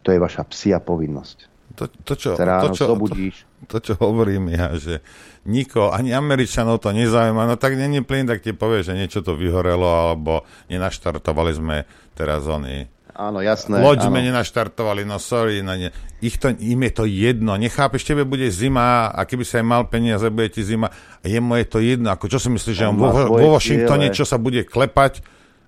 [0.03, 1.53] To je vaša psia povinnosť.
[1.73, 3.49] To, to, čo, ráno to, čo, zobudíš.
[3.65, 5.01] To, to, čo hovorím ja, že
[5.49, 9.33] niko, ani Američanov to nezaujíma, no tak není plyn, tak ti povie, že niečo to
[9.33, 11.77] vyhorelo, alebo nenaštartovali sme
[12.12, 12.93] teraz oni.
[13.12, 13.77] Áno, jasné.
[13.77, 15.93] Loď sme nenaštartovali, no sorry, no ne.
[16.24, 19.85] Ich to, im je to jedno, nechápeš, tebe bude zima a keby sa aj mal
[19.85, 20.89] peniaze, bude ti zima,
[21.20, 24.24] jemu je to jedno, ako čo si myslíš, že on On vo, vo Washingtone čo
[24.24, 25.20] sa bude klepať,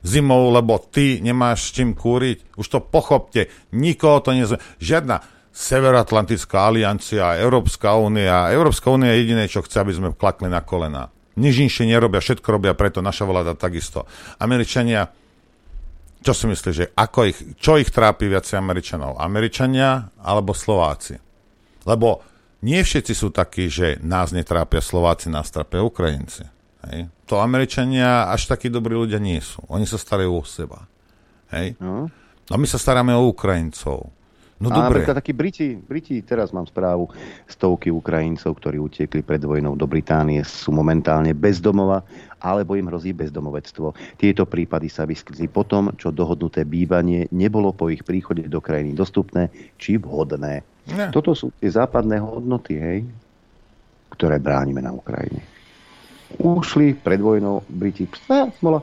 [0.05, 2.61] zimou, lebo ty nemáš s čím kúriť.
[2.61, 3.49] Už to pochopte.
[3.73, 4.79] Nikoho to nezaujíma.
[4.79, 5.17] Žiadna
[5.55, 8.51] Severoatlantická aliancia, Európska únia.
[8.51, 11.15] Európska únia je jediné, čo chce, aby sme klakli na kolena.
[11.39, 14.03] Nič inšie nerobia, všetko robia preto, naša vláda takisto.
[14.43, 15.15] Američania,
[16.27, 19.15] čo si myslíš, že ako ich, čo ich trápi viacej Američanov?
[19.23, 21.23] Američania alebo Slováci?
[21.87, 22.23] Lebo
[22.67, 26.54] nie všetci sú takí, že nás netrápia Slováci, nás trápia Ukrajinci.
[26.91, 27.09] Hej.
[27.31, 29.65] To Američania až takí dobrí ľudia nie sú.
[29.73, 30.85] Oni sa starajú o seba.
[31.55, 31.81] Hej.
[31.81, 32.13] No.
[32.53, 34.13] A my sa staráme o Ukrajincov.
[34.61, 35.03] No a dobre.
[35.03, 37.11] napríklad takí Briti, Briti, teraz mám správu,
[37.51, 42.07] stovky Ukrajincov, ktorí utiekli pred vojnou do Británie, sú momentálne bezdomova,
[42.39, 43.93] alebo im hrozí bezdomovectvo.
[44.15, 48.95] Tieto prípady sa vyskytli po tom, čo dohodnuté bývanie nebolo po ich príchode do krajiny
[48.95, 50.63] dostupné či vhodné.
[50.87, 51.07] Ne.
[51.11, 52.99] Toto sú tie západné hodnoty, hej,
[54.15, 55.54] ktoré bránime na Ukrajine.
[56.39, 58.83] Ušli pred vojnou Briti, pst, smola.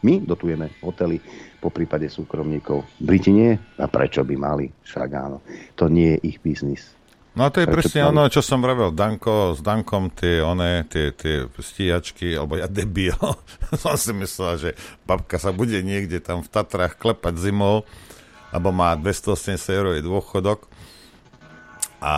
[0.00, 1.20] My dotujeme hotely,
[1.60, 2.88] po prípade súkromníkov.
[2.96, 3.52] Briti nie?
[3.76, 4.66] A prečo by mali?
[4.80, 5.44] Však áno.
[5.76, 6.96] To nie je ich biznis.
[7.30, 8.90] No a to je Prečo presne ono, čo som vravel.
[8.90, 13.14] Danko, s Dankom tie, one, tie, tie stíjačky, alebo ja debil.
[13.80, 14.70] som si myslel, že
[15.06, 17.86] babka sa bude niekde tam v Tatrách klepať zimou,
[18.50, 20.66] lebo má 280 eurový dôchodok.
[22.00, 22.12] A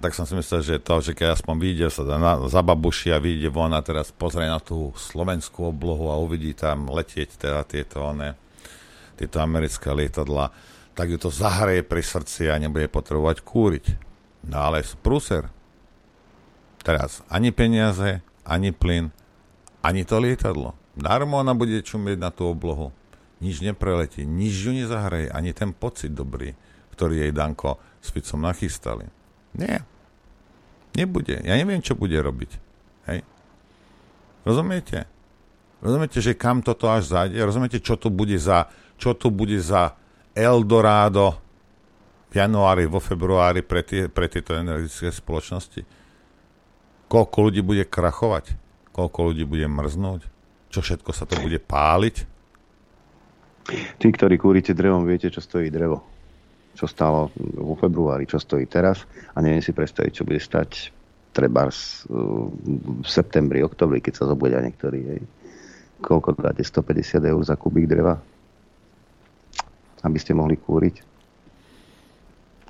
[0.00, 3.20] tak som si myslel, že to, že keď aspoň vyjde sa na, za babuši a
[3.20, 8.00] vyjde von a teraz pozrie na tú slovenskú oblohu a uvidí tam letieť teda tieto,
[8.00, 8.32] one,
[9.20, 10.56] tieto americké lietadla,
[10.96, 13.86] tak ju to zahreje pri srdci a nebude potrebovať kúriť.
[14.48, 15.52] No ale prúser.
[16.80, 19.12] Teraz ani peniaze, ani plyn,
[19.84, 20.72] ani to lietadlo.
[20.96, 22.88] Darmo ona bude čumieť na tú oblohu.
[23.44, 26.56] Nič nepreletí, nič ju nezahreje, ani ten pocit dobrý,
[26.96, 29.15] ktorý jej Danko s Ficom nachystali.
[29.56, 29.80] Nie.
[30.92, 31.40] Nebude.
[31.44, 32.50] Ja neviem, čo bude robiť.
[33.08, 33.24] Hej?
[34.44, 35.08] Rozumiete?
[35.80, 37.40] Rozumiete, že kam toto až zájde?
[37.44, 39.92] Rozumiete, čo to bude za, čo to bude za
[40.32, 41.36] Eldorado
[42.32, 45.84] v januári, vo februári pre, tie, pre tieto energetické spoločnosti?
[47.06, 48.56] Koľko ľudí bude krachovať?
[48.96, 50.24] Koľko ľudí bude mrznúť?
[50.72, 52.16] Čo všetko sa to bude páliť?
[54.00, 56.15] Tí, ktorí kúrite drevom, viete, čo stojí drevo.
[56.76, 60.92] Čo stalo vo februári, čo stojí teraz a neviem si predstaviť, čo bude stať
[61.32, 65.00] treba v septembri, oktobri, keď sa zobudia niektorí.
[65.04, 65.20] Hej.
[66.04, 66.60] Koľko dáte?
[66.60, 68.20] 150 eur za kubík dreva?
[70.04, 71.00] Aby ste mohli kúriť?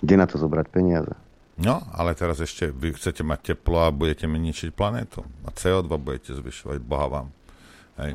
[0.02, 1.14] Kde na to zobrať peniaze?
[1.56, 5.24] No, ale teraz ešte vy chcete mať teplo a budete mi ničiť planétu.
[5.46, 7.28] A CO2 budete zvyšovať, boha vám.
[7.96, 8.12] Hej.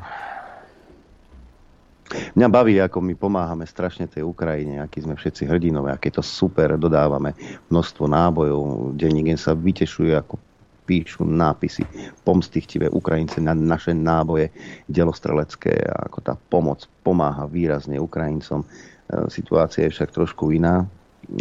[2.36, 6.76] Mňa baví, ako my pomáhame strašne tej Ukrajine, akí sme všetci hrdinové, aké to super,
[6.76, 7.32] dodávame
[7.72, 10.36] množstvo nábojov, denník sa vytešuje, ako
[10.82, 11.86] píšu nápisy
[12.26, 14.50] pomstichtivé Ukrajince na naše náboje
[14.90, 18.66] delostrelecké a ako tá pomoc pomáha výrazne Ukrajincom.
[18.66, 18.66] E,
[19.30, 20.84] situácia je však trošku iná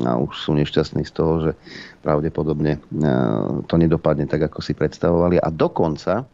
[0.05, 1.51] a už sú nešťastní z toho, že
[2.05, 2.79] pravdepodobne e,
[3.65, 5.41] to nedopadne tak, ako si predstavovali.
[5.41, 6.29] A dokonca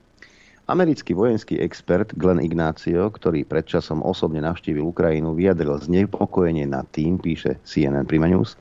[0.68, 7.56] Americký vojenský expert Glenn Ignacio, ktorý predčasom osobne navštívil Ukrajinu, vyjadril znepokojenie nad tým, píše
[7.64, 8.60] CNN Prima News,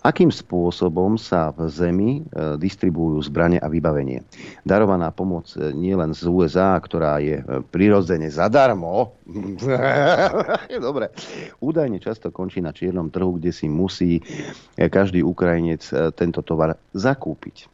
[0.00, 4.24] akým spôsobom sa v zemi e, distribujú zbranie a vybavenie.
[4.64, 9.12] Darovaná pomoc e, nielen z USA, ktorá je e, prirodzene zadarmo,
[10.88, 11.12] dobre,
[11.60, 14.24] údajne často končí na čiernom trhu, kde si musí
[14.76, 15.84] každý Ukrajinec
[16.16, 17.71] tento tovar zakúpiť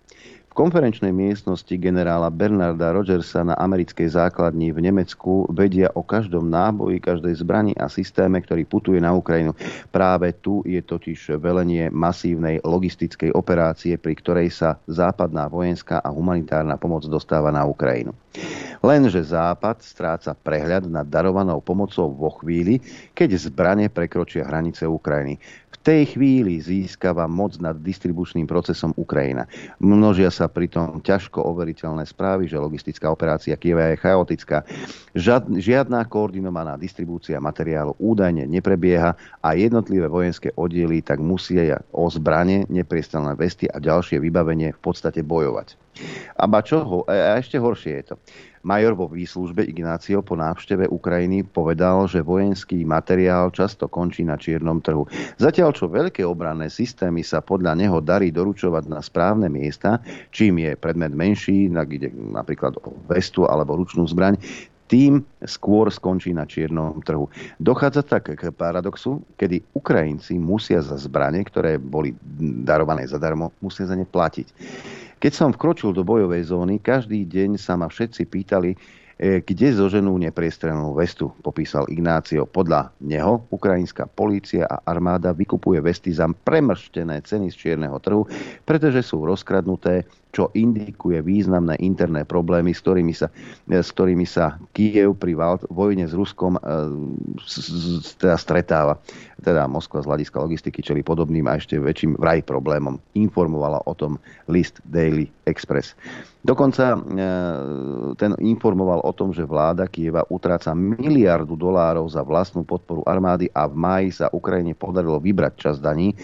[0.59, 7.39] konferenčnej miestnosti generála Bernarda Rogersa na americkej základni v Nemecku vedia o každom náboji, každej
[7.39, 9.55] zbrani a systéme, ktorý putuje na Ukrajinu.
[9.95, 16.75] Práve tu je totiž velenie masívnej logistickej operácie, pri ktorej sa západná vojenská a humanitárna
[16.75, 18.11] pomoc dostáva na Ukrajinu.
[18.83, 22.83] Lenže Západ stráca prehľad nad darovanou pomocou vo chvíli,
[23.15, 25.39] keď zbranie prekročia hranice Ukrajiny
[25.83, 29.49] tej chvíli získava moc nad distribučným procesom Ukrajina.
[29.81, 34.67] Množia sa pritom ťažko overiteľné správy, že logistická operácia Kieva je chaotická.
[35.59, 43.35] Žiadna koordinovaná distribúcia materiálu údajne neprebieha a jednotlivé vojenské oddiely tak musia o zbranie, nepriestelné
[43.39, 45.79] vesty a ďalšie vybavenie v podstate bojovať.
[46.39, 48.17] A, ba čo, a ešte horšie je to.
[48.69, 54.85] Major vo výslužbe Ignácio po návšteve Ukrajiny povedal, že vojenský materiál často končí na čiernom
[54.85, 55.09] trhu.
[55.41, 60.05] Zatiaľ, čo veľké obranné systémy sa podľa neho darí doručovať na správne miesta,
[60.37, 64.37] čím je predmet menší, ide napríklad o vestu alebo ručnú zbraň,
[64.89, 67.29] tým skôr skončí na čiernom trhu.
[67.61, 72.17] Dochádza tak k paradoxu, kedy Ukrajinci musia za zbranie, ktoré boli
[72.65, 74.49] darované zadarmo, musia za ne platiť.
[75.19, 80.15] Keď som vkročil do bojovej zóny, každý deň sa ma všetci pýtali, e, kde zoženú
[80.15, 82.47] nepriestrelnú vestu, popísal Ignácio.
[82.47, 88.31] Podľa neho ukrajinská polícia a armáda vykupuje vesty za premrštené ceny z čierneho trhu,
[88.63, 93.33] pretože sú rozkradnuté čo indikuje významné interné problémy, s ktorými sa,
[93.69, 95.35] e, s ktorými sa Kiev pri
[95.73, 96.61] vojne s Ruskom e,
[98.21, 99.01] teda stretáva.
[99.41, 102.99] Teda Moskva z hľadiska logistiky čeli podobným a ešte väčším vraj problémom.
[103.17, 104.19] Informovala o tom
[104.51, 105.97] list Daily Express.
[106.45, 106.99] Dokonca e,
[108.21, 113.67] ten informoval o tom, že vláda Kieva utráca miliardu dolárov za vlastnú podporu armády a
[113.67, 116.15] v máji sa Ukrajine podarilo vybrať čas daní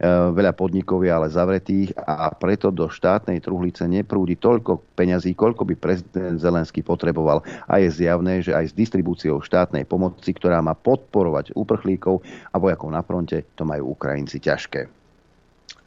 [0.00, 5.74] veľa podnikov je ale zavretých a preto do štátnej truhlice neprúdi toľko peňazí, koľko by
[5.76, 7.44] prezident Zelenský potreboval.
[7.68, 12.88] A je zjavné, že aj s distribúciou štátnej pomoci, ktorá má podporovať uprchlíkov a vojakov
[12.88, 14.88] na fronte, to majú Ukrajinci ťažké.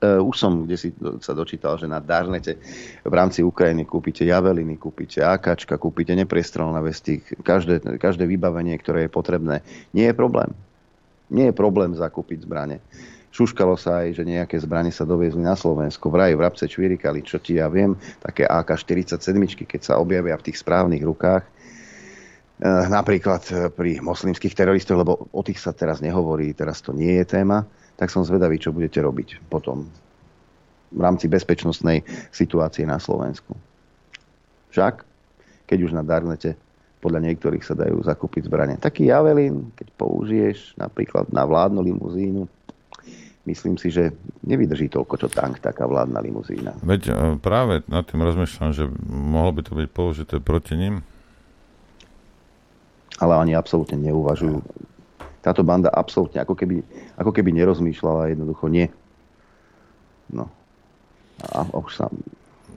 [0.04, 0.92] Uh, už som kde si
[1.24, 2.60] sa dočítal, že na Darnete
[3.08, 9.12] v rámci Ukrajiny kúpite javeliny, kúpite AKčka, kúpite nepriestrelné vesty, každé, každé vybavenie, ktoré je
[9.16, 9.64] potrebné.
[9.96, 10.52] Nie je problém.
[11.32, 12.84] Nie je problém zakúpiť zbranie.
[13.34, 16.14] Šuškalo sa aj, že nejaké zbranie sa doviezli na Slovensko.
[16.14, 20.62] Vraj v Rabce čvirikali, čo ti ja viem, také AK-47, keď sa objavia v tých
[20.62, 21.42] správnych rukách.
[21.42, 21.50] E,
[22.94, 27.26] napríklad e, pri moslimských teroristov, lebo o tých sa teraz nehovorí, teraz to nie je
[27.26, 27.66] téma,
[27.98, 29.90] tak som zvedavý, čo budete robiť potom
[30.94, 33.58] v rámci bezpečnostnej situácie na Slovensku.
[34.70, 35.02] Však,
[35.66, 36.54] keď už na Darnete
[37.02, 38.80] podľa niektorých sa dajú zakúpiť zbranie.
[38.80, 42.48] Taký javelin, keď použiješ napríklad na vládnu limuzínu,
[43.44, 44.16] myslím si, že
[44.48, 46.72] nevydrží toľko, čo tank, taká vládna limuzína.
[46.80, 47.14] Veď e,
[47.44, 51.04] práve nad tým rozmýšľam, že mohlo by to byť použité proti ním.
[53.20, 54.64] Ale oni absolútne neuvažujú.
[55.44, 56.82] Táto banda absolútne, ako keby,
[57.20, 58.88] ako keby nerozmýšľala, jednoducho nie.
[60.32, 60.48] No.
[61.44, 62.08] A už sa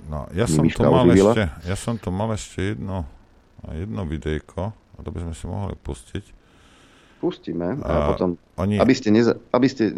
[0.07, 3.03] No, ja som, tu mal ešte, ja som tu mal ešte jedno,
[3.75, 6.25] jedno videjko, a to by sme si mohli pustiť.
[7.17, 8.77] Pustíme a, a potom, oni...
[8.77, 9.89] aby, ste neza, aby ste,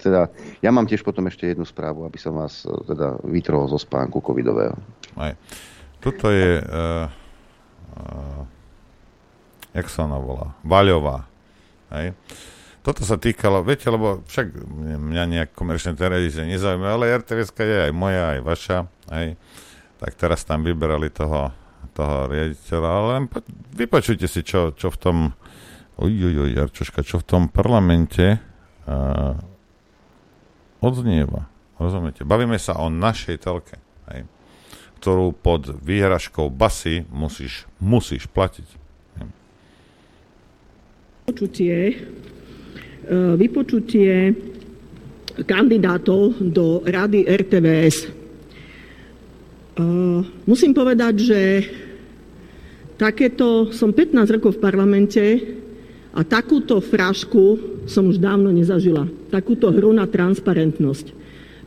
[0.00, 0.32] teda,
[0.64, 4.72] ja mám tiež potom ešte jednu správu, aby som vás teda vytrhol zo spánku covidového.
[5.20, 5.36] Aj.
[6.00, 7.12] Toto je, uh,
[8.00, 8.42] uh,
[9.76, 11.28] jak sa ona volá, Vaľová.
[11.92, 12.16] Hej.
[12.86, 14.46] Toto sa týkalo, viete, lebo však
[14.78, 18.78] mňa nejak komerčné televízie nezaujíma, ale RTVS je aj moja, aj vaša.
[19.10, 19.34] Hej.
[19.98, 21.50] Tak teraz tam vyberali toho,
[21.90, 23.42] toho riaditeľa, ale len po,
[23.74, 25.16] vypočujte si, čo, čo v tom
[26.00, 29.36] ujujoj, Jarčoška, čo v tom parlamente uh,
[30.84, 31.48] odznieva.
[31.76, 32.24] Rozumiete?
[32.24, 33.76] Bavíme sa o našej telke,
[34.08, 34.24] hej,
[35.00, 38.68] ktorú pod výhražkou basy musíš, musíš platiť.
[39.20, 39.26] Hej.
[41.28, 41.76] Počutie
[43.06, 44.34] E, vypočutie
[45.46, 47.96] kandidátov do rady RTVS.
[48.02, 48.08] E,
[50.42, 51.40] musím povedať, že
[52.98, 55.22] takéto, som 15 rokov v parlamente
[56.16, 59.04] a takúto frášku som už dávno nezažila.
[59.28, 61.12] Takúto hru na transparentnosť.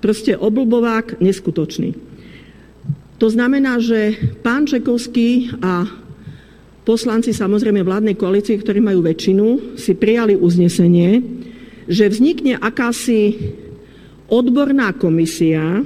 [0.02, 1.94] Proste oblbovák neskutočný.
[3.22, 5.86] To znamená, že pán Čekovský a
[6.82, 11.22] poslanci samozrejme vládnej koalície, ktorí majú väčšinu, si prijali uznesenie,
[11.86, 13.54] že vznikne akási
[14.32, 15.86] odborná komisia,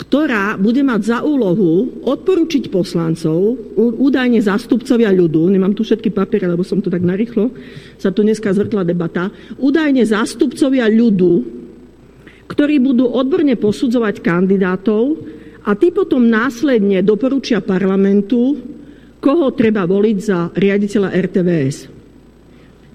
[0.00, 6.64] ktorá bude mať za úlohu odporučiť poslancov, údajne zástupcovia ľudu, nemám tu všetky papiere, lebo
[6.64, 7.52] som to tak narýchlo,
[8.00, 9.28] sa tu dneska zvrtla debata,
[9.60, 11.44] údajne zástupcovia ľudu,
[12.48, 15.20] ktorí budú odborne posudzovať kandidátov
[15.68, 18.56] a tí potom následne doporučia parlamentu,
[19.20, 21.76] koho treba voliť za riaditeľa RTVS.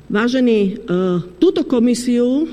[0.10, 0.94] Vážení, e,
[1.38, 2.49] túto komisiu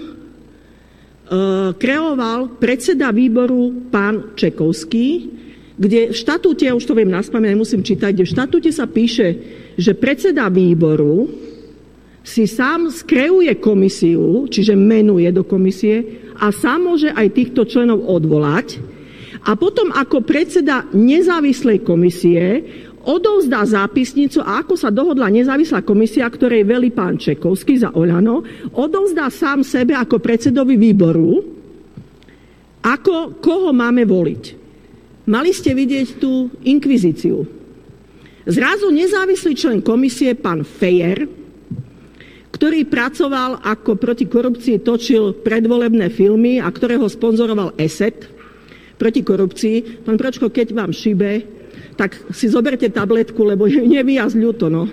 [1.81, 5.33] kreoval predseda výboru pán Čekovský,
[5.81, 9.29] kde v štatúte, ja už to viem naspamäť, nemusím čítať, kde v štatúte sa píše,
[9.81, 11.33] že predseda výboru
[12.23, 18.79] si sám skreuje komisiu, čiže menuje do komisie a sám môže aj týchto členov odvolať.
[19.43, 22.63] A potom ako predseda nezávislej komisie
[23.03, 29.29] odovzdá zápisnicu a ako sa dohodla nezávislá komisia, ktorej velí pán Čekovský za Oľano, odovzdá
[29.29, 31.43] sám sebe ako predsedovi výboru,
[32.83, 34.45] ako koho máme voliť.
[35.31, 37.47] Mali ste vidieť tú inkvizíciu.
[38.43, 41.31] Zrazu nezávislý člen komisie, pán Fejer,
[42.51, 48.27] ktorý pracoval ako proti korupcii, točil predvolebné filmy a ktorého sponzoroval ESET
[48.99, 50.07] proti korupcii.
[50.07, 51.62] Pán Pročko, keď vám šibe,
[51.97, 54.73] tak si zoberte tabletku, lebo je nevyjazd ľúto.
[54.73, 54.89] No.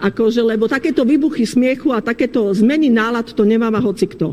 [0.00, 4.32] Akože, lebo takéto výbuchy smiechu a takéto zmeny nálad to nemáva hocikto.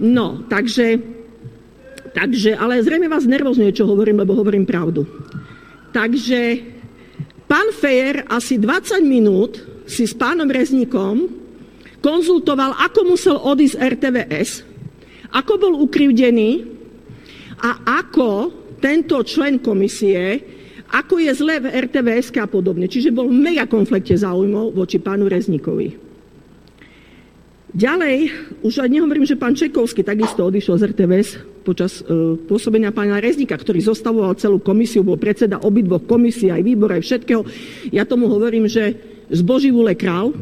[0.00, 0.98] No, takže,
[2.10, 5.06] takže, ale zrejme vás nervozňuje, čo hovorím, lebo hovorím pravdu.
[5.94, 6.66] Takže
[7.46, 11.28] pán Fejer asi 20 minút si s pánom Rezníkom
[12.00, 14.50] konzultoval, ako musel odísť RTVS,
[15.36, 16.64] ako bol ukrivdený
[17.60, 18.50] a ako
[18.80, 20.40] tento člen komisie
[20.90, 22.90] ako je zle v RTVS a podobne.
[22.90, 26.10] Čiže bol v mega konflikte záujmov voči pánu Rezníkovi.
[27.70, 28.16] Ďalej,
[28.66, 31.28] už aj nehovorím, že pán Čekovský takisto odišiel z RTVS
[31.62, 36.90] počas e, pôsobenia pána Rezníka, ktorý zostavoval celú komisiu, bol predseda obidvoch komisí, aj výbor,
[36.90, 37.46] aj všetkého.
[37.94, 38.98] Ja tomu hovorím, že
[39.30, 40.34] zboží vôle král.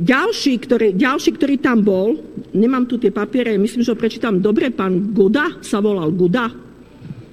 [0.00, 2.16] Ďalší ktorý, ďalší, ktorý tam bol,
[2.56, 6.48] nemám tu tie papiere, myslím, že ho prečítam dobre, pán Goda sa volal Goda.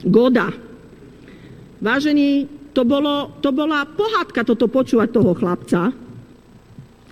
[0.04, 0.71] Goda
[1.82, 2.46] Vážení,
[2.78, 5.90] to, bolo, to bola pohádka toto počúvať toho chlapca,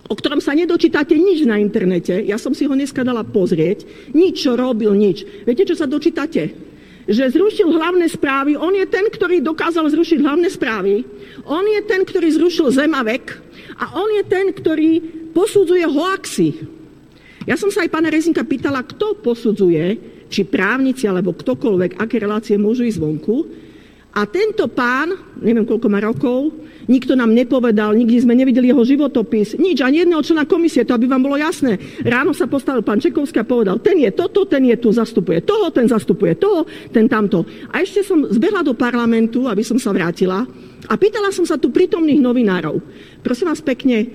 [0.09, 2.21] o ktorom sa nedočítate nič na internete.
[2.25, 3.85] Ja som si ho dneska dala pozrieť.
[4.13, 5.25] Nič, čo robil, nič.
[5.45, 6.53] Viete, čo sa dočítate?
[7.09, 8.53] Že zrušil hlavné správy.
[8.57, 11.05] On je ten, ktorý dokázal zrušiť hlavné správy.
[11.45, 13.37] On je ten, ktorý zrušil Zemavek.
[13.81, 15.01] A on je ten, ktorý
[15.33, 16.49] posudzuje hoaxy.
[17.49, 19.97] Ja som sa aj pána Rezinka pýtala, kto posudzuje,
[20.29, 23.37] či právnici alebo ktokoľvek, aké relácie môžu ísť vonku.
[24.09, 26.49] A tento pán, neviem koľko má rokov,
[26.89, 31.05] nikto nám nepovedal, nikdy sme nevideli jeho životopis, nič, ani jedného člena komisie, to aby
[31.05, 31.77] vám bolo jasné.
[32.01, 35.69] Ráno sa postavil pán Čekovský a povedal, ten je toto, ten je tu, zastupuje toho,
[35.69, 37.45] ten zastupuje toho, ten tamto.
[37.69, 40.41] A ešte som zbehla do parlamentu, aby som sa vrátila
[40.89, 42.81] a pýtala som sa tu prítomných novinárov.
[43.21, 44.09] Prosím vás pekne,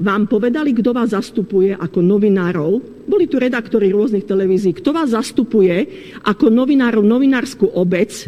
[0.00, 3.04] vám povedali, kto vás zastupuje ako novinárov?
[3.06, 4.74] Boli tu redaktori rôznych televízií.
[4.74, 5.86] Kto vás zastupuje
[6.24, 8.26] ako novinárov, novinárskú obec?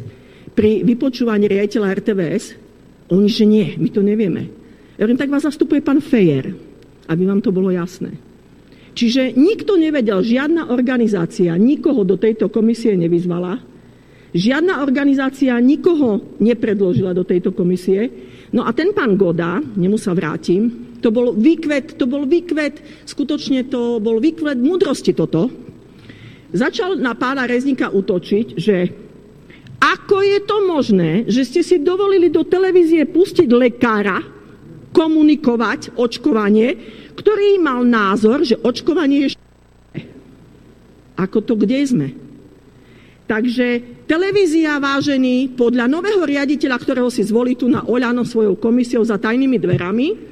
[0.53, 2.45] Pri vypočúvaní riaditeľa RTVS,
[3.13, 4.49] oni, že nie, my to nevieme.
[4.97, 6.53] Ja hovorím, tak vás zastupuje pán Fejer,
[7.09, 8.17] aby vám to bolo jasné.
[8.93, 13.57] Čiže nikto nevedel, žiadna organizácia nikoho do tejto komisie nevyzvala.
[14.33, 18.09] Žiadna organizácia nikoho nepredložila do tejto komisie.
[18.53, 23.69] No a ten pán Goda, nemu sa vrátim, to bol výkvet, to bol výkvet, skutočne
[23.69, 25.49] to bol výkvet múdrosti toto.
[26.53, 28.77] Začal na pána Reznika útočiť, že
[29.83, 34.23] ako je to možné, že ste si dovolili do televízie pustiť lekára
[34.95, 36.79] komunikovať očkovanie,
[37.19, 39.35] ktorý mal názor, že očkovanie je
[41.23, 42.09] ako to kde sme?
[43.31, 43.81] Takže
[44.11, 49.57] televízia, vážený, podľa nového riaditeľa, ktorého si zvolí tu na Oľano svojou komisiou za tajnými
[49.57, 50.32] dverami,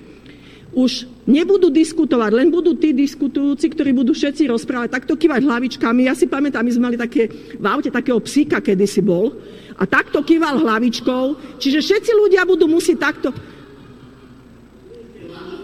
[0.70, 6.06] už nebudú diskutovať, len budú tí diskutujúci, ktorí budú všetci rozprávať, takto kývať hlavičkami.
[6.06, 7.26] Ja si pamätám, my sme mali také,
[7.58, 9.34] v aute takého psíka kedysi bol
[9.74, 11.58] a takto kýval hlavičkou.
[11.58, 13.34] Čiže všetci ľudia budú musieť takto...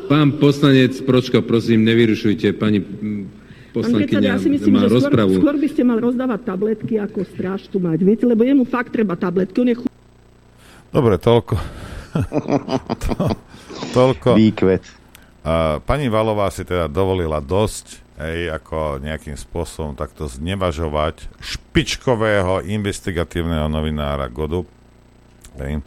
[0.07, 2.79] Pán poslanec Pročko, prosím, nevyrušujte pani
[3.75, 5.33] poslankyňa ja si myslím, má že skôr, rozpravu.
[5.37, 8.07] skôr by ste mal rozdávať tabletky, ako stráž tu mať.
[8.07, 9.59] Viete, lebo jemu fakt treba tabletky.
[9.61, 9.87] On je chu...
[10.95, 11.55] Dobre, toľko.
[13.03, 13.13] to,
[13.95, 14.37] toľko.
[14.37, 14.85] Výkvet.
[15.47, 23.71] Uh, pani Valová si teda dovolila dosť, hej, ako nejakým spôsobom takto znevažovať špičkového investigatívneho
[23.71, 24.67] novinára Godu.
[25.61, 25.87] Hej.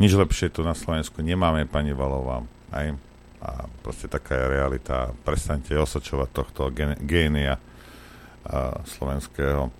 [0.00, 2.42] Nič lepšie tu na Slovensku nemáme, pani Valová.
[2.74, 2.98] Hej.
[3.38, 5.14] A proste taká je realita.
[5.22, 7.58] Prestaňte osočovať tohto gen- génia
[8.42, 9.70] a, slovenského.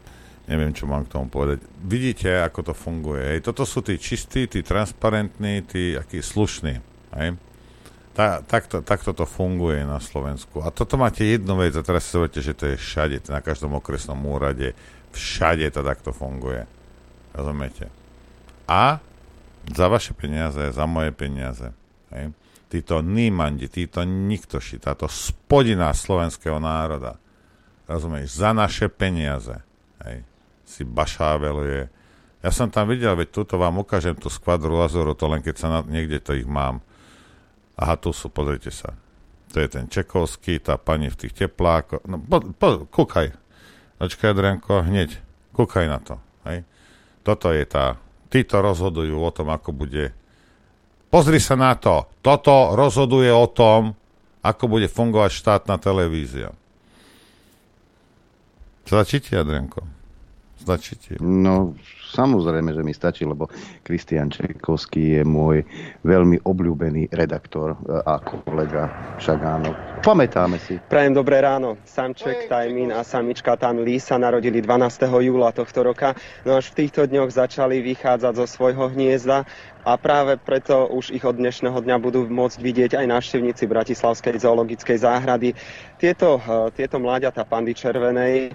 [0.47, 1.63] Neviem, čo mám k tomu povedať.
[1.83, 3.35] Vidíte, ako to funguje.
[3.35, 3.51] Hej.
[3.51, 6.92] Toto sú tí čistí, tí transparentní, tí akí slušní.
[7.17, 7.37] Hej.
[8.13, 10.61] Ta, takto, takto to funguje na Slovensku.
[10.61, 13.73] A toto máte jednu vec, a teraz si zoberte, že to je všade, na každom
[13.81, 14.77] okresnom úrade,
[15.17, 16.69] všade to takto funguje.
[17.33, 17.89] Rozumiete?
[18.69, 19.01] A
[19.65, 21.73] za vaše peniaze, za moje peniaze.
[22.13, 22.37] Hej
[22.73, 27.21] títo nímandi, títo niktoši, táto spodina slovenského národa,
[27.85, 29.61] rozumieš, za naše peniaze,
[30.09, 30.25] hej,
[30.65, 31.93] si bašáveluje.
[32.41, 35.69] Ja som tam videl, veď tuto vám ukážem tú skvadru Lazoru, to len keď sa
[35.69, 36.81] na, niekde to ich mám.
[37.77, 38.93] Aha, tu sú, pozrite sa.
[39.53, 42.05] To je ten Čekovský, tá pani v tých teplákoch.
[42.09, 43.33] No, po, po, kúkaj.
[44.01, 45.21] Počkaj, Adrianko, hneď.
[45.53, 46.17] Kúkaj na to.
[46.49, 46.65] Hej.
[47.23, 48.01] Toto je tá...
[48.33, 50.17] Títo rozhodujú o tom, ako bude
[51.13, 52.09] Pozri sa na to.
[52.25, 53.93] Toto rozhoduje o tom,
[54.41, 56.57] ako bude fungovať štátna televízia.
[58.89, 59.85] Stačí ti, Adrianko?
[60.57, 61.13] Stačí ti?
[61.21, 61.77] No,
[62.13, 63.49] samozrejme, že mi stačí, lebo
[63.81, 65.65] Kristian Čekovský je môj
[66.05, 69.71] veľmi obľúbený redaktor e, a kolega však áno.
[70.05, 70.77] Pamätáme si.
[70.93, 71.81] Prajem dobré ráno.
[71.89, 75.09] Samček, Tajmin a samička Tan Lee sa narodili 12.
[75.09, 76.13] júla tohto roka,
[76.45, 79.49] no až v týchto dňoch začali vychádzať zo svojho hniezda
[79.83, 84.99] a práve preto už ich od dnešného dňa budú môcť vidieť aj návštevníci Bratislavskej zoologickej
[85.03, 85.59] záhrady.
[85.99, 88.53] Tieto, eh, tieto mláďata pandy červenej eh,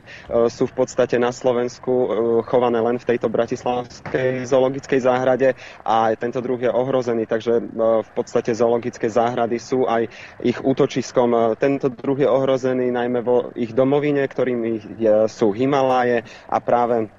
[0.47, 2.07] sú v podstate na Slovensku eh,
[2.47, 5.51] chované len v tejto Bratislavskej zoologickej záhrade
[5.83, 10.07] a tento druh je ohrozený, takže v podstate zoologické záhrady sú aj
[10.39, 11.55] ich útočiskom.
[11.59, 17.11] Tento druh je ohrozený najmä vo ich domovine, ktorými sú Himaláje a práve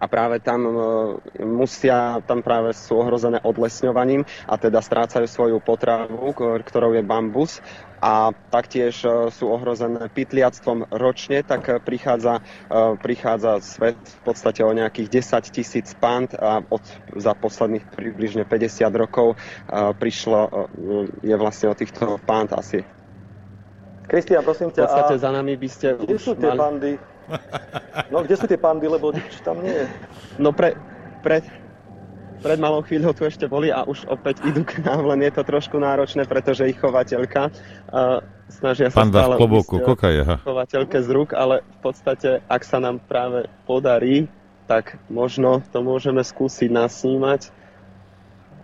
[0.00, 0.72] a práve tam e,
[1.44, 7.62] musia, tam práve sú ohrozené odlesňovaním a teda strácajú svoju potravu, ktorou je bambus
[8.02, 14.72] a taktiež e, sú ohrozené pytliactvom ročne, tak prichádza, e, prichádza svet v podstate o
[14.74, 16.82] nejakých 10 tisíc pand a od,
[17.14, 19.38] za posledných približne 50 rokov
[19.98, 20.68] prišlo,
[21.22, 22.84] je vlastne o týchto pand asi
[24.04, 24.84] Kristian, prosím ťa.
[24.84, 26.60] V podstate a za nami by ste kde už sú tie mali...
[26.60, 26.92] pandy?
[28.12, 29.86] No, kde sú tie pandy, lebo nič tam nie je.
[30.36, 30.76] No pre,
[31.24, 31.42] pred,
[32.44, 35.42] pred malou chvíľou tu ešte boli a už opäť idú k nám, len je to
[35.42, 38.20] trošku náročné, pretože ich chovateľka uh,
[38.52, 39.40] snažia sa Panda stále v
[40.20, 40.36] aha.
[40.44, 44.28] chovateľke z rúk, ale v podstate, ak sa nám práve podarí,
[44.64, 47.52] tak možno to môžeme skúsiť nasnímať.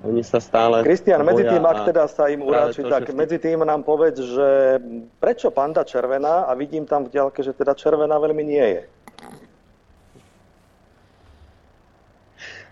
[0.01, 3.61] Oni sa stále Kristian, medzi tým, ak teda sa im uráči, to, tak medzi tým
[3.69, 4.81] nám povedz, že
[5.21, 8.83] prečo panda červená a vidím tam v ďalke, že teda červená veľmi nie je.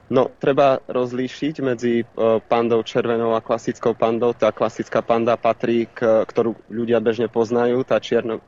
[0.08, 2.04] No, treba rozlíšiť medzi e,
[2.48, 4.32] pandou červenou a klasickou pandou.
[4.32, 8.40] Tá klasická panda patrí, k, ktorú ľudia bežne poznajú, tá, čierno,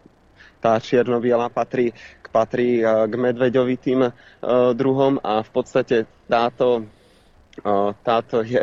[0.64, 1.92] tá čierno-biela patrí,
[2.32, 4.12] patrí e, k medveďovitým uh,
[4.72, 6.88] druhom a v podstate táto,
[8.06, 8.62] táto je...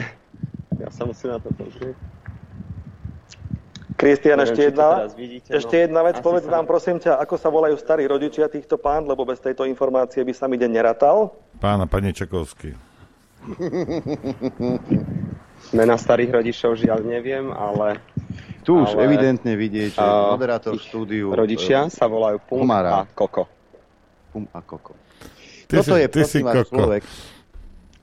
[0.78, 1.98] Ja sa musím na to pozrieť.
[3.98, 5.82] Kristian, ešte jedna, vidíte, ešte no.
[5.90, 9.26] jedna vec, povedz sa nám prosím ťa, ako sa volajú starí rodičia týchto pán, lebo
[9.26, 11.34] bez tejto informácie by sa mi deň neratal.
[11.58, 12.78] Pána pani Čekovský.
[15.78, 17.98] Mena starých rodičov žiaľ neviem, ale...
[18.62, 21.34] Tu už ale, evidentne vidieť, že a, moderátor štúdiu...
[21.34, 23.02] Rodičia e, sa volajú Pum Humara.
[23.02, 23.50] a Koko.
[24.30, 24.94] Pum a Koko.
[25.66, 26.70] Ty toto si- je ty si prosím vás koko.
[26.70, 27.04] človek,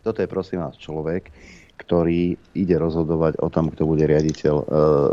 [0.05, 1.33] toto je prosím vás človek,
[1.81, 4.65] ktorý ide rozhodovať o tom, kto bude riaditeľ uh,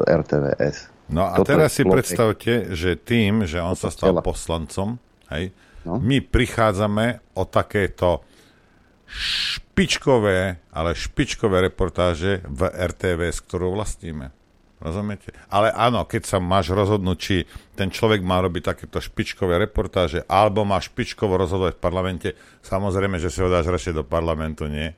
[0.06, 0.92] RTVS.
[1.12, 1.96] No a Toto teraz si človek.
[1.96, 5.02] predstavte, že tým, že on sa stal poslancom,
[5.34, 5.52] hej,
[5.84, 6.00] no.
[6.00, 8.24] my prichádzame o takéto
[9.12, 14.32] špičkové, ale špičkové reportáže v RTVS, ktorú vlastníme.
[14.82, 15.30] Rozumiete?
[15.54, 17.36] Ale áno, keď sa máš rozhodnúť, či
[17.78, 22.30] ten človek má robiť takéto špičkové reportáže, alebo má špičkovo rozhodovať v parlamente,
[22.66, 24.90] samozrejme, že si ho dáš radšej do parlamentu, nie?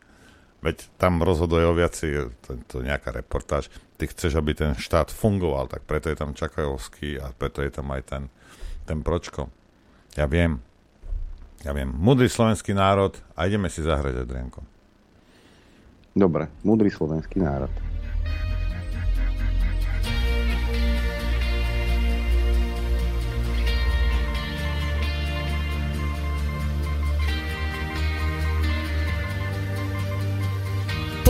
[0.64, 2.15] Veď tam rozhoduje o viaci,
[2.47, 3.68] to, to nejaká reportáž.
[3.99, 7.91] Ty chceš, aby ten štát fungoval, tak preto je tam Čakajovský a preto je tam
[7.91, 8.23] aj ten,
[8.88, 9.51] ten Pročko.
[10.15, 10.64] Ja viem.
[11.68, 11.91] Ja viem.
[11.91, 14.64] Mudrý slovenský národ a ideme si zahrať, Adrianko.
[16.15, 17.92] Dobre, múdry slovenský národ.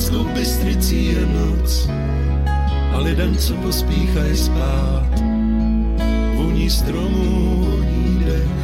[0.00, 1.88] Nad Bánskou Bystricí je noc,
[2.92, 5.20] a lidem, co pospíchají spát,
[6.34, 8.59] voní stromů, voní dech.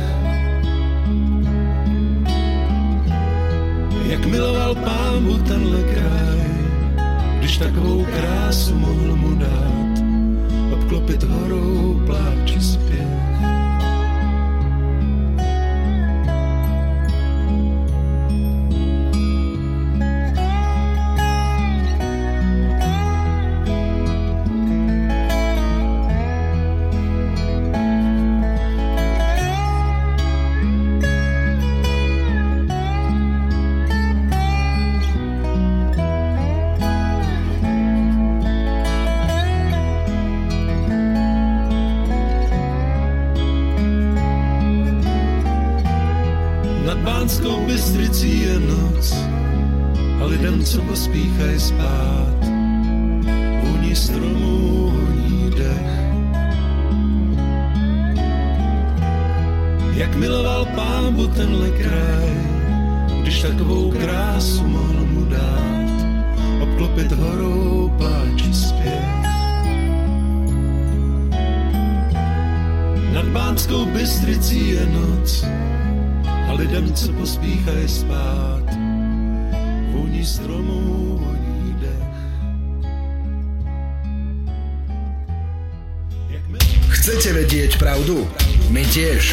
[87.96, 88.28] Pravdu?
[88.68, 89.32] My tiež.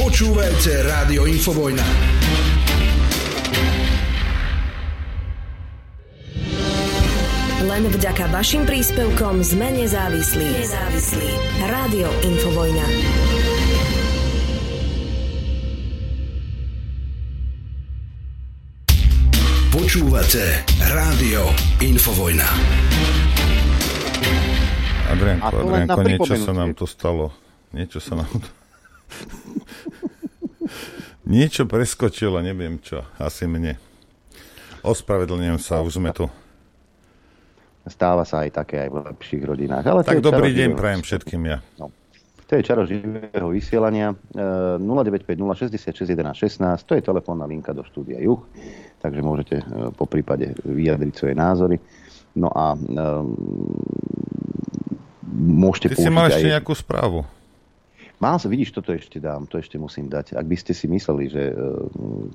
[0.00, 1.84] Počúvajte Rádio Infovojna.
[7.68, 10.48] Len vďaka vašim príspevkom sme nezávislí.
[10.56, 11.28] Nezávislí.
[11.68, 12.86] Rádio Infovojna.
[19.68, 21.52] Počúvate Rádio
[21.84, 22.48] Infovojna.
[25.12, 27.45] Adrianko, Adrianko, niečo sa nám tu stalo.
[27.76, 28.32] Niečo sa nám
[31.26, 33.02] niečo preskočilo, neviem čo.
[33.18, 33.76] Asi mne.
[34.86, 36.30] Ospravedlňujem sa, už sme tu.
[37.86, 39.84] Stáva sa aj také aj v lepších rodinách.
[39.86, 41.58] Ale Tak dobrý deň prajem všetkým ja.
[41.78, 41.90] No.
[42.46, 44.14] To je čaro živého vysielania.
[44.14, 48.46] E, 0950 66 11 16, to je telefónna linka do štúdia Juch,
[49.02, 51.76] takže môžete e, po prípade vyjadriť svoje názory.
[52.38, 52.78] No a e,
[55.34, 56.52] môžete Ty si mal ešte aj...
[56.58, 57.26] nejakú správu.
[58.16, 60.40] Som, vidíš, toto ešte dám, to ešte musím dať.
[60.40, 61.54] Ak by ste si mysleli, že e,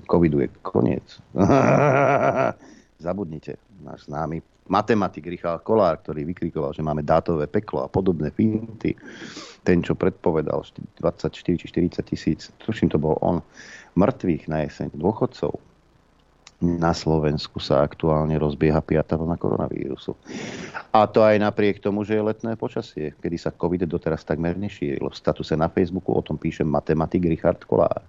[0.05, 1.17] covidu je koniec,
[3.05, 3.57] zabudnite.
[3.81, 8.93] Náš známy matematik Richard Kolár, ktorý vykrikoval, že máme dátové peklo a podobné finty.
[9.65, 10.63] Ten, čo predpovedal
[11.01, 13.41] 24 či 40 tisíc, tuším, to bol on,
[13.97, 15.57] mŕtvych na jeseň, dôchodcov.
[16.61, 19.17] Na Slovensku sa aktuálne rozbieha 5.
[19.17, 20.13] vlna koronavírusu.
[20.93, 25.09] A to aj napriek tomu, že je letné počasie, kedy sa COVID doteraz takmer nešíril.
[25.09, 28.05] V statuse na Facebooku o tom píše matematik Richard Kolár.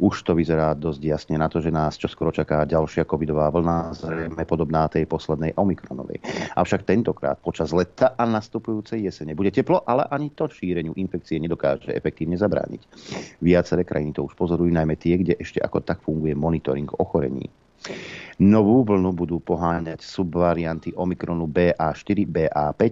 [0.00, 4.42] Už to vyzerá dosť jasne na to, že nás čoskoro čaká ďalšia covidová vlna, zrejme
[4.48, 6.18] podobná tej poslednej Omikronovej.
[6.56, 11.94] Avšak tentokrát počas leta a nastupujúcej jesene bude teplo, ale ani to šíreniu infekcie nedokáže
[11.94, 12.82] efektívne zabrániť.
[13.38, 17.46] Viaceré krajiny to už pozorujú, najmä tie, kde ešte ako tak funguje monitoring ochorení.
[18.42, 22.82] Novú vlnu budú poháňať subvarianty Omikronu BA4, BA5,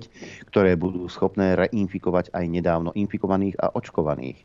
[0.52, 4.39] ktoré budú schopné reinfikovať aj nedávno infikovaných a očkovaných.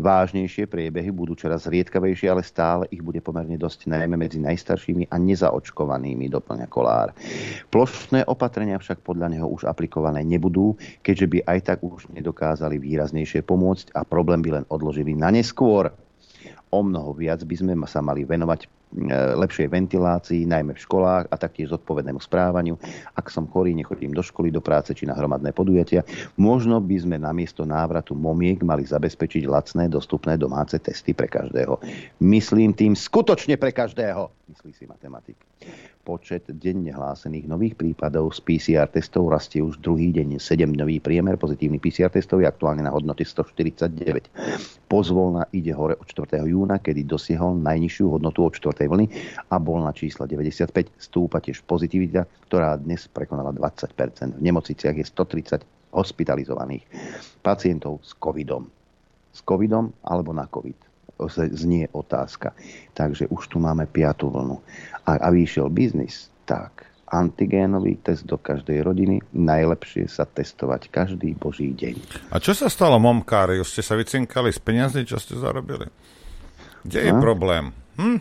[0.00, 5.16] Vážnejšie priebehy budú čoraz riedkavejšie, ale stále ich bude pomerne dosť najmä medzi najstaršími a
[5.22, 7.14] nezaočkovanými, doplňa Kolár.
[7.70, 10.74] Plošné opatrenia však podľa neho už aplikované nebudú,
[11.06, 15.94] keďže by aj tak už nedokázali výraznejšie pomôcť a problém by len odložili na neskôr
[16.70, 18.68] o mnoho viac by sme sa mali venovať e,
[19.34, 22.78] lepšej ventilácii, najmä v školách a taktiež zodpovednému správaniu.
[23.18, 26.06] Ak som chorý, nechodím do školy, do práce či na hromadné podujatia.
[26.38, 31.82] Možno by sme namiesto návratu momiek mali zabezpečiť lacné, dostupné domáce testy pre každého.
[32.22, 35.36] Myslím tým skutočne pre každého, myslí si matematik.
[36.10, 40.42] Počet denne hlásených nových prípadov z PCR testov rastie už druhý deň.
[40.42, 44.26] 7-dňový priemer pozitívny PCR testov je aktuálne na hodnote 149.
[44.90, 46.42] Pozvolna ide hore od 4.
[46.50, 48.90] júna, kedy dosiahol najnižšiu hodnotu od 4.
[48.90, 49.06] vlny
[49.54, 50.90] a bol na čísle 95.
[50.98, 55.62] Stúpa tiež pozitivita, ktorá dnes prekonala 20% V nemocniciach je 130
[55.94, 56.90] hospitalizovaných
[57.38, 58.66] pacientov s covidom.
[59.30, 60.89] S covidom alebo na covid
[61.28, 62.54] znie otázka.
[62.96, 64.62] Takže už tu máme piatú vlnu.
[65.04, 69.18] A, a vyšiel biznis, tak antigénový test do každej rodiny.
[69.34, 72.30] Najlepšie sa testovať každý boží deň.
[72.30, 73.58] A čo sa stalo, momkári?
[73.58, 75.90] Už ste sa vycinkali z peniazy, čo ste zarobili?
[76.86, 77.74] Kde je problém?
[77.98, 78.18] Hm?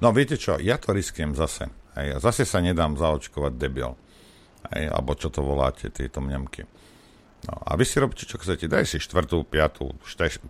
[0.00, 1.68] No viete čo, ja to riskiem zase.
[1.96, 3.92] Hej, zase sa nedám zaočkovať debil.
[4.72, 6.64] Hej, alebo čo to voláte, tieto mňamky.
[7.46, 8.66] No, a vy si robíte, čo chcete.
[8.66, 10.42] Daj si štvrtú, piatú, šteš...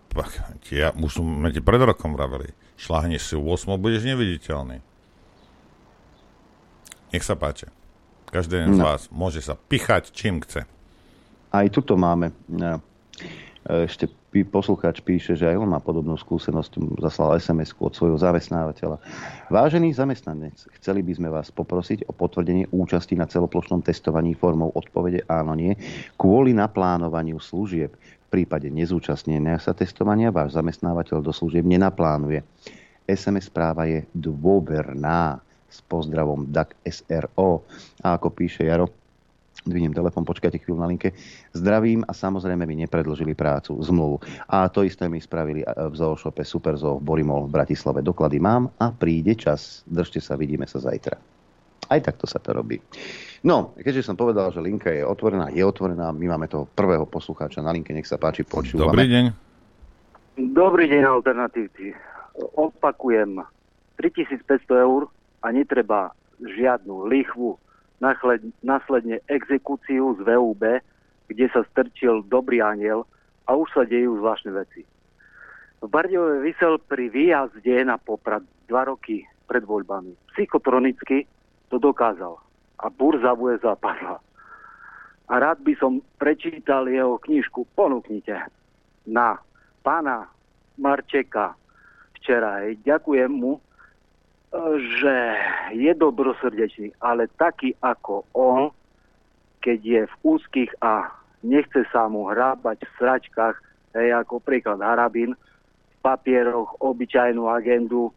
[0.72, 2.56] Ja, už sme ti pred rokom vraveli.
[2.80, 4.80] Šlahneš si 8, budeš neviditeľný.
[7.12, 7.68] Nech sa páči.
[8.32, 8.80] Každý jeden no.
[8.80, 10.64] z vás môže sa pichať, čím chce.
[11.52, 12.32] Aj tuto máme.
[12.48, 12.80] No.
[13.68, 14.08] Ešte
[14.44, 19.00] poslucháč píše, že aj on má podobnú skúsenosť, zaslal sms od svojho zamestnávateľa.
[19.48, 25.24] Vážený zamestnanec, chceli by sme vás poprosiť o potvrdenie účasti na celoplošnom testovaní formou odpovede
[25.30, 25.72] áno, nie,
[26.18, 27.94] kvôli naplánovaniu služieb.
[28.26, 32.42] V prípade nezúčastnenia sa testovania váš zamestnávateľ do služieb nenaplánuje.
[33.06, 35.38] SMS správa je dôverná
[35.70, 37.62] s pozdravom DAC SRO.
[38.02, 38.90] A ako píše Jaro,
[39.66, 41.12] dvihnem telefon, počkajte chvíľu na linke.
[41.52, 44.22] Zdravím a samozrejme mi nepredložili prácu, zmluvu.
[44.46, 48.00] A to isté mi spravili v Zooshope Superzoo v Borimol v Bratislave.
[48.00, 49.82] Doklady mám a príde čas.
[49.84, 51.18] Držte sa, vidíme sa zajtra.
[51.86, 52.82] Aj takto sa to robí.
[53.46, 57.62] No, keďže som povedal, že linka je otvorená, je otvorená, my máme toho prvého poslucháča
[57.62, 58.90] na linke, nech sa páči, počúvame.
[58.90, 59.24] Dobrý deň.
[60.50, 61.94] Dobrý deň, alternatívci.
[62.58, 63.38] Opakujem,
[64.02, 65.06] 3500 eur
[65.40, 66.10] a netreba
[66.42, 67.56] žiadnu lichvu,
[68.62, 70.62] následne exekúciu z VUB,
[71.26, 73.08] kde sa strčil dobrý aniel
[73.46, 74.82] a už sa dejú zvláštne veci.
[75.82, 80.16] V Bardejove vysel pri výjazde na Poprad dva roky pred voľbami.
[80.34, 81.28] Psychotronicky
[81.68, 82.40] to dokázal
[82.82, 84.20] a burza bude zapadla.
[85.26, 88.46] A rád by som prečítal jeho knižku, ponúknite,
[89.06, 89.38] na
[89.82, 90.30] pána
[90.78, 91.58] Marčeka
[92.18, 92.62] včera.
[92.82, 93.58] Ďakujem mu
[95.00, 95.16] že
[95.74, 98.72] je dobrosrdečný, ale taký ako on,
[99.60, 101.10] keď je v úzkých a
[101.42, 103.56] nechce sa mu hrábať v sračkách,
[103.96, 108.12] hej, ako príklad Harabin, v papieroch, obyčajnú agendu,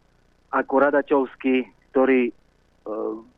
[0.50, 2.32] ako Radačovský, ktorý e,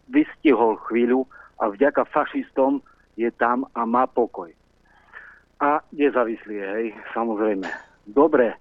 [0.09, 1.24] vystihol chvíľu
[1.61, 2.81] a vďaka fašistom
[3.16, 4.49] je tam a má pokoj.
[5.62, 7.69] A nezávislý, hej, samozrejme.
[8.09, 8.57] Dobre e,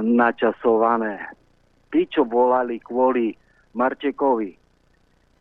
[0.00, 1.41] načasované
[1.92, 3.36] tí, čo volali kvôli
[3.76, 4.56] Marčekovi,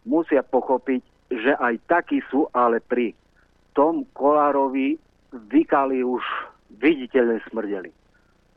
[0.05, 1.01] musia pochopiť,
[1.31, 3.15] že aj takí sú, ale pri
[3.71, 4.99] tom Kolárovi
[5.31, 6.21] vykali už
[6.83, 7.91] viditeľne smrdeli.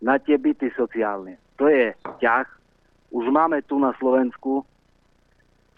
[0.03, 1.39] Na tie byty sociálne.
[1.57, 2.51] To je ťah.
[3.15, 4.67] Už máme tu na Slovensku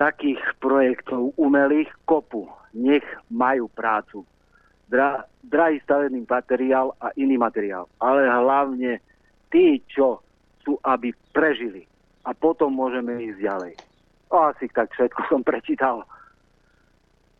[0.01, 2.49] takých projektov umelých kopu.
[2.73, 4.25] Nech majú prácu.
[4.89, 7.89] Dra, drahý stavebný materiál a iný materiál.
[8.01, 9.05] Ale hlavne
[9.53, 10.25] tí, čo
[10.65, 11.85] sú, aby prežili
[12.27, 13.73] a potom môžeme ísť ďalej.
[14.35, 16.03] O, asi tak všetko som prečítal.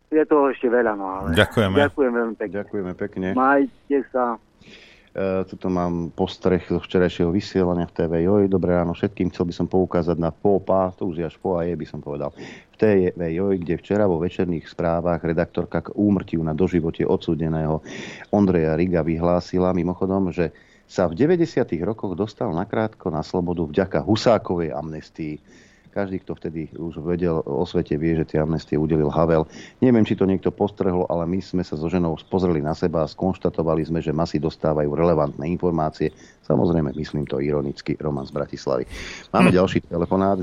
[0.07, 1.35] Je toho ešte veľa, no ale...
[1.35, 1.75] Ďakujeme.
[1.75, 2.55] Ďakujem veľmi pekne.
[2.63, 3.27] Ďakujeme pekne.
[3.35, 4.39] Majte sa.
[5.11, 8.47] E, tuto mám postreh zo včerajšieho vysielania v TV Joj.
[8.47, 9.35] Dobré ráno všetkým.
[9.35, 12.31] Chcel by som poukázať na POPA, to už je až po je, by som povedal.
[12.71, 17.83] V TV Joj, kde včera vo večerných správach redaktorka k úmrtiu na doživote odsúdeného
[18.31, 20.55] Ondreja Riga vyhlásila mimochodom, že
[20.87, 21.67] sa v 90.
[21.83, 25.35] rokoch dostal nakrátko na slobodu vďaka Husákovej amnestii.
[25.91, 29.49] Každý, kto vtedy už vedel o svete, vie, že tie amnestie udelil Havel.
[29.81, 33.09] Neviem, či to niekto postrehlo, ale my sme sa so ženou pozreli na seba a
[33.09, 36.13] skonštatovali sme, že masy dostávajú relevantné informácie.
[36.45, 38.85] Samozrejme, myslím to ironicky, Roman z Bratislavy.
[39.33, 39.55] Máme hm.
[39.57, 40.37] ďalší telefonát.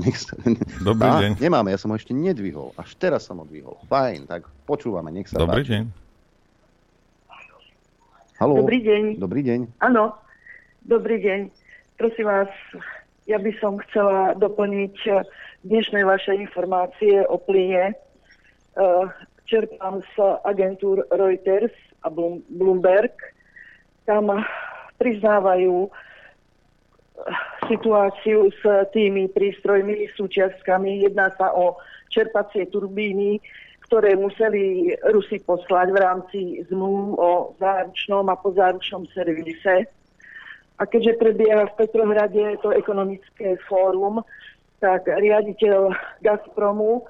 [0.83, 1.31] Dobrý a, deň.
[1.39, 2.75] Nemáme, ja som ho ešte nedvihol.
[2.75, 3.79] Až teraz som ho dvihol.
[3.87, 5.71] Fajn, tak počúvame, nech sa Dobrý páči.
[5.71, 5.83] deň.
[8.43, 8.59] Haló.
[8.59, 9.03] Dobrý deň.
[9.23, 9.79] Dobrý deň.
[9.79, 10.24] Áno,
[10.85, 11.41] dobrý deň.
[11.97, 12.51] Prosím vás,
[13.25, 15.25] ja by som chcela doplniť eh,
[15.65, 17.97] dnešné vaše informácie o plyne.
[18.77, 19.05] Eh,
[19.45, 20.13] Čerpám z
[20.45, 23.13] agentúr Reuters a Bloom- Bloomberg.
[24.05, 24.29] Tam
[25.01, 25.91] priznávajú eh,
[27.65, 28.63] situáciu s
[28.93, 31.01] tými prístrojmi, súčiastkami.
[31.01, 31.81] Jedná sa o
[32.13, 33.41] čerpacie turbíny,
[33.89, 36.39] ktoré museli Rusi poslať v rámci
[36.69, 39.89] zmluv o záručnom a pozáručnom servise.
[40.75, 44.19] A keďže prebieha v Petrohrade to ekonomické fórum,
[44.83, 47.03] tak riaditeľ Gazpromu e,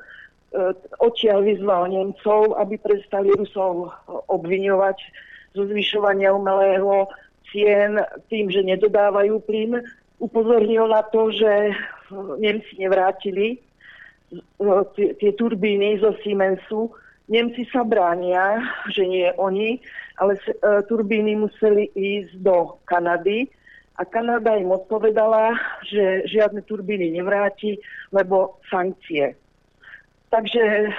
[1.02, 3.90] odtiaľ vyzval Nemcov, aby prestali Rusov
[4.30, 4.98] obviňovať
[5.58, 7.10] zo zvyšovania umelého
[7.50, 7.98] cien
[8.30, 9.82] tým, že nedodávajú plyn.
[10.22, 11.74] Upozornil na to, že
[12.38, 13.60] Nemci nevrátili e,
[14.94, 16.94] tie, tie turbíny zo Siemensu.
[17.26, 18.62] Nemci sa bránia,
[18.94, 19.82] že nie oni,
[20.18, 20.52] ale e,
[20.88, 23.52] turbíny museli ísť do Kanady
[23.96, 25.56] a Kanada im odpovedala,
[25.88, 27.80] že žiadne turbíny nevráti,
[28.12, 29.40] lebo sankcie.
[30.28, 30.90] Takže e,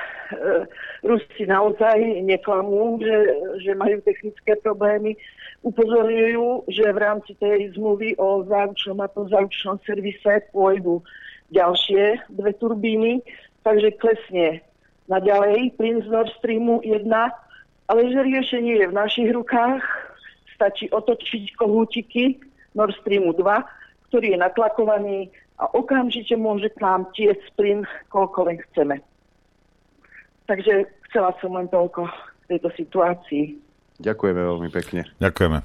[1.04, 3.16] Rusi naozaj neklamú, že,
[3.60, 5.12] že majú technické problémy.
[5.60, 11.04] Upozorňujú, že v rámci tej zmluvy o záručnom a pozáručnom servise pôjdu
[11.52, 13.20] ďalšie dve turbíny,
[13.60, 14.64] takže klesne
[15.06, 17.06] naďalej plyn z Nord Streamu 1,
[17.86, 19.82] ale že riešenie je v našich rukách,
[20.54, 22.40] stačí otočiť kohútiky
[22.74, 23.44] Nord Streamu 2,
[24.10, 25.18] ktorý je natlakovaný
[25.56, 29.00] a okamžite môže k nám tiec plyn, koľko len chceme.
[30.46, 33.44] Takže chcela som len toľko k tejto situácii.
[34.00, 35.08] Ďakujeme veľmi pekne.
[35.18, 35.58] Ďakujeme.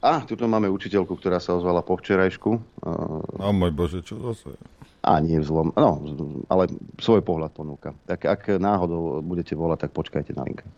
[0.00, 2.50] A, tuto máme učiteľku, ktorá sa ozvala po včerajšku.
[3.36, 4.56] O môj Bože, čo zase?
[5.00, 6.04] A nie v zlom, no,
[6.52, 6.68] ale
[7.00, 7.96] svoj pohľad ponúka.
[8.04, 10.68] Tak ak náhodou budete volať, tak počkajte na linke.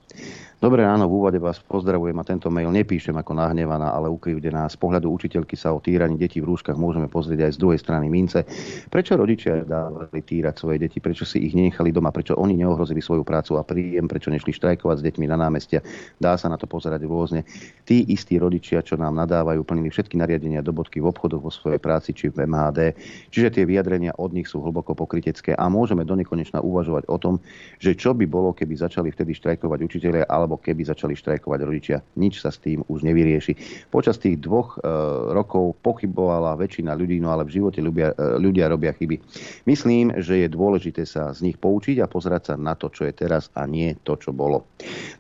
[0.62, 4.70] Dobré ráno, v úvode vás pozdravujem a tento mail nepíšem ako nahnevaná, ale ukrivdená.
[4.70, 8.06] Z pohľadu učiteľky sa o týraní detí v rúškach môžeme pozrieť aj z druhej strany
[8.06, 8.46] mince.
[8.86, 11.02] Prečo rodičia dávali týrať svoje deti?
[11.02, 12.14] Prečo si ich nenechali doma?
[12.14, 14.06] Prečo oni neohrozili svoju prácu a príjem?
[14.06, 15.82] Prečo nešli štrajkovať s deťmi na námestia?
[16.22, 17.42] Dá sa na to pozerať rôzne.
[17.82, 21.82] Tí istí rodičia, čo nám nadávajú, plnili všetky nariadenia do bodky v obchodoch vo svojej
[21.82, 22.94] práci či v MHD.
[23.34, 27.34] Čiže tie vyjadrenia od nich sú hlboko pokrytecké a môžeme do nekonečna uvažovať o tom,
[27.78, 31.98] že čo by bolo, keby začali vtedy štrajkovať učitelia alebo keby začali štrajkovať rodičia.
[32.18, 33.86] Nič sa s tým už nevyrieši.
[33.88, 34.86] Počas tých dvoch e,
[35.32, 39.16] rokov pochybovala väčšina ľudí, no ale v živote ľudia, e, ľudia robia chyby.
[39.64, 43.12] Myslím, že je dôležité sa z nich poučiť a pozerať sa na to, čo je
[43.14, 44.66] teraz a nie to, čo bolo.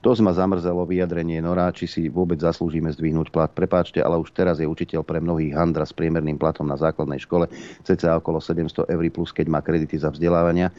[0.02, 3.50] Dosť ma zamrzelo vyjadrenie Nora, či si vôbec zaslúžime zdvihnúť plat.
[3.52, 7.46] Prepáčte, ale už teraz je učiteľ pre mnohých handra s priemerný platom na základnej škole
[7.82, 10.70] cca okolo 700 eur plus, keď má kredity za vzdelávania,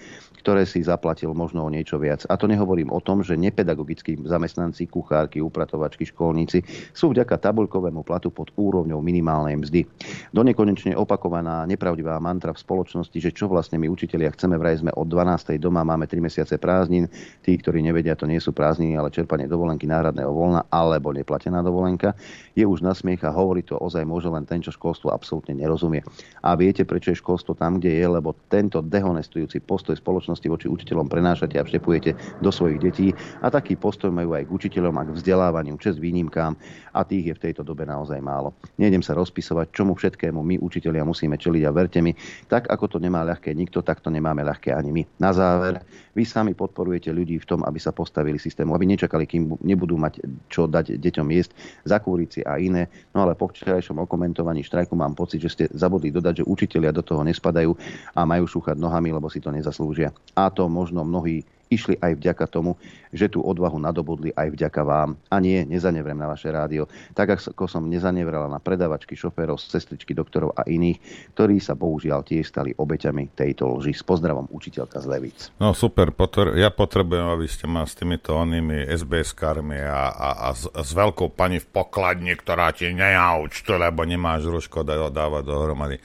[0.43, 2.27] ktoré si zaplatil možno o niečo viac.
[2.27, 8.27] A to nehovorím o tom, že nepedagogickí zamestnanci, kuchárky, upratovačky, školníci sú vďaka tabuľkovému platu
[8.27, 9.87] pod úrovňou minimálnej mzdy.
[10.35, 14.91] Do nekonečne opakovaná nepravdivá mantra v spoločnosti, že čo vlastne my učitelia chceme, vraj sme
[14.91, 15.55] od 12.
[15.63, 17.07] doma, máme 3 mesiace prázdnin.
[17.39, 22.19] Tí, ktorí nevedia, to nie sú prázdniny, ale čerpanie dovolenky náhradného voľna alebo neplatená dovolenka,
[22.51, 26.03] je už na smiech a hovorí to ozaj môže len ten, čo školstvo absolútne nerozumie.
[26.43, 31.61] A viete, prečo je školstvo tam, kde lebo tento dehonestujúci postoj spoločnosti voči učiteľom prenášate
[31.61, 33.07] a vštepujete do svojich detí
[33.43, 36.57] a taký postoj majú aj k učiteľom a k vzdelávaniu, čest výnimkám
[36.93, 38.57] a tých je v tejto dobe naozaj málo.
[38.81, 42.13] Nejdem sa rozpisovať, čomu všetkému my učitelia musíme čeliť a verte mi,
[42.49, 45.03] tak ako to nemá ľahké nikto, tak to nemáme ľahké ani my.
[45.21, 45.81] Na záver,
[46.13, 50.21] vy sami podporujete ľudí v tom, aby sa postavili systému, aby nečakali, kým nebudú mať
[50.47, 51.51] čo dať deťom jesť,
[51.89, 52.87] zakúriť si a iné.
[53.17, 57.01] No ale po včerajšom okomentovaní štrajku mám pocit, že ste zabudli dodať, že učitelia do
[57.01, 57.73] toho nespadajú
[58.13, 60.13] a majú šúchať nohami, lebo si to nezaslúžia.
[60.33, 62.77] A to možno mnohí išli aj vďaka tomu,
[63.09, 65.17] že tú odvahu nadobudli aj vďaka vám.
[65.33, 66.85] A nie, nezanevrem na vaše rádio.
[67.17, 71.01] Tak ako som nezanevrala na predavačky, šoférov, sestričky, doktorov a iných,
[71.33, 73.91] ktorí sa bohužiaľ tiež stali obeťami tejto lži.
[73.93, 75.39] S pozdravom, učiteľka z Levíc.
[75.57, 80.47] No super, potr- ja potrebujem, aby ste ma s týmito onými SBS-kármi a, a, a
[80.53, 85.97] s, s veľkou pani v pokladni, ktorá ti nejaučte, lebo nemáš rúško dá- dávať dohromady.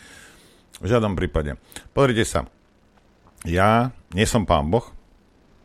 [0.79, 1.59] V žiadnom prípade.
[1.91, 2.47] Pozrite sa,
[3.43, 4.87] ja nie som pán Boh,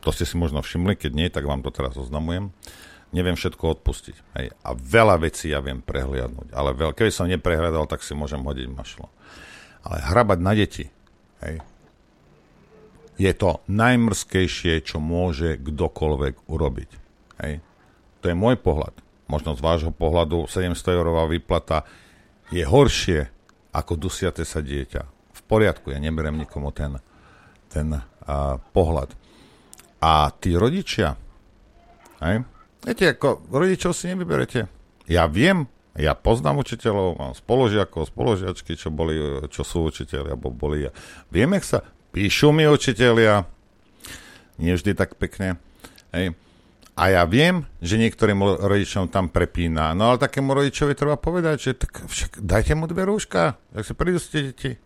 [0.03, 2.51] to ste si možno všimli, keď nie, tak vám to teraz oznamujem.
[3.13, 4.15] neviem všetko odpustiť.
[4.35, 4.57] Hej.
[4.65, 6.49] A veľa vecí ja viem prehliadnúť.
[6.51, 9.07] Ale veľ, keby som neprehľadal, tak si môžem hodiť mašlo.
[9.85, 10.89] Ale hrabať na deti,
[11.45, 11.61] hej,
[13.21, 16.89] je to najmrskejšie, čo môže kdokoľvek urobiť.
[17.45, 17.61] Hej.
[18.25, 18.97] To je môj pohľad.
[19.29, 21.85] Možno z vášho pohľadu 700 eurová výplata
[22.49, 23.29] je horšie
[23.73, 25.01] ako dusiate sa dieťa.
[25.33, 27.01] V poriadku, ja neberem nikomu ten,
[27.73, 29.11] ten uh, pohľad.
[29.97, 31.17] A tí rodičia,
[32.21, 32.45] hej,
[32.85, 34.69] viete, ako rodičov si nevyberete.
[35.09, 35.65] Ja viem,
[35.97, 39.17] ja poznám učiteľov, mám spoložiakov, spoložiačky, čo, boli,
[39.49, 40.87] čo sú učiteľi, alebo boli.
[41.33, 41.79] Viem, jak sa
[42.13, 43.49] píšu mi učiteľia,
[44.61, 45.57] nie vždy tak pekne.
[46.13, 46.37] Hej.
[46.93, 49.97] A ja viem, že niektorým rodičom tam prepína.
[49.97, 53.93] No ale takému rodičovi treba povedať, že tak však dajte mu dve rúška, tak si
[53.97, 54.77] prídu ste deti.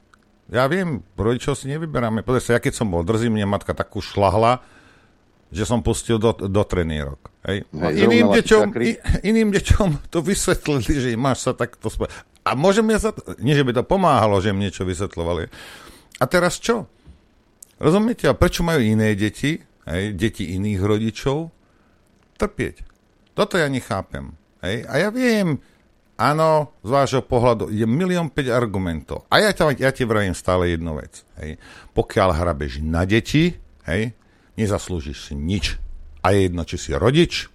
[0.48, 2.24] Ja viem, rodičov si nevyberáme.
[2.24, 4.64] Pozri sa, ja keď som bol drzý, mne matka takú šlahla,
[5.52, 7.19] že som pustil do, do trenírok.
[7.44, 7.68] Hej.
[7.76, 8.66] Hej, iným, deťom,
[9.27, 12.16] iným deťom to vysvetlili, že máš sa takto spať.
[12.48, 13.11] A môžem ja sa...
[13.44, 15.52] Nie, že by to pomáhalo, že im niečo vysvetľovali.
[16.19, 16.88] A teraz čo?
[17.76, 18.32] Rozumiete?
[18.32, 21.52] A prečo majú iné deti, hej, deti iných rodičov,
[22.38, 22.85] trpieť?
[23.33, 24.33] Toto ja nechápem.
[24.61, 24.85] Hej?
[24.90, 25.61] A ja viem,
[26.17, 29.25] áno, z vášho pohľadu je milión 5 argumentov.
[29.30, 31.22] A ja, ťa, ja ti vravím stále jednu vec.
[31.41, 31.61] Hej?
[31.93, 34.14] Pokiaľ hrabeš na deti, hej,
[34.57, 35.77] nezaslúžiš si nič.
[36.25, 37.48] A je jedno, či si rodič,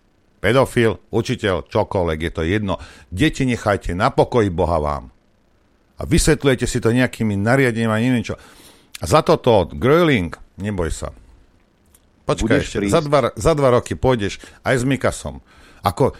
[0.42, 2.74] pedofil, učiteľ, čokoľvek, je to jedno.
[3.10, 5.14] Deti nechajte na pokoji Boha vám.
[5.98, 8.34] A vysvetľujete si to nejakými nariadeniami a neviem čo.
[8.98, 11.14] A za toto, Gröling, neboj sa.
[12.22, 12.94] Počkaj ešte, prísť.
[12.94, 15.42] za dva, za dva roky pôjdeš aj s Mikasom.
[15.82, 16.14] Ako,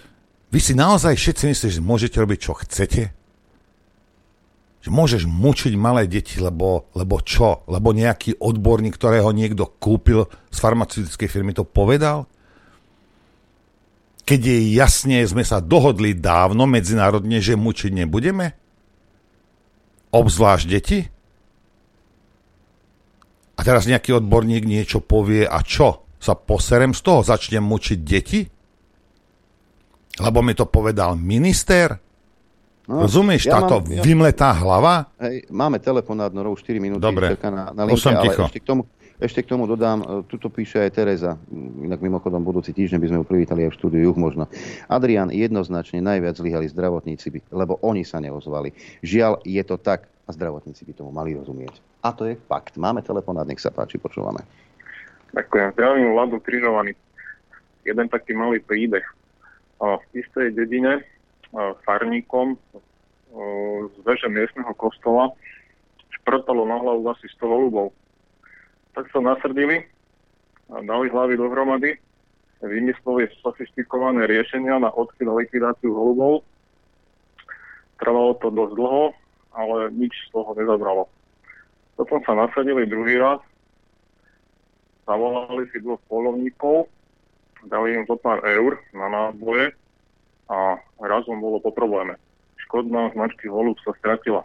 [0.51, 3.03] vy si naozaj všetci myslíte, že môžete robiť, čo chcete?
[4.83, 7.63] Že môžeš mučiť malé deti, lebo, lebo čo?
[7.71, 12.27] Lebo nejaký odborník, ktorého niekto kúpil z farmaceutickej firmy, to povedal?
[14.27, 18.59] Keď je jasne, sme sa dohodli dávno medzinárodne, že mučiť nebudeme?
[20.11, 20.99] Obzvlášť deti?
[23.63, 26.03] A teraz nejaký odborník niečo povie a čo?
[26.19, 27.23] Sa poserem z toho?
[27.23, 28.43] Začnem mučiť deti?
[30.19, 31.95] Lebo mi to povedal minister?
[32.91, 35.15] No, Rozumieš, ja táto mám- ja- vymletá hlava?
[35.23, 37.39] Hej, máme telefonát, no už 4 minúty Dobre.
[37.39, 38.51] na, na linke, ale ticho.
[38.51, 38.83] ešte k, tomu,
[39.23, 41.39] ešte k tomu dodám, e, tuto píše aj Tereza,
[41.87, 44.51] inak mimochodom budúci týždeň by sme ju privítali aj v štúdiu Juh možno.
[44.91, 48.75] Adrian, jednoznačne najviac zlyhali zdravotníci, lebo oni sa neozvali.
[49.07, 51.92] Žiaľ, je to tak a zdravotníci by tomu mali rozumieť.
[52.03, 52.75] A to je fakt.
[52.75, 54.43] Máme telefonát, nech sa páči, počúvame.
[55.33, 55.79] Ďakujem.
[55.79, 56.99] Zdravím Vladu Križovaný.
[57.87, 59.07] Jeden taký malý príbeh.
[59.79, 61.07] V istej dedine
[61.87, 62.59] farníkom
[63.87, 65.31] z veže miestneho kostola
[66.21, 67.95] šprtalo na hlavu asi 100 holubov.
[68.99, 69.87] Tak sa nasrdili
[70.69, 71.97] dali hlavy dohromady,
[72.63, 76.43] vymysleli sofistikované riešenia na odchyt a likvidáciu holubov.
[78.03, 79.05] Trvalo to dosť dlho,
[79.55, 81.07] ale nič z toho nezabralo.
[82.03, 83.39] Potom sa nasadili druhý raz,
[85.07, 86.91] zavolali si dvoch polovníkov,
[87.71, 89.71] dali im zo pár eur na náboje
[90.51, 92.19] a razom bolo po probléme.
[92.67, 94.43] Škodná značky Holub sa stratila.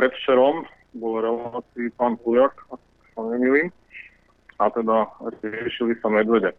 [0.00, 0.64] Predvčerom
[0.96, 2.80] bol relácii pán Kujak, ak
[3.12, 3.68] sa nemýlim,
[4.56, 5.12] a teda
[5.44, 6.56] riešili sa medvede.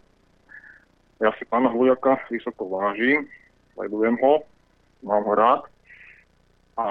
[1.26, 3.26] Ja si pána Hujaka vysoko vážim,
[3.74, 4.45] sledujem ho,
[5.02, 5.66] mám ho rád
[6.78, 6.86] a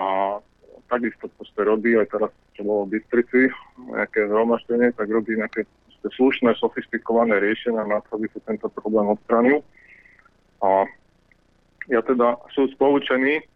[0.89, 3.55] takisto proste robí aj teraz, čo bolo v Bystrici,
[3.87, 5.62] nejaké zhromaždenie, tak robí nejaké
[6.03, 9.62] slušné, sofistikované riešenia na to, aby sa tento problém odstranil.
[10.59, 10.91] A
[11.87, 13.47] ja teda sú spolučení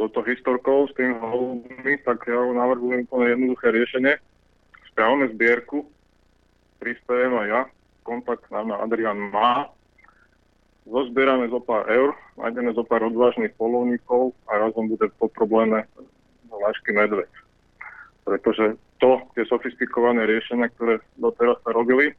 [0.00, 4.16] touto historkou s tým holubmi, tak ja navrhujem úplne jednoduché riešenie.
[4.88, 5.84] Správame zbierku,
[6.80, 7.62] prispejem aj ja,
[8.08, 9.68] kontakt mňa Adrian má,
[10.88, 15.84] zozbierame zo pár eur, nájdeme zo pár odvážnych polovníkov a razom bude po probléme
[16.48, 17.41] lášky medveď.
[18.22, 22.14] Pretože to, tie sofistikované riešenia, ktoré doteraz sa robili,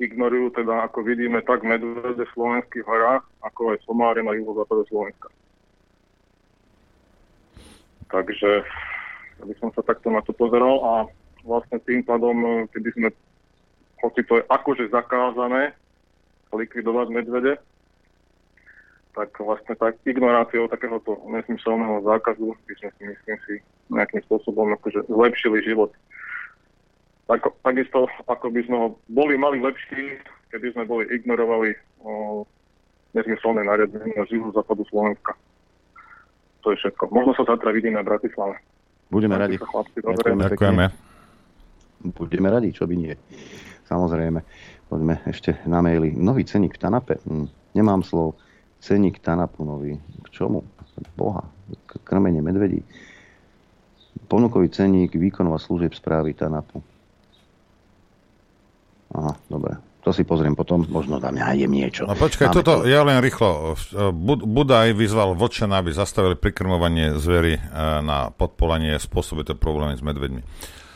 [0.00, 5.28] ignorujú teda, ako vidíme, tak medvede v slovenských horách, ako aj somáre na juhozápade Slovenska.
[8.10, 8.64] Takže
[9.46, 10.92] by som sa takto na to pozeral a
[11.46, 13.08] vlastne tým pádom, keby sme,
[14.02, 15.76] hoci to je akože zakázané,
[16.50, 17.52] likvidovať medvede,
[19.14, 23.54] tak vlastne tak ignoráciou takéhoto nesmyselného zákazu by sme si, myslím si,
[23.90, 25.90] nejakým spôsobom akože zlepšili život.
[27.30, 30.18] Tak, takisto, ako by sme ho boli mali lepší,
[30.50, 32.42] keby sme boli ignorovali o,
[33.14, 35.34] nezmyselné nariadenia z juhu západu Slovenska.
[36.66, 37.14] To je všetko.
[37.14, 38.58] Možno sa zatra vidíme v Bratislave.
[39.10, 39.58] Budeme radi.
[39.58, 39.98] chlapci.
[40.02, 40.86] Ďakujeme Ďakujeme.
[42.14, 43.14] Budeme radi, čo by nie.
[43.86, 44.40] Samozrejme.
[44.90, 46.14] Poďme ešte na maily.
[46.14, 47.14] Nový ceník v Tanape.
[47.22, 47.46] Hm,
[47.78, 48.38] nemám slov.
[48.82, 49.98] Ceník Tanapu nový.
[50.26, 50.66] K čomu?
[51.14, 51.46] Boha.
[51.86, 52.82] K krmenie medvedí.
[54.26, 56.82] Ponukový ceník výkonov a služieb správy Tanapu.
[59.10, 59.74] Aha, dobre.
[60.00, 62.08] To si pozriem potom, možno tam nájdem niečo.
[62.08, 62.88] No počkaj, Máme toto to.
[62.88, 63.76] ja len rýchlo.
[64.16, 67.62] Bud- Budaj vyzval vlčana, aby zastavili prikrmovanie zvery e,
[68.00, 70.40] na podpolanie spôsobuje to problémy s medveďmi.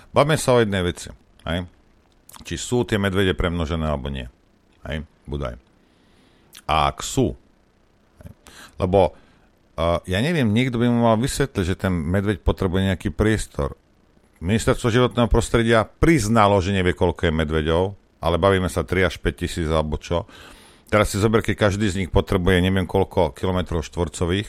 [0.08, 1.12] Bavme sa o jednej veci.
[1.44, 1.68] Hej?
[2.48, 4.24] Či sú tie medvede premnožené alebo nie.
[4.88, 5.04] Hej?
[5.28, 5.60] Budaj.
[6.64, 7.36] A ak sú,
[8.24, 8.30] hej?
[8.80, 9.12] lebo
[9.78, 13.74] ja neviem, niekto by mu mal vysvetliť, že ten medveď potrebuje nejaký priestor.
[14.38, 17.82] Ministerstvo životného prostredia priznalo, že nevie, koľko je medveďov,
[18.22, 20.30] ale bavíme sa 3 až 5 tisíc alebo čo.
[20.92, 24.46] Teraz si zober, keď každý z nich potrebuje neviem koľko kilometrov štvorcových.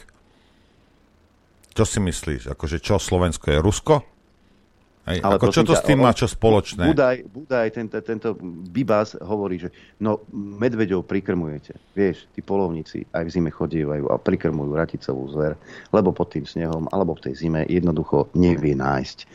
[1.75, 2.53] Čo si myslíš?
[2.53, 4.14] Akože čo, Slovensko je Rusko?
[5.05, 6.89] Hej, Ale ako čo to s tým má čo spoločné?
[6.89, 8.29] Budaj, Budaj tento, tento
[8.73, 9.69] Bibas hovorí, že
[10.01, 11.77] no medveďov prikrmujete.
[11.93, 15.53] Vieš, tí polovníci aj v zime chodívajú a prikrmujú raticovú zver,
[15.93, 19.25] lebo pod tým snehom alebo v tej zime jednoducho nevie nájsť e,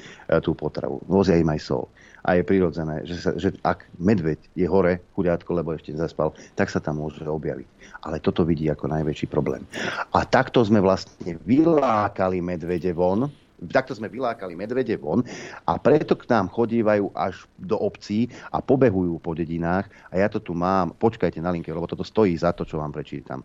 [0.42, 0.99] tú potravu.
[1.07, 1.86] Vozia im aj sol.
[2.26, 6.68] A je prirodzené, že, sa, že ak medveď je hore, chuďátko, lebo ešte nezaspal, tak
[6.68, 7.68] sa tam môže objaviť.
[8.05, 9.65] Ale toto vidí ako najväčší problém.
[10.12, 13.32] A takto sme vlastne vylákali medvede von,
[13.68, 15.20] takto sme vylákali medvede von
[15.68, 20.40] a preto k nám chodívajú až do obcí a pobehujú po dedinách a ja to
[20.40, 23.44] tu mám, počkajte na linke, lebo toto stojí za to, čo vám prečítam.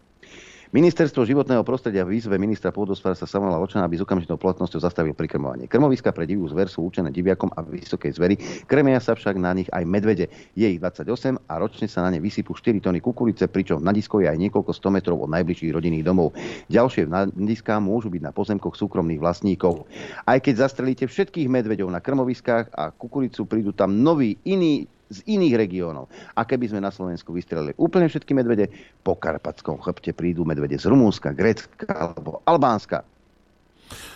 [0.74, 5.69] Ministerstvo životného prostredia v výzve ministra pôdospodárstva Samuela Ločana, aby s okamžitou platnosťou zastavil prikrmovanie.
[5.69, 8.35] Krmoviska pre divú zver sú určené diviakom a vysokej zveri.
[8.66, 10.26] Krmia sa však na nich aj medvede.
[10.58, 14.26] Je ich 28 a ročne sa na ne vysypú 4 tony kukurice, pričom na disko
[14.26, 16.34] je aj niekoľko 100 metrov od najbližších rodinných domov.
[16.74, 17.06] Ďalšie
[17.38, 19.85] diská môžu byť na pozemkoch súkromných vlastníkov.
[20.26, 25.53] Aj keď zastrelíte všetkých medveďov na krmoviskách a kukuricu, prídu tam noví, iní z iných
[25.56, 26.09] regiónov.
[26.34, 28.69] A keby sme na Slovensku vystrelili úplne všetky medvede,
[29.06, 33.06] po Karpatskom chrbte prídu medvede z Rumúnska, Grécka alebo Albánska.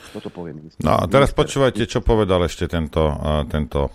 [0.10, 0.82] Toto povie minister.
[0.82, 3.94] No a teraz počúvajte, čo povedal ešte tento, uh, tento,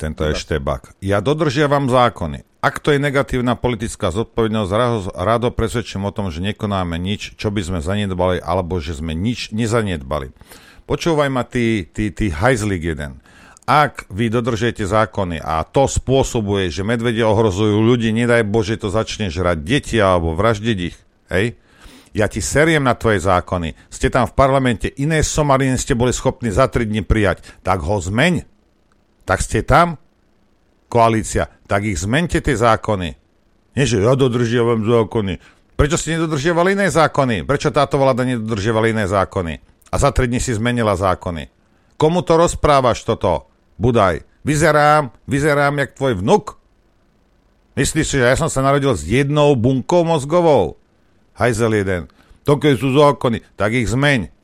[0.00, 0.96] tento eštebak.
[1.04, 2.48] Ja dodržiavam zákony.
[2.58, 7.54] Ak to je negatívna politická zodpovednosť, rado, rado presvedčím o tom, že nekonáme nič, čo
[7.54, 10.34] by sme zanedbali, alebo že sme nič nezanedbali.
[10.88, 13.20] Počúvaj ma, ty, ty, ty hajzlik jeden.
[13.68, 19.28] Ak vy dodržujete zákony a to spôsobuje, že medvede ohrozujú ľudí, nedaj Bože, to začne
[19.28, 20.96] žrať deti alebo vraždiť ich,
[21.28, 21.52] hej?
[22.16, 23.76] Ja ti seriem na tvoje zákony.
[23.92, 27.44] Ste tam v parlamente, iné somariny ste boli schopní za 3 dní prijať.
[27.60, 28.48] Tak ho zmeň.
[29.28, 30.00] Tak ste tam,
[30.88, 33.20] koalícia, tak ich zmente tie zákony.
[33.76, 35.36] Nie, že ja dodržiavam zákony.
[35.76, 37.44] Prečo ste nedodržiavali iné zákony?
[37.44, 39.60] Prečo táto vláda nedodržiavala iné zákony?
[39.92, 41.52] A za 3 dní si zmenila zákony.
[42.00, 43.52] Komu to rozprávaš toto?
[43.78, 44.26] Budaj.
[44.42, 46.58] Vyzerám, vyzerám jak tvoj vnuk?
[47.78, 50.74] Myslíš si, že ja som sa narodil s jednou bunkou mozgovou?
[51.38, 52.10] Hajzel jeden.
[52.42, 54.34] To keď sú zákony, tak ich zmeň.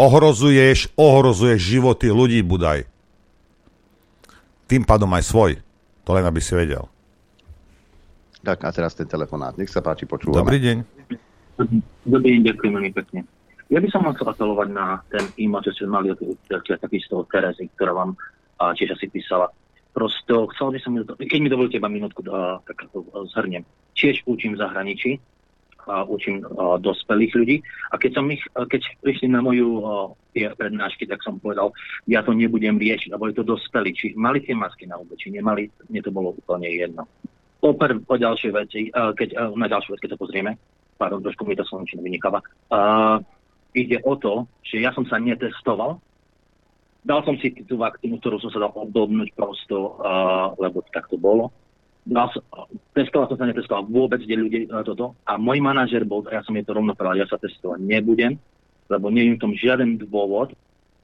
[0.00, 2.88] Ohrozuješ, ohrozuješ životy ľudí, Budaj.
[4.66, 5.52] Tým pádom aj svoj.
[6.08, 6.88] To len aby si vedel.
[8.40, 9.58] Tak a teraz ten telefonát.
[9.58, 10.38] Nech sa páči, počúvame.
[10.38, 10.76] Dobrý deň.
[12.06, 13.20] Dobrý deň, ďakujem veľmi pekne.
[13.66, 16.22] Ja by som chcel apelovať na ten e-mail, čo ste mali od-
[16.78, 18.14] takisto od Terezy, ktorá vám
[18.58, 19.48] a, tiež asi písala.
[19.96, 23.64] Prosto chcel by som, keď mi dovolíte iba minútku, a, tak to a, zhrniem.
[23.96, 25.10] Tiež učím v zahraničí,
[25.86, 27.56] a učím a, dospelých ľudí.
[27.90, 29.90] A keď, som ich, a, keď prišli na moju a,
[30.34, 31.72] prednášky, tak som povedal,
[32.10, 33.94] ja to nebudem riešiť, a boli to dospelí.
[33.94, 37.06] Či mali tie masky na obe, či nemali, mne to bolo úplne jedno.
[37.64, 40.52] O, prv, o ďalšej veci, a, keď, a, na ďalšiu vec, keď to pozrieme,
[41.00, 43.16] pardon, trošku mi to slovenčina vynikáva, a,
[43.76, 46.00] ide o to, že ja som sa netestoval,
[47.06, 51.14] dal som si tú vakcínu, ktorú som sa dal obdobnúť prosto, uh, lebo tak to
[51.14, 51.54] bolo.
[52.02, 52.42] Dal som,
[52.98, 55.14] testoval som sa, netestoval vôbec, kde ľudia uh, toto.
[55.22, 58.34] A môj manažer bol, ja som jej to rovno povedal, ja sa testovať nebudem,
[58.90, 60.50] lebo je v tom žiaden dôvod,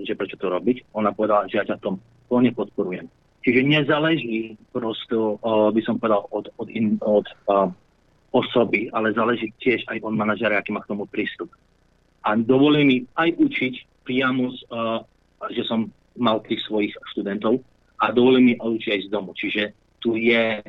[0.02, 0.90] že prečo to robiť.
[0.98, 3.06] Ona povedala, že ja ťa tom plne podporujem.
[3.42, 7.70] Čiže nezáleží prosto, uh, by som povedal, od, od, in, od uh,
[8.34, 11.50] osoby, ale záleží tiež aj od manažera, aký má k tomu prístup.
[12.26, 13.74] A dovolí mi aj učiť
[14.06, 15.02] priamo, z, uh,
[15.50, 17.58] že som mal tých svojich študentov
[17.98, 19.30] a dovolí mi aj učiť aj z domu.
[19.34, 19.62] Čiže
[19.98, 20.60] tu je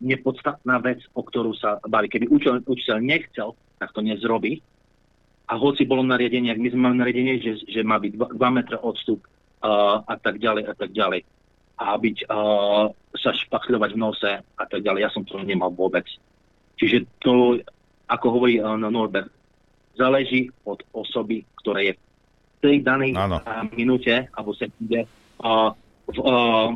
[0.00, 2.08] nepodstatná vec, o ktorú sa baví.
[2.08, 3.48] Keby učiteľ, učiteľ nechcel,
[3.78, 4.62] tak to nezrobí.
[5.48, 8.76] A hoci bolo nariadenie, ak my sme mali nariadenie, že, že má byť 2 metre
[8.80, 11.24] odstup uh, a tak ďalej a tak ďalej.
[11.78, 15.08] A byť, uh, sa špachľovať v nose a tak ďalej.
[15.08, 16.04] Ja som to nemal vôbec.
[16.76, 17.58] Čiže to,
[18.06, 19.32] ako hovorí uh, Norbert,
[19.96, 21.96] záleží od osoby, ktorá je
[22.58, 23.40] tej danej uh,
[23.74, 25.06] minúte alebo sekunde
[25.42, 25.70] uh,
[26.08, 26.74] v, uh,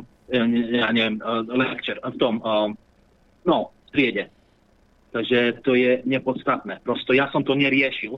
[0.73, 2.71] ja neviem, uh, lecture, v tom uh,
[3.43, 4.23] No, v triede.
[5.13, 6.81] Takže to je nepodstatné.
[6.81, 8.17] Prosto ja som to neriešil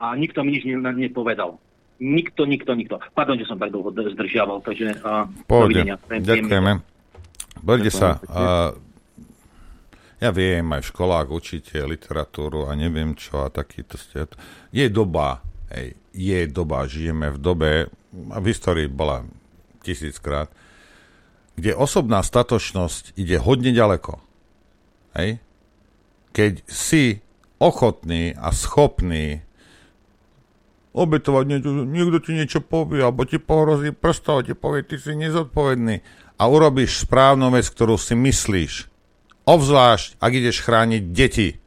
[0.00, 1.60] a nikto mi nič ne- nepovedal.
[1.96, 3.00] Nikto, nikto, nikto.
[3.12, 5.84] Pardon, že som tak dlho zdržiaval, takže uh, Pohode.
[6.08, 6.72] Ďakujeme.
[7.56, 8.76] Bojte sa, a,
[10.20, 14.28] ja viem, aj v školách učíte literatúru a neviem čo a takýto ste.
[14.76, 15.40] Je doba,
[15.72, 17.70] hej, je doba, žijeme v dobe,
[18.32, 19.28] a v histórii bola
[19.84, 20.48] tisíckrát,
[21.56, 24.20] kde osobná statočnosť ide hodne ďaleko.
[25.16, 25.40] Hej?
[26.36, 27.24] Keď si
[27.56, 29.40] ochotný a schopný
[30.96, 36.00] obetovať, niečo, niekto ti niečo povie, alebo ti pohrozí prstov, ti povie, ty si nezodpovedný
[36.40, 38.88] a urobíš správnu vec, ktorú si myslíš.
[39.44, 41.60] Obzvlášť, ak ideš chrániť deti.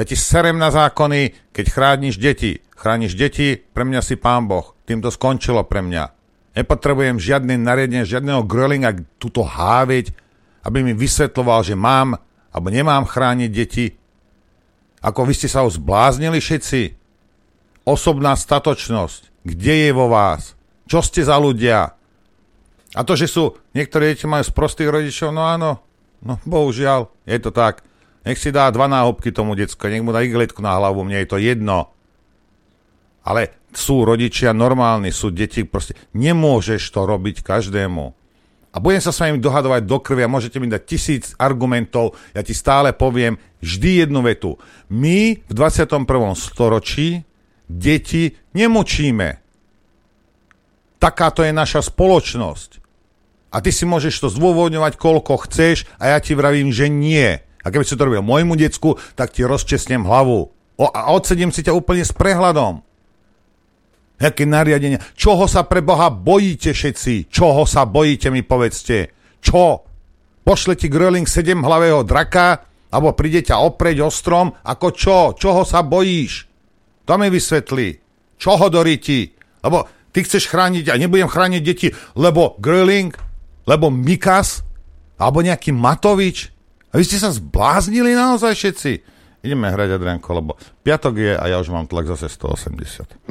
[0.00, 2.64] Ja ti serem na zákony, keď chrániš deti.
[2.72, 4.72] Chrániš deti, pre mňa si pán Boh.
[4.88, 6.08] Tým to skončilo pre mňa.
[6.56, 10.16] Nepotrebujem žiadne nariadenie, žiadneho grillinga tuto háviť,
[10.64, 12.16] aby mi vysvetloval, že mám
[12.48, 13.92] alebo nemám chrániť deti.
[15.04, 16.96] Ako vy ste sa už zbláznili všetci.
[17.84, 19.44] Osobná statočnosť.
[19.44, 20.56] Kde je vo vás?
[20.88, 21.92] Čo ste za ľudia?
[22.96, 25.84] A to, že sú niektoré deti majú z prostých rodičov, no áno,
[26.24, 27.84] no bohužiaľ, je to tak.
[28.20, 31.28] Nech si dá dva náhubky tomu decku, nech mu dá igletku na hlavu, mne je
[31.28, 31.88] to jedno.
[33.24, 38.04] Ale sú rodičia normálni, sú deti, proste nemôžeš to robiť každému.
[38.70, 42.42] A budem sa s vami dohadovať do krvi a môžete mi dať tisíc argumentov, ja
[42.46, 44.62] ti stále poviem vždy jednu vetu.
[44.86, 46.06] My v 21.
[46.38, 47.26] storočí
[47.66, 49.42] deti nemočíme.
[51.02, 52.78] Takáto je naša spoločnosť.
[53.50, 57.42] A ty si môžeš to zdôvodňovať, koľko chceš a ja ti vravím, že nie.
[57.60, 60.48] A keby si to robil môjmu decku, tak ti rozčesnem hlavu.
[60.80, 62.80] O, a odsedím si ťa úplne s prehľadom.
[64.20, 65.00] Jaké nariadenia?
[65.16, 67.32] Čoho sa pre Boha bojíte všetci?
[67.32, 69.12] Čoho sa bojíte, mi povedzte?
[69.40, 69.84] Čo?
[70.44, 72.64] Pošle ti Gröling sedem hlavého draka?
[72.92, 74.52] Alebo príde ťa opreť ostrom?
[74.60, 75.18] Ako čo?
[75.36, 76.48] Čoho sa bojíš?
[77.08, 77.96] To mi vysvetli.
[78.36, 79.32] Čo hodorí ti?
[79.64, 83.12] Lebo ty chceš chrániť a nebudem chrániť deti, lebo Gröling?
[83.64, 84.64] Lebo Mikas?
[85.20, 86.59] Alebo nejaký Matovič?
[86.90, 88.92] A vy ste sa zbláznili naozaj všetci?
[89.46, 93.30] Ideme hrať, Adrianko, lebo piatok je a ja už mám tlak zase 180.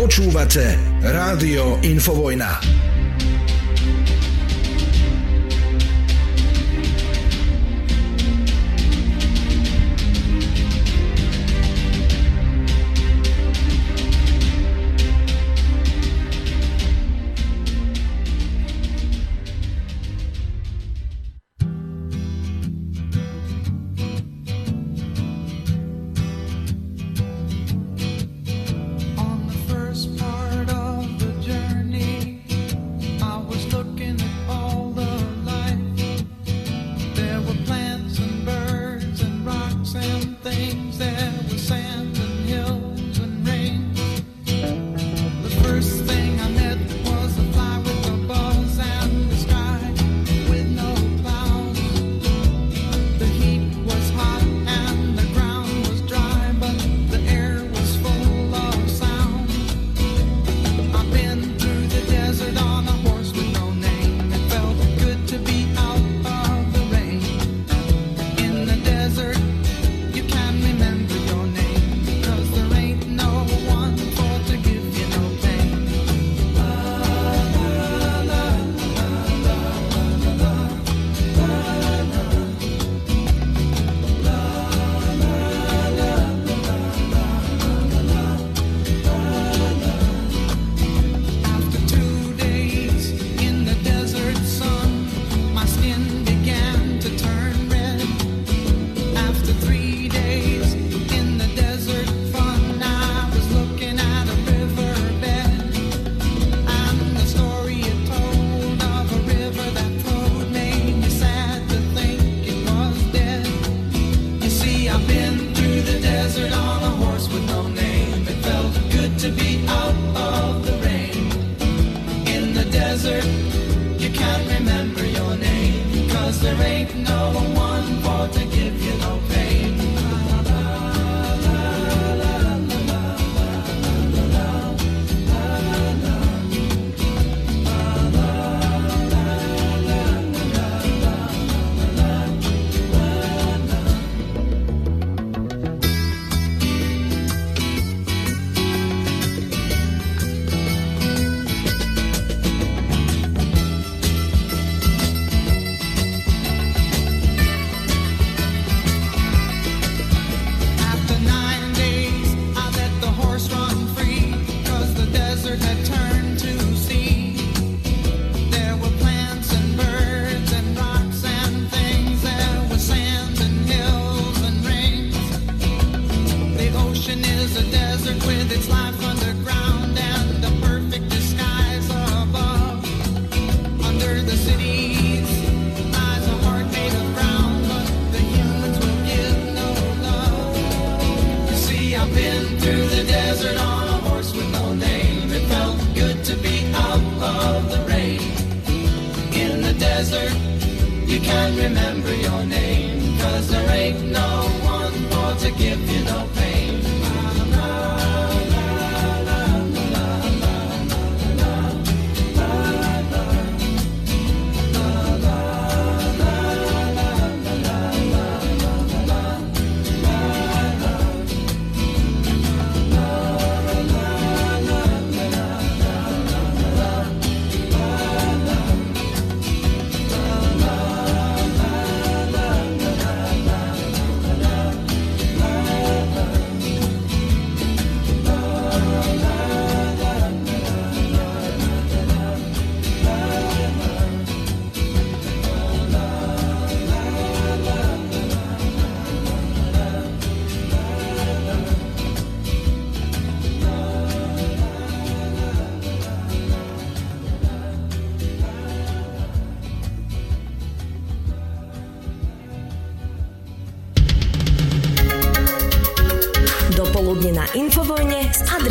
[0.00, 2.99] Počúvate Rádio Infovojna.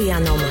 [0.10, 0.49] Marianoma.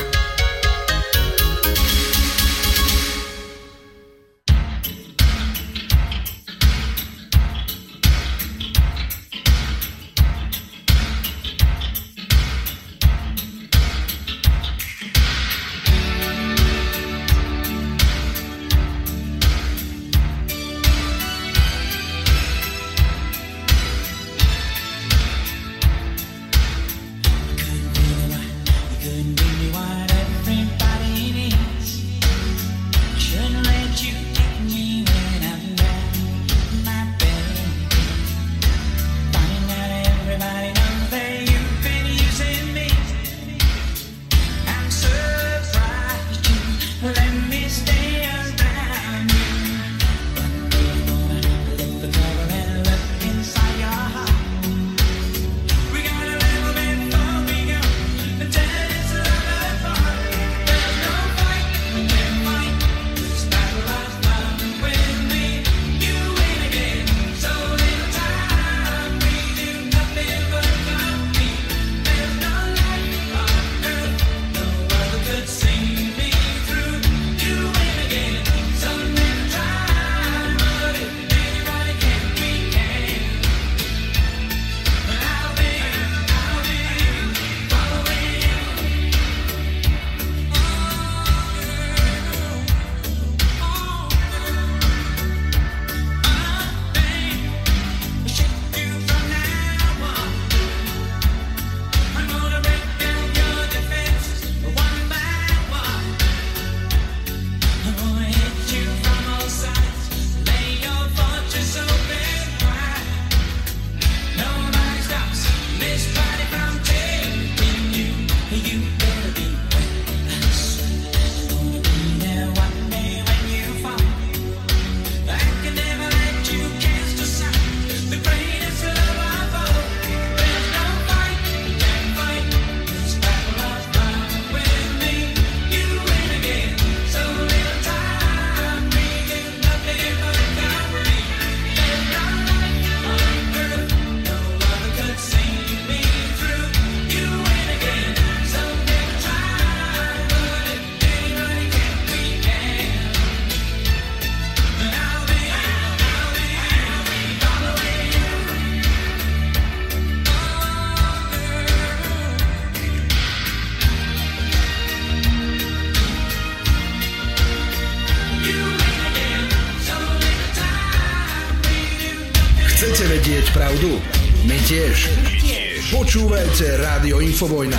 [177.38, 177.78] Infovojna.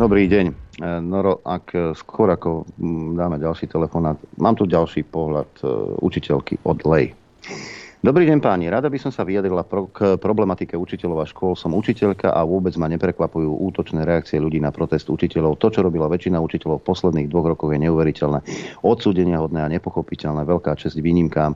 [0.00, 0.46] Dobrý deň.
[0.48, 0.54] E,
[1.04, 2.64] Noro, ak e, skôr ako
[3.12, 5.68] dáme ďalší telefonát, mám tu ďalší pohľad e,
[6.00, 7.12] učiteľky od Lej.
[7.98, 11.58] Dobrý deň páni, rada by som sa vyjadrila pro, k problematike učiteľov a škôl.
[11.58, 15.58] Som učiteľka a vôbec ma neprekvapujú útočné reakcie ľudí na protest učiteľov.
[15.58, 18.38] To, čo robila väčšina učiteľov v posledných dvoch rokoch, je neuveriteľné
[18.88, 21.52] odsúdenia hodné a nepochopiteľná Veľká čest výnimkám.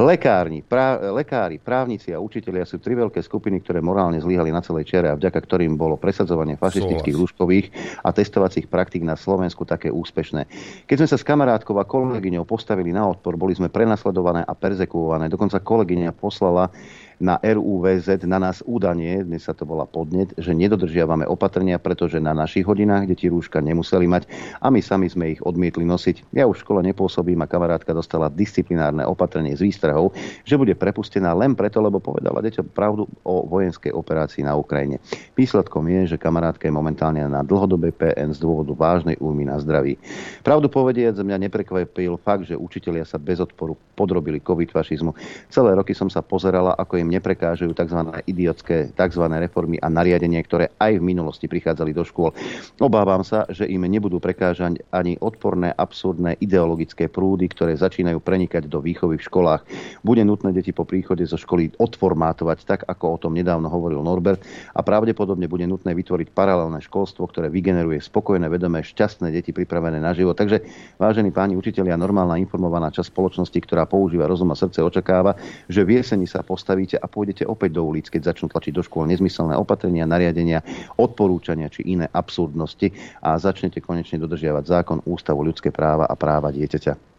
[0.00, 4.88] Lekárni, prá, lekári, právnici a učitelia sú tri veľké skupiny, ktoré morálne zlyhali na celej
[4.88, 7.66] čiare a vďaka ktorým bolo presadzovanie fašistických lúžkových
[8.00, 10.48] a testovacích praktík na Slovensku také úspešné.
[10.88, 15.28] Keď sme sa s kamarátkou a kolegyňou postavili na odpor, boli sme prenasledované a perzekuované.
[15.28, 16.72] Dokonca kolegyňa poslala
[17.20, 22.32] na RUVZ na nás údanie, dnes sa to volá podnet, že nedodržiavame opatrenia, pretože na
[22.32, 24.24] našich hodinách deti rúška nemuseli mať
[24.64, 26.32] a my sami sme ich odmietli nosiť.
[26.32, 30.16] Ja už v škole nepôsobím a kamarátka dostala disciplinárne opatrenie s výstrahou,
[30.48, 34.96] že bude prepustená len preto, lebo povedala deťom pravdu o vojenskej operácii na Ukrajine.
[35.36, 40.00] Výsledkom je, že kamarátka je momentálne na dlhodobej PN z dôvodu vážnej újmy na zdraví.
[40.40, 45.12] Pravdu povediac, mňa neprekvapil fakt, že učitelia sa bez odporu podrobili covid fašizmu.
[45.52, 48.00] Celé roky som sa pozerala, ako im neprekážajú tzv.
[48.30, 49.24] idiotské tzv.
[49.26, 52.30] reformy a nariadenia, ktoré aj v minulosti prichádzali do škôl.
[52.78, 58.78] Obávam sa, že im nebudú prekážať ani odporné, absurdné ideologické prúdy, ktoré začínajú prenikať do
[58.78, 59.66] výchovy v školách.
[60.06, 64.44] Bude nutné deti po príchode zo školy odformátovať tak, ako o tom nedávno hovoril Norbert
[64.76, 70.14] a pravdepodobne bude nutné vytvoriť paralelné školstvo, ktoré vygeneruje spokojné, vedomé, šťastné deti pripravené na
[70.14, 70.36] život.
[70.36, 70.62] Takže,
[71.00, 75.34] vážení páni učitelia, normálna informovaná časť spoločnosti, ktorá používa rozum a srdce, očakáva,
[75.66, 79.08] že v jeseni sa postavíte a pôjdete opäť do ulic, keď začnú tlačiť do škôl
[79.08, 80.60] nezmyselné opatrenia, nariadenia,
[81.00, 82.92] odporúčania či iné absurdnosti
[83.24, 87.10] a začnete konečne dodržiavať zákon, ústavu, ľudské práva a práva dieťaťa.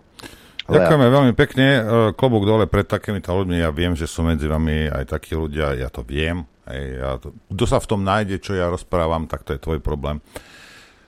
[0.72, 1.68] Ďakujeme veľmi pekne.
[1.68, 1.82] E,
[2.16, 3.60] Klobúk dole pred takýmito ľuďmi.
[3.60, 5.76] Ja viem, že sú medzi vami aj takí ľudia.
[5.76, 6.48] Ja to viem.
[6.69, 9.82] Hej, ja to, kto sa v tom nájde, čo ja rozprávam, tak to je tvoj
[9.82, 10.22] problém.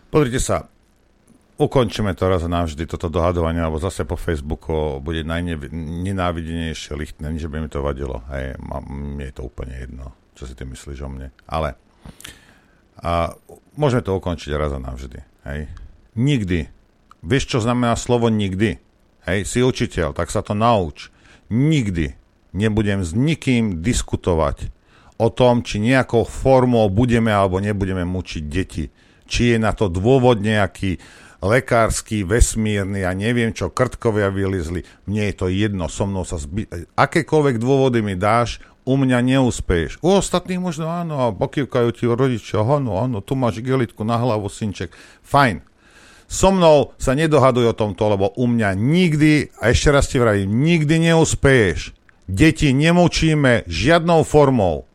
[0.10, 0.68] Pozrite sa,
[1.66, 7.48] ukončíme to raz a navždy, toto dohadovanie, alebo zase po Facebooku bude najnenávidenejšie lichtné, že
[7.48, 8.22] by mi to vadilo.
[8.30, 11.32] Hej, mne je to úplne jedno, čo si ty myslíš o mne.
[11.48, 11.80] Ale
[13.04, 13.36] a
[13.76, 15.20] môžeme to ukončiť raz a navždy.
[15.44, 15.68] Hej.
[16.16, 16.72] Nikdy.
[17.24, 18.80] Vieš, čo znamená slovo nikdy?
[19.28, 21.12] Hej, si učiteľ, tak sa to nauč.
[21.52, 22.16] Nikdy
[22.56, 24.72] nebudem s nikým diskutovať
[25.20, 28.88] o tom, či nejakou formou budeme alebo nebudeme mučiť deti.
[29.24, 31.00] Či je na to dôvod nejaký
[31.44, 34.88] lekársky, vesmírny a neviem čo, krtkovia vylizli.
[35.04, 36.72] Mne je to jedno, so mnou sa zby...
[36.96, 40.00] Akékoľvek dôvody mi dáš, u mňa neúspeješ.
[40.04, 44.48] U ostatných možno áno, a pokývkajú ti rodičia, áno, áno, tu máš gelitku na hlavu,
[44.48, 44.96] synček.
[45.24, 45.64] Fajn,
[46.34, 50.66] So mnou sa nedohaduj o tomto, lebo u mňa nikdy, a ešte raz ti vravím,
[50.66, 51.94] nikdy neúspeješ.
[52.26, 54.90] Deti nemučíme žiadnou formou.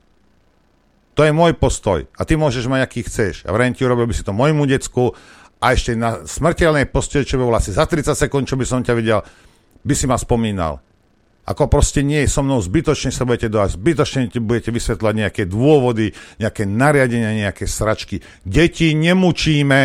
[1.14, 2.10] To je môj postoj.
[2.18, 3.46] A ty môžeš mať, aký chceš.
[3.46, 5.14] A vrajím ti, urobil by si to môjmu decku
[5.58, 8.80] a ešte na smrteľnej posteli, čo by bol asi za 30 sekúnd, čo by som
[8.82, 9.20] ťa videl,
[9.82, 10.78] by si ma spomínal.
[11.48, 16.68] Ako proste nie, so mnou zbytočne sa budete dojať, zbytočne budete vysvetľať nejaké dôvody, nejaké
[16.68, 18.20] nariadenia, nejaké sračky.
[18.44, 19.82] Deti nemučíme.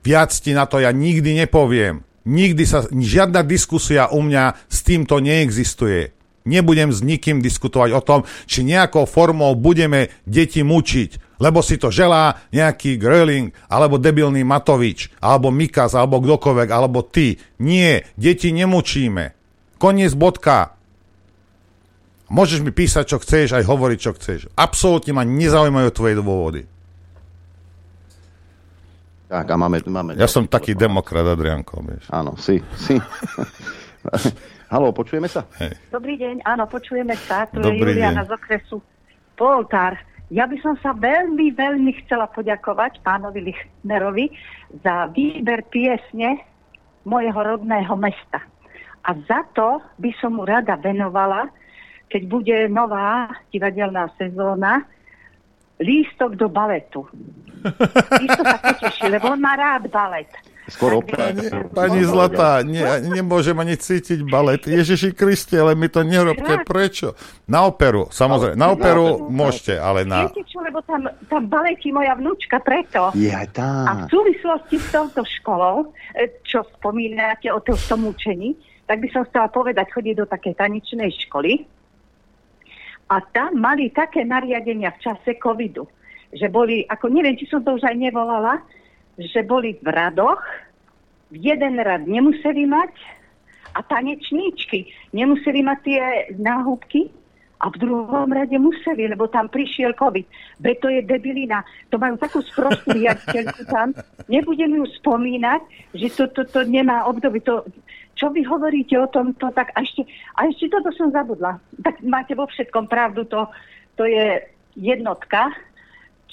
[0.00, 2.08] Viac ti na to ja nikdy nepoviem.
[2.24, 6.16] Nikdy sa, žiadna diskusia u mňa s týmto neexistuje.
[6.48, 11.92] Nebudem s nikým diskutovať o tom, či nejakou formou budeme deti mučiť, lebo si to
[11.92, 17.36] želá nejaký Gröling, alebo debilný Matovič, alebo Mikas, alebo kdokoľvek, alebo ty.
[17.60, 19.36] Nie, deti nemučíme.
[19.76, 20.76] Koniec bodka.
[22.26, 24.50] Môžeš mi písať, čo chceš, aj hovoriť, čo chceš.
[24.58, 26.62] Absolútne ma nezaujímajú tvoje dôvody.
[29.26, 29.82] Tak a máme...
[29.86, 32.06] máme ja som taký demokrat, Adrianko, vieš.
[32.10, 32.94] Áno, si, si.
[34.72, 35.46] Halo, počujeme sa?
[35.62, 35.78] Hej.
[35.90, 37.46] Dobrý deň, áno, počujeme sa.
[37.50, 38.26] Tu Dobrý je Juliana deň.
[38.26, 38.76] z okresu
[39.38, 39.94] Poltár.
[40.26, 44.26] Ja by som sa veľmi, veľmi chcela poďakovať pánovi Lichnerovi
[44.82, 46.42] za výber piesne
[47.06, 48.42] mojeho rodného mesta.
[49.06, 51.46] A za to by som mu rada venovala,
[52.10, 54.82] keď bude nová divadelná sezóna,
[55.78, 57.06] lístok do baletu.
[58.26, 60.30] Isto sa poteší, lebo on má rád balet.
[60.66, 64.66] Skoro Pani, pani Zlatá, ne, nemôžem ani cítiť balet.
[64.66, 66.66] Ježiši Kriste, ale mi to nerobte.
[66.66, 67.14] Prečo?
[67.46, 68.58] Na operu, samozrejme.
[68.58, 70.26] Na operu môžete, ale na...
[70.26, 73.14] Viete čo, lebo tam, tam baletí moja vnúčka preto.
[73.14, 73.70] Je aj tá.
[73.86, 78.58] A v súvislosti s touto školou, e, čo spomínate o tom učení,
[78.90, 81.62] tak by som chcela povedať, chodí do takej tanečnej školy
[83.06, 85.86] a tam mali také nariadenia v čase covidu,
[86.34, 88.62] že boli, ako neviem, či som to už aj nevolala,
[89.16, 90.40] že boli v radoch,
[91.32, 92.92] v jeden rad nemuseli mať
[93.76, 96.02] a tanečníčky nemuseli mať tie
[96.38, 97.12] náhubky
[97.56, 100.26] a v druhom rade museli, lebo tam prišiel COVID.
[100.60, 101.64] Be to je debilina.
[101.88, 103.96] To majú takú sprostú riaditeľku tam.
[104.28, 105.60] Nebudem ju spomínať,
[105.96, 107.40] že to, to, to nemá obdobie.
[107.48, 107.64] To,
[108.12, 110.04] čo vy hovoríte o tomto, tak a ešte,
[110.36, 111.56] a ešte toto som zabudla.
[111.80, 113.48] Tak máte vo všetkom pravdu, to,
[113.96, 114.44] to je
[114.76, 115.48] jednotka,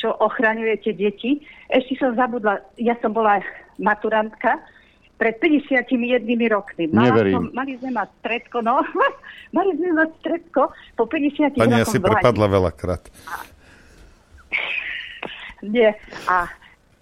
[0.04, 1.40] čo ochraňujete deti.
[1.72, 3.40] Ešte som zabudla, ja som bola
[3.80, 4.60] maturantka
[5.16, 5.88] pred 51
[6.52, 6.92] rokmi.
[6.92, 7.36] Mala Neverím.
[7.40, 8.84] som, mali sme mať stredko, no,
[9.58, 12.12] mali sme mať stredko po 50 Pani rokom asi v Lani.
[12.20, 13.04] prepadla veľakrát.
[15.64, 15.96] Nie.
[16.28, 16.52] A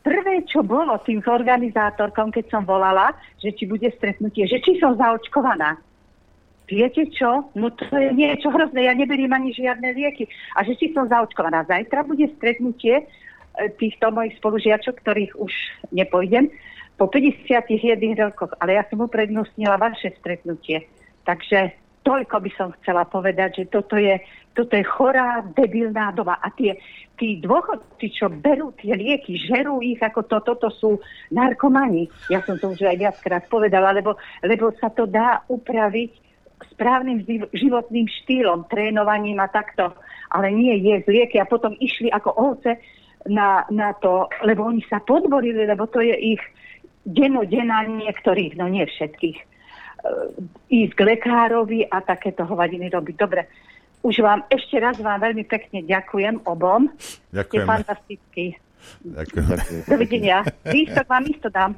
[0.06, 3.10] prvé, čo bolo tým organizátorkom, keď som volala,
[3.42, 5.82] že či bude stretnutie, že či som zaočkovaná.
[6.72, 10.26] Viete čo, no to je niečo hrozné, ja neberiem ani žiadne lieky.
[10.56, 11.68] A že si som zaočkovaná.
[11.68, 13.06] Zajtra bude stretnutie e,
[13.76, 15.54] týchto mojich spolužiačok, ktorých už
[15.92, 16.48] nepojdem,
[16.96, 20.86] po 51 rokoch, ale ja som uprednostnila vaše stretnutie.
[21.26, 21.74] Takže
[22.06, 24.22] toľko by som chcela povedať, že toto je,
[24.54, 26.38] toto je chorá, debilná doba.
[26.42, 26.78] A tie,
[27.18, 31.02] tí dôchodci, čo berú tie lieky, žerú ich ako to, toto sú
[31.34, 32.10] narkomani.
[32.30, 36.31] Ja som to už aj viackrát povedala, lebo, lebo sa to dá upraviť
[36.70, 39.96] správnym životným štýlom, trénovaním a takto.
[40.32, 42.80] Ale nie jesť lieky a potom išli ako ovce
[43.28, 46.42] na, na to, lebo oni sa podborili, lebo to je ich
[47.06, 49.46] denodenná niektorých, no nie všetkých, e,
[50.70, 53.16] ísť k lekárovi a takéto hovadiny robiť.
[53.18, 53.50] Dobre,
[54.02, 56.90] už vám ešte raz vám veľmi pekne ďakujem obom.
[56.98, 57.70] Ste Ďakujeme.
[57.70, 58.46] fantastickí.
[59.02, 59.48] Ďakujem.
[59.88, 60.38] Dovidenia.
[60.76, 61.76] Výstok vám isto dám.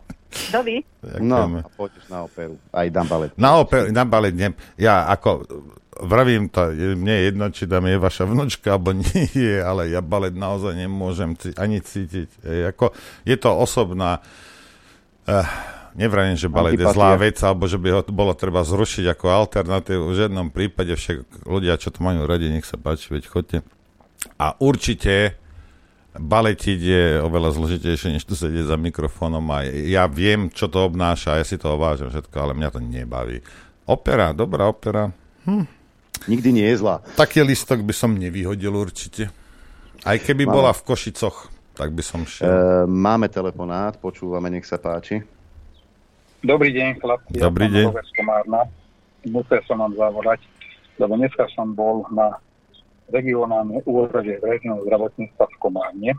[0.49, 0.81] Dovi.
[1.21, 2.57] No, a poďš na operu.
[2.73, 3.31] Aj dám balet.
[3.37, 5.45] Na, oper, na balet ne, ja ako
[6.01, 9.93] vravím to, je- mne je jedno, či tam je vaša vnúčka, alebo nie je, ale
[9.93, 12.29] ja balet naozaj nemôžem ani cítiť.
[12.41, 12.91] Je, ako,
[13.23, 14.25] je to osobná,
[15.29, 15.45] uh,
[15.93, 16.97] nevrajím, že balet je Antipatia.
[16.97, 20.03] zlá vec, alebo že by ho bolo treba zrušiť ako alternatívu.
[20.09, 23.57] V žiadnom prípade však ľudia, čo to majú radi, nech sa páči, veď chodte.
[24.41, 25.37] A určite
[26.13, 31.41] baletiť je oveľa zložitejšie, než tu sedieť za mikrofónom a ja viem, čo to obnáša,
[31.41, 33.41] ja si to ovážam všetko, ale mňa to nebaví.
[33.89, 35.09] Opera, dobrá opera.
[35.49, 35.65] Hm.
[36.29, 37.03] Nikdy nie je zlá.
[37.19, 39.27] Taký listok by som nevyhodil určite.
[40.07, 40.55] Aj keby Máme.
[40.55, 42.47] bola v Košicoch, tak by som šiel.
[42.47, 45.19] E, máme telefonát, počúvame, nech sa páči.
[46.43, 47.39] Dobrý deň, chlapci.
[47.39, 47.85] Dobrý ja deň.
[49.31, 50.43] Musel som vám zavolať,
[50.99, 52.35] lebo dneska som bol na
[53.11, 56.11] regionálnej úrade verejného zdravotníctva v Komárne.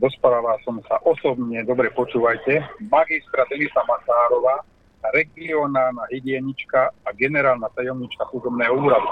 [0.00, 4.64] Dosprávala som sa osobne, dobre počúvajte, magistra Denisa Masárova,
[5.12, 9.08] regionálna hygienička a generálna tajomnička súdomného úradu.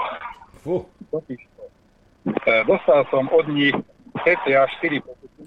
[0.64, 3.74] E, Dostal som od nich
[4.24, 5.42] cca 4 pokuty.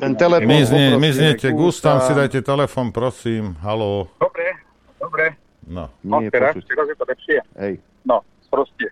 [0.00, 2.06] Ten poprosíme miznete k k ústam, ústam.
[2.06, 3.56] si dajte telefon, prosím.
[3.60, 4.08] Haló.
[4.20, 4.46] Dobre,
[5.00, 5.24] dobre.
[5.70, 5.86] No.
[6.02, 6.66] No, Nie je teraz, počuť.
[6.66, 7.38] teraz je to lepšie.
[7.62, 7.74] Hej.
[8.02, 8.90] No, proste.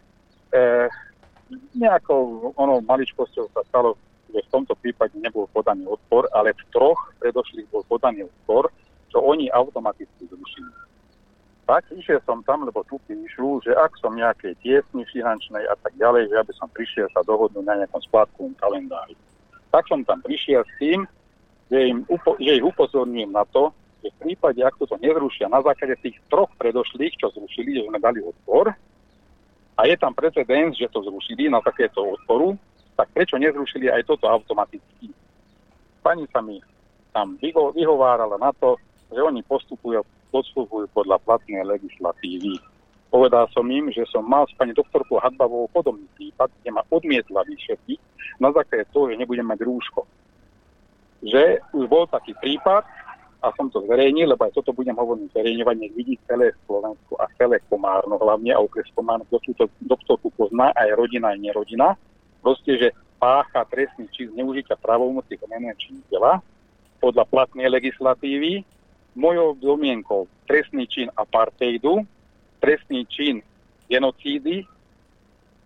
[0.55, 0.87] E,
[1.75, 3.99] nejakou ono maličkosťou sa stalo,
[4.31, 8.71] že v tomto prípade nebol podaný odpor, ale v troch predošlých bol podaný odpor,
[9.11, 10.71] čo oni automaticky zrušili.
[11.69, 15.93] Tak išiel som tam, lebo tu píšu, že ak som nejakej tiesni finančnej a tak
[16.01, 19.13] ďalej, že aby som prišiel sa dohodnúť na nejakom splátkovom kalendári.
[19.69, 21.05] Tak som tam prišiel s tým,
[21.69, 23.69] že, im upo- že ich upozorním na to,
[24.03, 27.99] že v prípade, ak toto nezrušia na základe tých troch predošlých, čo zrušili, že sme
[27.99, 28.71] dali odpor,
[29.79, 32.59] a je tam precedens, že to zrušili na takéto odporu,
[32.99, 35.15] tak prečo nezrušili aj toto automaticky?
[36.03, 36.59] Pani sa mi
[37.15, 38.75] tam vyho- vyhovárala na to,
[39.15, 40.03] že oni postupujú,
[40.35, 42.59] postupujú podľa platnej legislatívy.
[43.09, 47.47] Povedal som im, že som mal s pani doktorkou Hadbavou podobný prípad, kde ma odmietla
[47.47, 48.01] vyšetriť
[48.43, 50.05] na základe toho, že nebudem mať rúško.
[51.23, 52.85] Že už bol taký prípad
[53.39, 57.31] a som to zverejnil, lebo aj toto budem hovoriť zverejňovať, nech vidí celé Slovensko a
[57.39, 61.95] celé Komárno, hlavne a okres Komárno, kto túto doktorku pozná, aj rodina, aj nerodina.
[62.43, 62.89] Proste, že
[63.23, 66.43] pácha trestný čin zneužitia právomoci komerného činiteľa
[66.99, 68.67] podľa platnej legislatívy,
[69.15, 72.03] mojou domienkou trestný čin apartheidu,
[72.59, 73.43] trestný čin
[73.87, 74.67] genocídy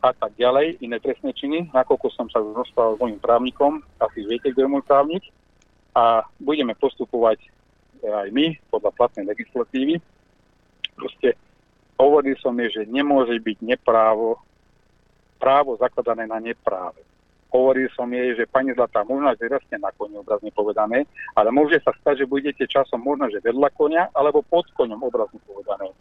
[0.04, 4.50] a tak ďalej, iné trestné činy, nakoľko som sa rozprával s mojim právnikom, asi viete,
[4.50, 5.24] kto je môj právnik,
[5.94, 7.38] a budeme postupovať
[8.08, 10.00] aj my podľa platnej legislatívy.
[10.98, 11.38] Proste
[12.00, 14.42] hovoril som jej, že nemôže byť neprávo,
[15.38, 17.02] právo zakladané na nepráve.
[17.52, 21.04] Hovoril som jej, že pani Zlatá, možno že rastie na koni, obrazne povedané,
[21.36, 25.36] ale môže sa stať, že budete časom možno, že vedľa konia, alebo pod koňom, obrazne
[25.44, 25.92] povedané.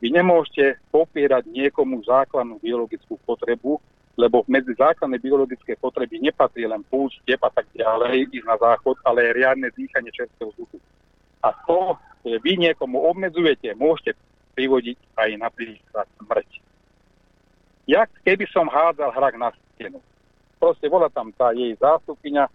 [0.00, 3.80] Vy nemôžete popierať niekomu základnú biologickú potrebu,
[4.20, 9.00] lebo medzi základné biologické potreby nepatrí len púšť, tep a tak ďalej, ísť na záchod,
[9.04, 10.76] ale aj riadne dýchanie čerstvého vzduchu.
[11.40, 14.16] A to, že vy niekomu obmedzujete, môžete
[14.52, 16.50] privodiť aj napríklad smrť.
[17.88, 19.98] Jak keby som hádzal hrak na stenu.
[20.60, 22.46] Proste bola tam tá jej zástupkynia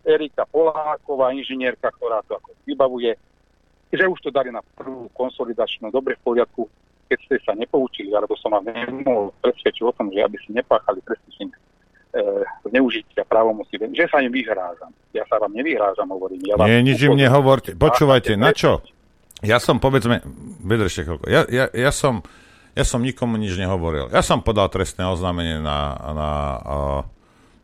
[0.00, 3.12] Erika Poláková, inžinierka, ktorá to ako vybavuje,
[3.92, 6.64] že už to dali na prvú konsolidačnú, dobre v poriadku,
[7.12, 11.04] keď ste sa nepoučili, alebo som vám nemohol presvedčiť o tom, že aby si nepáchali
[11.04, 11.52] trestný
[12.66, 14.90] zneužitia právomoci, že sa im vyhrážam.
[15.14, 16.42] Ja sa vám nevyhrážam, hovorím.
[16.42, 17.78] Ja Nie, nič im nehovorte.
[17.78, 18.82] Počúvajte, na čo?
[19.40, 20.20] Ja som, povedzme,
[20.60, 22.20] vydržte chvíľku, ja, ja, ja, som,
[22.76, 24.12] ja som nikomu nič nehovoril.
[24.12, 26.30] Ja som podal trestné oznámenie na, na
[26.60, 27.00] uh,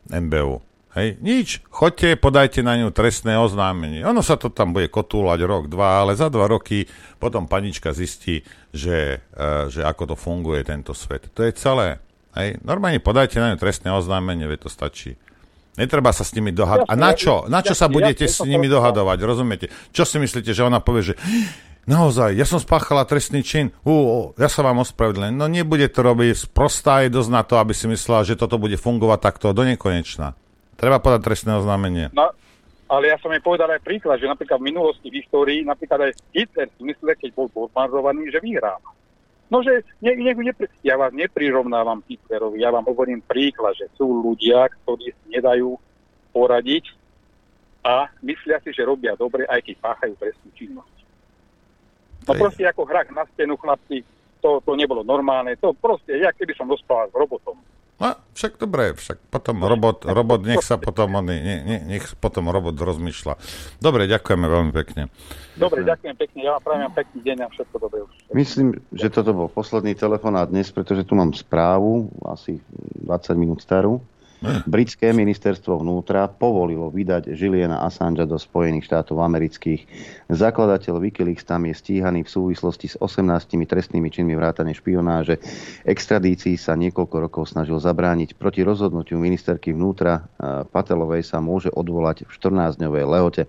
[0.09, 0.57] MBU.
[0.97, 1.61] Hej, nič.
[1.69, 4.01] Choďte, podajte na ňu trestné oznámenie.
[4.09, 6.89] Ono sa to tam bude kotúľať rok, dva, ale za dva roky
[7.21, 8.41] potom panička zistí,
[8.73, 11.29] že, uh, že ako to funguje tento svet.
[11.37, 12.01] To je celé.
[12.37, 12.61] Hej.
[12.61, 15.17] Normálne podajte na ňu trestné oznámenie, veď to stačí.
[15.77, 16.89] Netreba sa s nimi dohadovať.
[16.89, 17.45] A na čo?
[17.49, 19.17] Na čo sa budete s nimi dohadovať?
[19.21, 19.69] Rozumiete?
[19.93, 21.15] Čo si myslíte, že ona povie, že
[21.85, 25.37] naozaj, ja som spáchala trestný čin, ú, ja sa vám ospravedlňujem.
[25.37, 28.77] No nebude to robiť, sprostá je dosť na to, aby si myslela, že toto bude
[28.77, 30.33] fungovať takto do nekonečna.
[30.77, 32.09] Treba podať trestné oznámenie.
[32.13, 32.33] No,
[32.89, 36.11] ale ja som jej povedal aj príklad, že napríklad v minulosti, v histórii, napríklad aj
[36.33, 38.77] Hitler si myslel, keď bol bombardovaný, že vyhrá.
[39.47, 44.03] No, že ne, ne, nepri, ja vás neprirovnávam Hitlerovi, ja vám hovorím príklad, že sú
[44.03, 45.79] ľudia, ktorí nedajú
[46.35, 46.91] poradiť
[47.79, 50.97] a myslia si, že robia dobre, aj keď páchajú trestnú činnosť.
[52.27, 54.03] No proste ako hrak na stenu, chlapci,
[54.43, 57.55] to, to nebolo normálne, to proste, ja keby som rozprával s robotom.
[57.97, 62.45] No, však dobre, však potom robot, robot nech sa potom, on, ne, ne, nech potom
[62.45, 63.33] robot rozmýšľa.
[63.81, 65.09] Dobre, ďakujeme veľmi pekne.
[65.57, 68.13] Dobre, ďakujem pekne, ja vám prajem pekný deň a všetko dobré už.
[68.37, 72.61] Myslím, že toto bol posledný telefonát dnes, pretože tu mám správu, asi
[73.01, 73.97] 20 minút starú.
[74.69, 79.81] Britské ministerstvo vnútra povolilo vydať Juliana Assangea do Spojených štátov amerických.
[80.29, 85.41] Zakladateľ Wikileaks tam je stíhaný v súvislosti s 18 trestnými činmi vrátane špionáže.
[85.89, 88.37] Extradícii sa niekoľko rokov snažil zabrániť.
[88.37, 93.43] Proti rozhodnutiu ministerky vnútra eh, Patelovej sa môže odvolať v 14-dňovej lehote.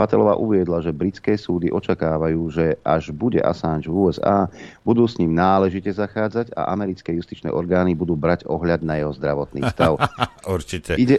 [0.00, 4.48] Patelová uviedla, že britské súdy očakávajú, že až bude Assange v USA,
[4.88, 9.68] budú s ním náležite zachádzať a americké justičné orgány budú brať ohľad na jeho zdravotný
[9.68, 10.00] stav.
[10.46, 10.94] Určite.
[10.94, 11.18] Ide,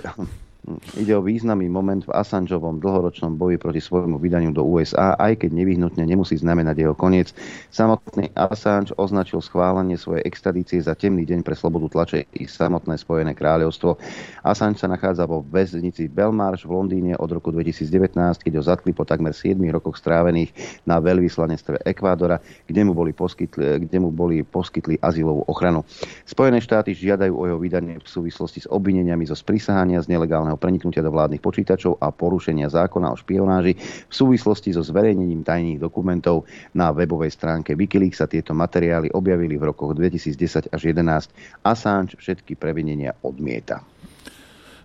[0.94, 5.58] ide o významný moment v Assangeovom dlhoročnom boji proti svojmu vydaniu do USA, aj keď
[5.58, 7.34] nevyhnutne nemusí znamenať jeho koniec.
[7.74, 13.34] Samotný Assange označil schválenie svojej extradície za temný deň pre slobodu tlače i samotné Spojené
[13.34, 13.98] kráľovstvo.
[14.46, 19.02] Assange sa nachádza vo väznici Belmarsh v Londýne od roku 2019, keď ho zatkli po
[19.02, 20.54] takmer 7 rokoch strávených
[20.86, 22.38] na veľvyslanectve Ekvádora,
[22.70, 25.82] kde mu boli poskytli, kde mu boli poskytli azylovú ochranu.
[26.24, 31.06] Spojené štáty žiadajú o jeho vydanie v súvislosti s obvineniami zo sprísahania z nelegálneho preniknutia
[31.06, 36.90] do vládnych počítačov a porušenia zákona o špionáži v súvislosti so zverejnením tajných dokumentov na
[36.96, 41.64] webovej stránke Wikileaks sa tieto materiály objavili v rokoch 2010 až 2011.
[41.64, 43.86] Assange všetky previnenia odmieta.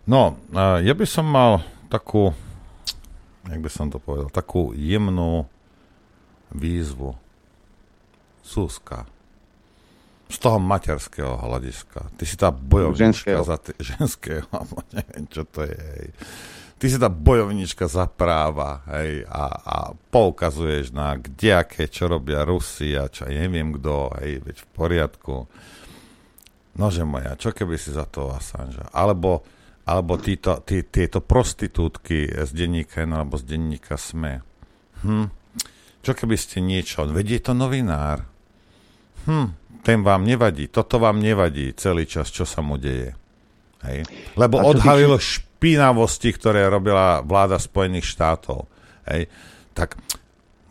[0.06, 2.30] No, ja by som mal takú,
[3.46, 5.50] jak by som to povedal, takú jemnú
[6.54, 7.18] výzvu.
[8.46, 9.10] Súska.
[10.26, 12.10] Z toho materského hľadiska.
[12.18, 13.42] Ty si tá bojovnička Ženského.
[13.46, 13.56] za...
[13.62, 15.78] T- ženského, alebo neviem, čo to je.
[15.78, 16.08] Hej.
[16.76, 22.44] Ty si tá bojovnička za práva hej, a, a poukazuješ na kde aké, čo robia
[22.44, 25.34] Rusi a čo neviem kto, hej, veď v poriadku.
[26.76, 28.84] Nože moja, čo keby si za to Assange?
[28.92, 29.40] Alebo,
[29.88, 34.44] alebo títo, tí, tieto prostitútky z denníka N alebo z denníka SME.
[35.00, 35.32] Hm.
[36.04, 37.08] Čo keby ste niečo...
[37.08, 38.28] Veď je to novinár.
[39.24, 39.56] Hm.
[39.86, 40.66] Ten vám nevadí.
[40.66, 43.14] Toto vám nevadí celý čas, čo sa mu deje.
[43.86, 44.02] Hej.
[44.34, 48.66] Lebo odhalil týka- špinavosti, ktoré robila vláda Spojených štátov.
[49.06, 49.30] Hej.
[49.78, 49.94] Tak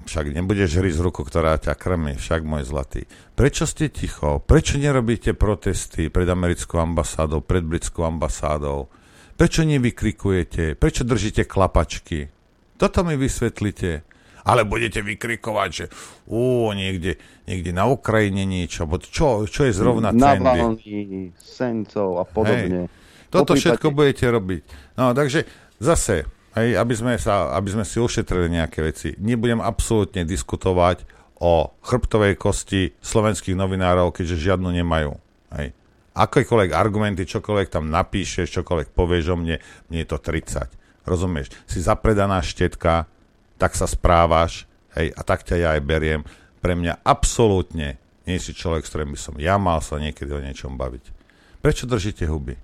[0.04, 3.08] však nebudeš hry z ruku, ktorá ťa krmi, však môj zlatý.
[3.40, 4.44] Prečo ste ticho?
[4.44, 8.92] Prečo nerobíte protesty pred americkou ambasádou, pred britskou ambasádou?
[9.40, 10.76] Prečo nevykrikujete?
[10.76, 12.28] Prečo držíte klapačky?
[12.76, 14.04] Toto mi vysvetlite.
[14.46, 15.86] Ale budete vykrikovať, že
[16.30, 17.18] ú, niekde,
[17.50, 20.46] niekde na Ukrajine niečo, bo čo, čo je zrovna trendy?
[20.46, 22.86] Navalny, Sencov a podobne.
[22.86, 23.04] Hej.
[23.34, 24.62] Toto Poprípade- všetko budete robiť.
[25.02, 25.50] No, takže
[25.82, 31.04] zase, hej, aby, sme sa, aby sme si ušetrili nejaké veci, nebudem absolútne diskutovať
[31.42, 35.18] o chrbtovej kosti slovenských novinárov, keďže žiadnu nemajú.
[35.58, 35.74] Hej.
[36.16, 39.60] Akékoľvek argumenty, čokoľvek tam napíšeš, čokoľvek povieš o mne,
[39.92, 40.70] mne je to 30.
[41.04, 41.52] Rozumieš?
[41.68, 43.10] Si zapredaná štetka,
[43.56, 46.22] tak sa správaš, hej, a tak ťa ja aj beriem.
[46.60, 50.42] Pre mňa absolútne nie si človek, s ktorým by som ja mal sa niekedy o
[50.42, 51.14] niečom baviť.
[51.62, 52.58] Prečo držíte huby?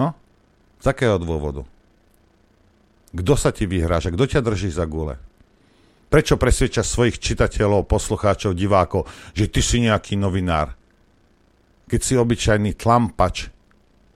[0.00, 0.12] Hm?
[0.80, 1.64] Z akého dôvodu?
[3.14, 4.10] Kto sa ti vyhráža?
[4.10, 5.20] Kto ťa drží za gule?
[6.10, 10.74] Prečo presvedčaš svojich čitateľov, poslucháčov, divákov, že ty si nejaký novinár?
[11.86, 13.50] Keď si obyčajný tlampač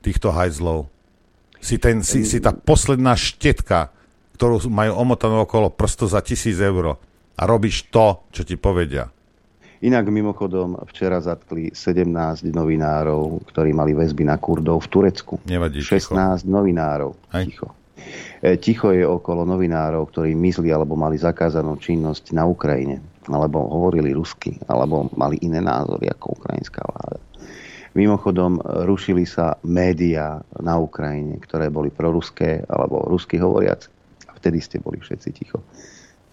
[0.02, 0.90] týchto hajzlov,
[1.58, 3.90] si, ten, si, si tá posledná štetka,
[4.38, 6.94] ktorú majú omotanú okolo prsto za tisíc eur
[7.34, 9.10] a robíš to, čo ti povedia.
[9.78, 15.34] Inak mimochodom včera zatkli 17 novinárov, ktorí mali väzby na Kurdov v Turecku.
[15.46, 17.14] Nevadí, 16 novinárov.
[17.30, 17.74] Ticho.
[18.42, 24.10] E, ticho je okolo novinárov, ktorí myslí alebo mali zakázanú činnosť na Ukrajine, alebo hovorili
[24.14, 27.18] rusky, alebo mali iné názory ako ukrajinská vláda.
[27.94, 33.90] Mimochodom, rušili sa médiá na Ukrajine, ktoré boli proruské alebo rusky hovoriac.
[34.38, 35.60] Vtedy ste boli všetci ticho.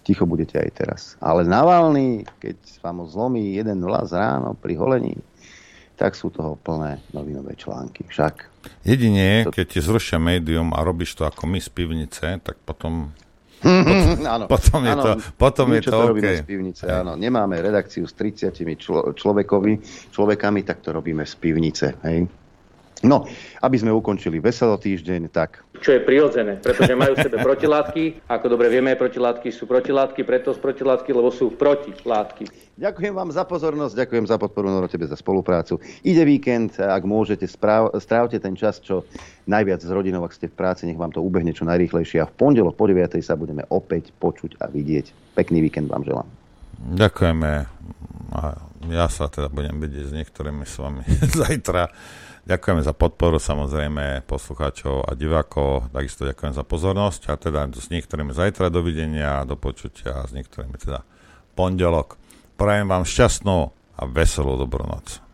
[0.05, 1.01] Ticho budete aj teraz.
[1.17, 5.17] Ale Navalny, keď vám zlomí jeden vlas ráno pri holení,
[5.97, 8.05] tak sú toho plné novinové články.
[8.05, 8.53] Však.
[8.85, 13.15] Jedine, keď ti zrušia médium a robíš to ako my z pivnice, tak potom
[13.65, 15.11] potom, áno, potom je áno, to,
[15.41, 16.05] potom my, je to OK.
[16.13, 17.17] robíme z pivnice, áno.
[17.17, 19.73] Nemáme redakciu s 30 člo, človekovi,
[20.13, 21.97] človekami, tak to robíme z pivnice.
[22.05, 22.29] Hej?
[23.05, 23.29] No,
[23.61, 28.25] aby sme ukončili veselo týždeň, tak čo je prirodzené, pretože majú v sebe protilátky.
[28.31, 32.47] Ako dobre vieme, protilátky sú protilátky, preto z protilátky, lebo sú protilátky.
[32.75, 35.79] Ďakujem vám za pozornosť, ďakujem za podporu, Noro, tebe za spoluprácu.
[36.03, 39.07] Ide víkend, ak môžete, správ, strávte ten čas, čo
[39.47, 42.19] najviac s rodinou, ak ste v práci, nech vám to ubehne čo najrýchlejšie.
[42.23, 43.15] A v pondelok po 9.
[43.23, 45.37] sa budeme opäť počuť a vidieť.
[45.37, 46.27] Pekný víkend vám želám.
[46.99, 47.51] Ďakujeme.
[48.35, 48.41] A
[48.91, 51.03] ja sa teda budem vidieť s niektorými s vami
[51.45, 51.87] zajtra.
[52.45, 58.37] Ďakujeme za podporu samozrejme poslucháčov a divákov, takisto ďakujem za pozornosť a teda s niektorými
[58.37, 61.01] zajtra dovidenia, do počutia a s niektorými teda
[61.57, 62.21] pondelok.
[62.53, 65.25] Prajem vám šťastnú a veselú dobrú noc.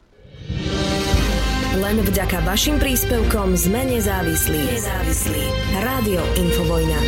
[1.75, 4.59] Len vďaka vašim príspevkom sme nezávislí.
[4.71, 5.43] Nezávislí.
[5.83, 6.99] Rádio Infovojna.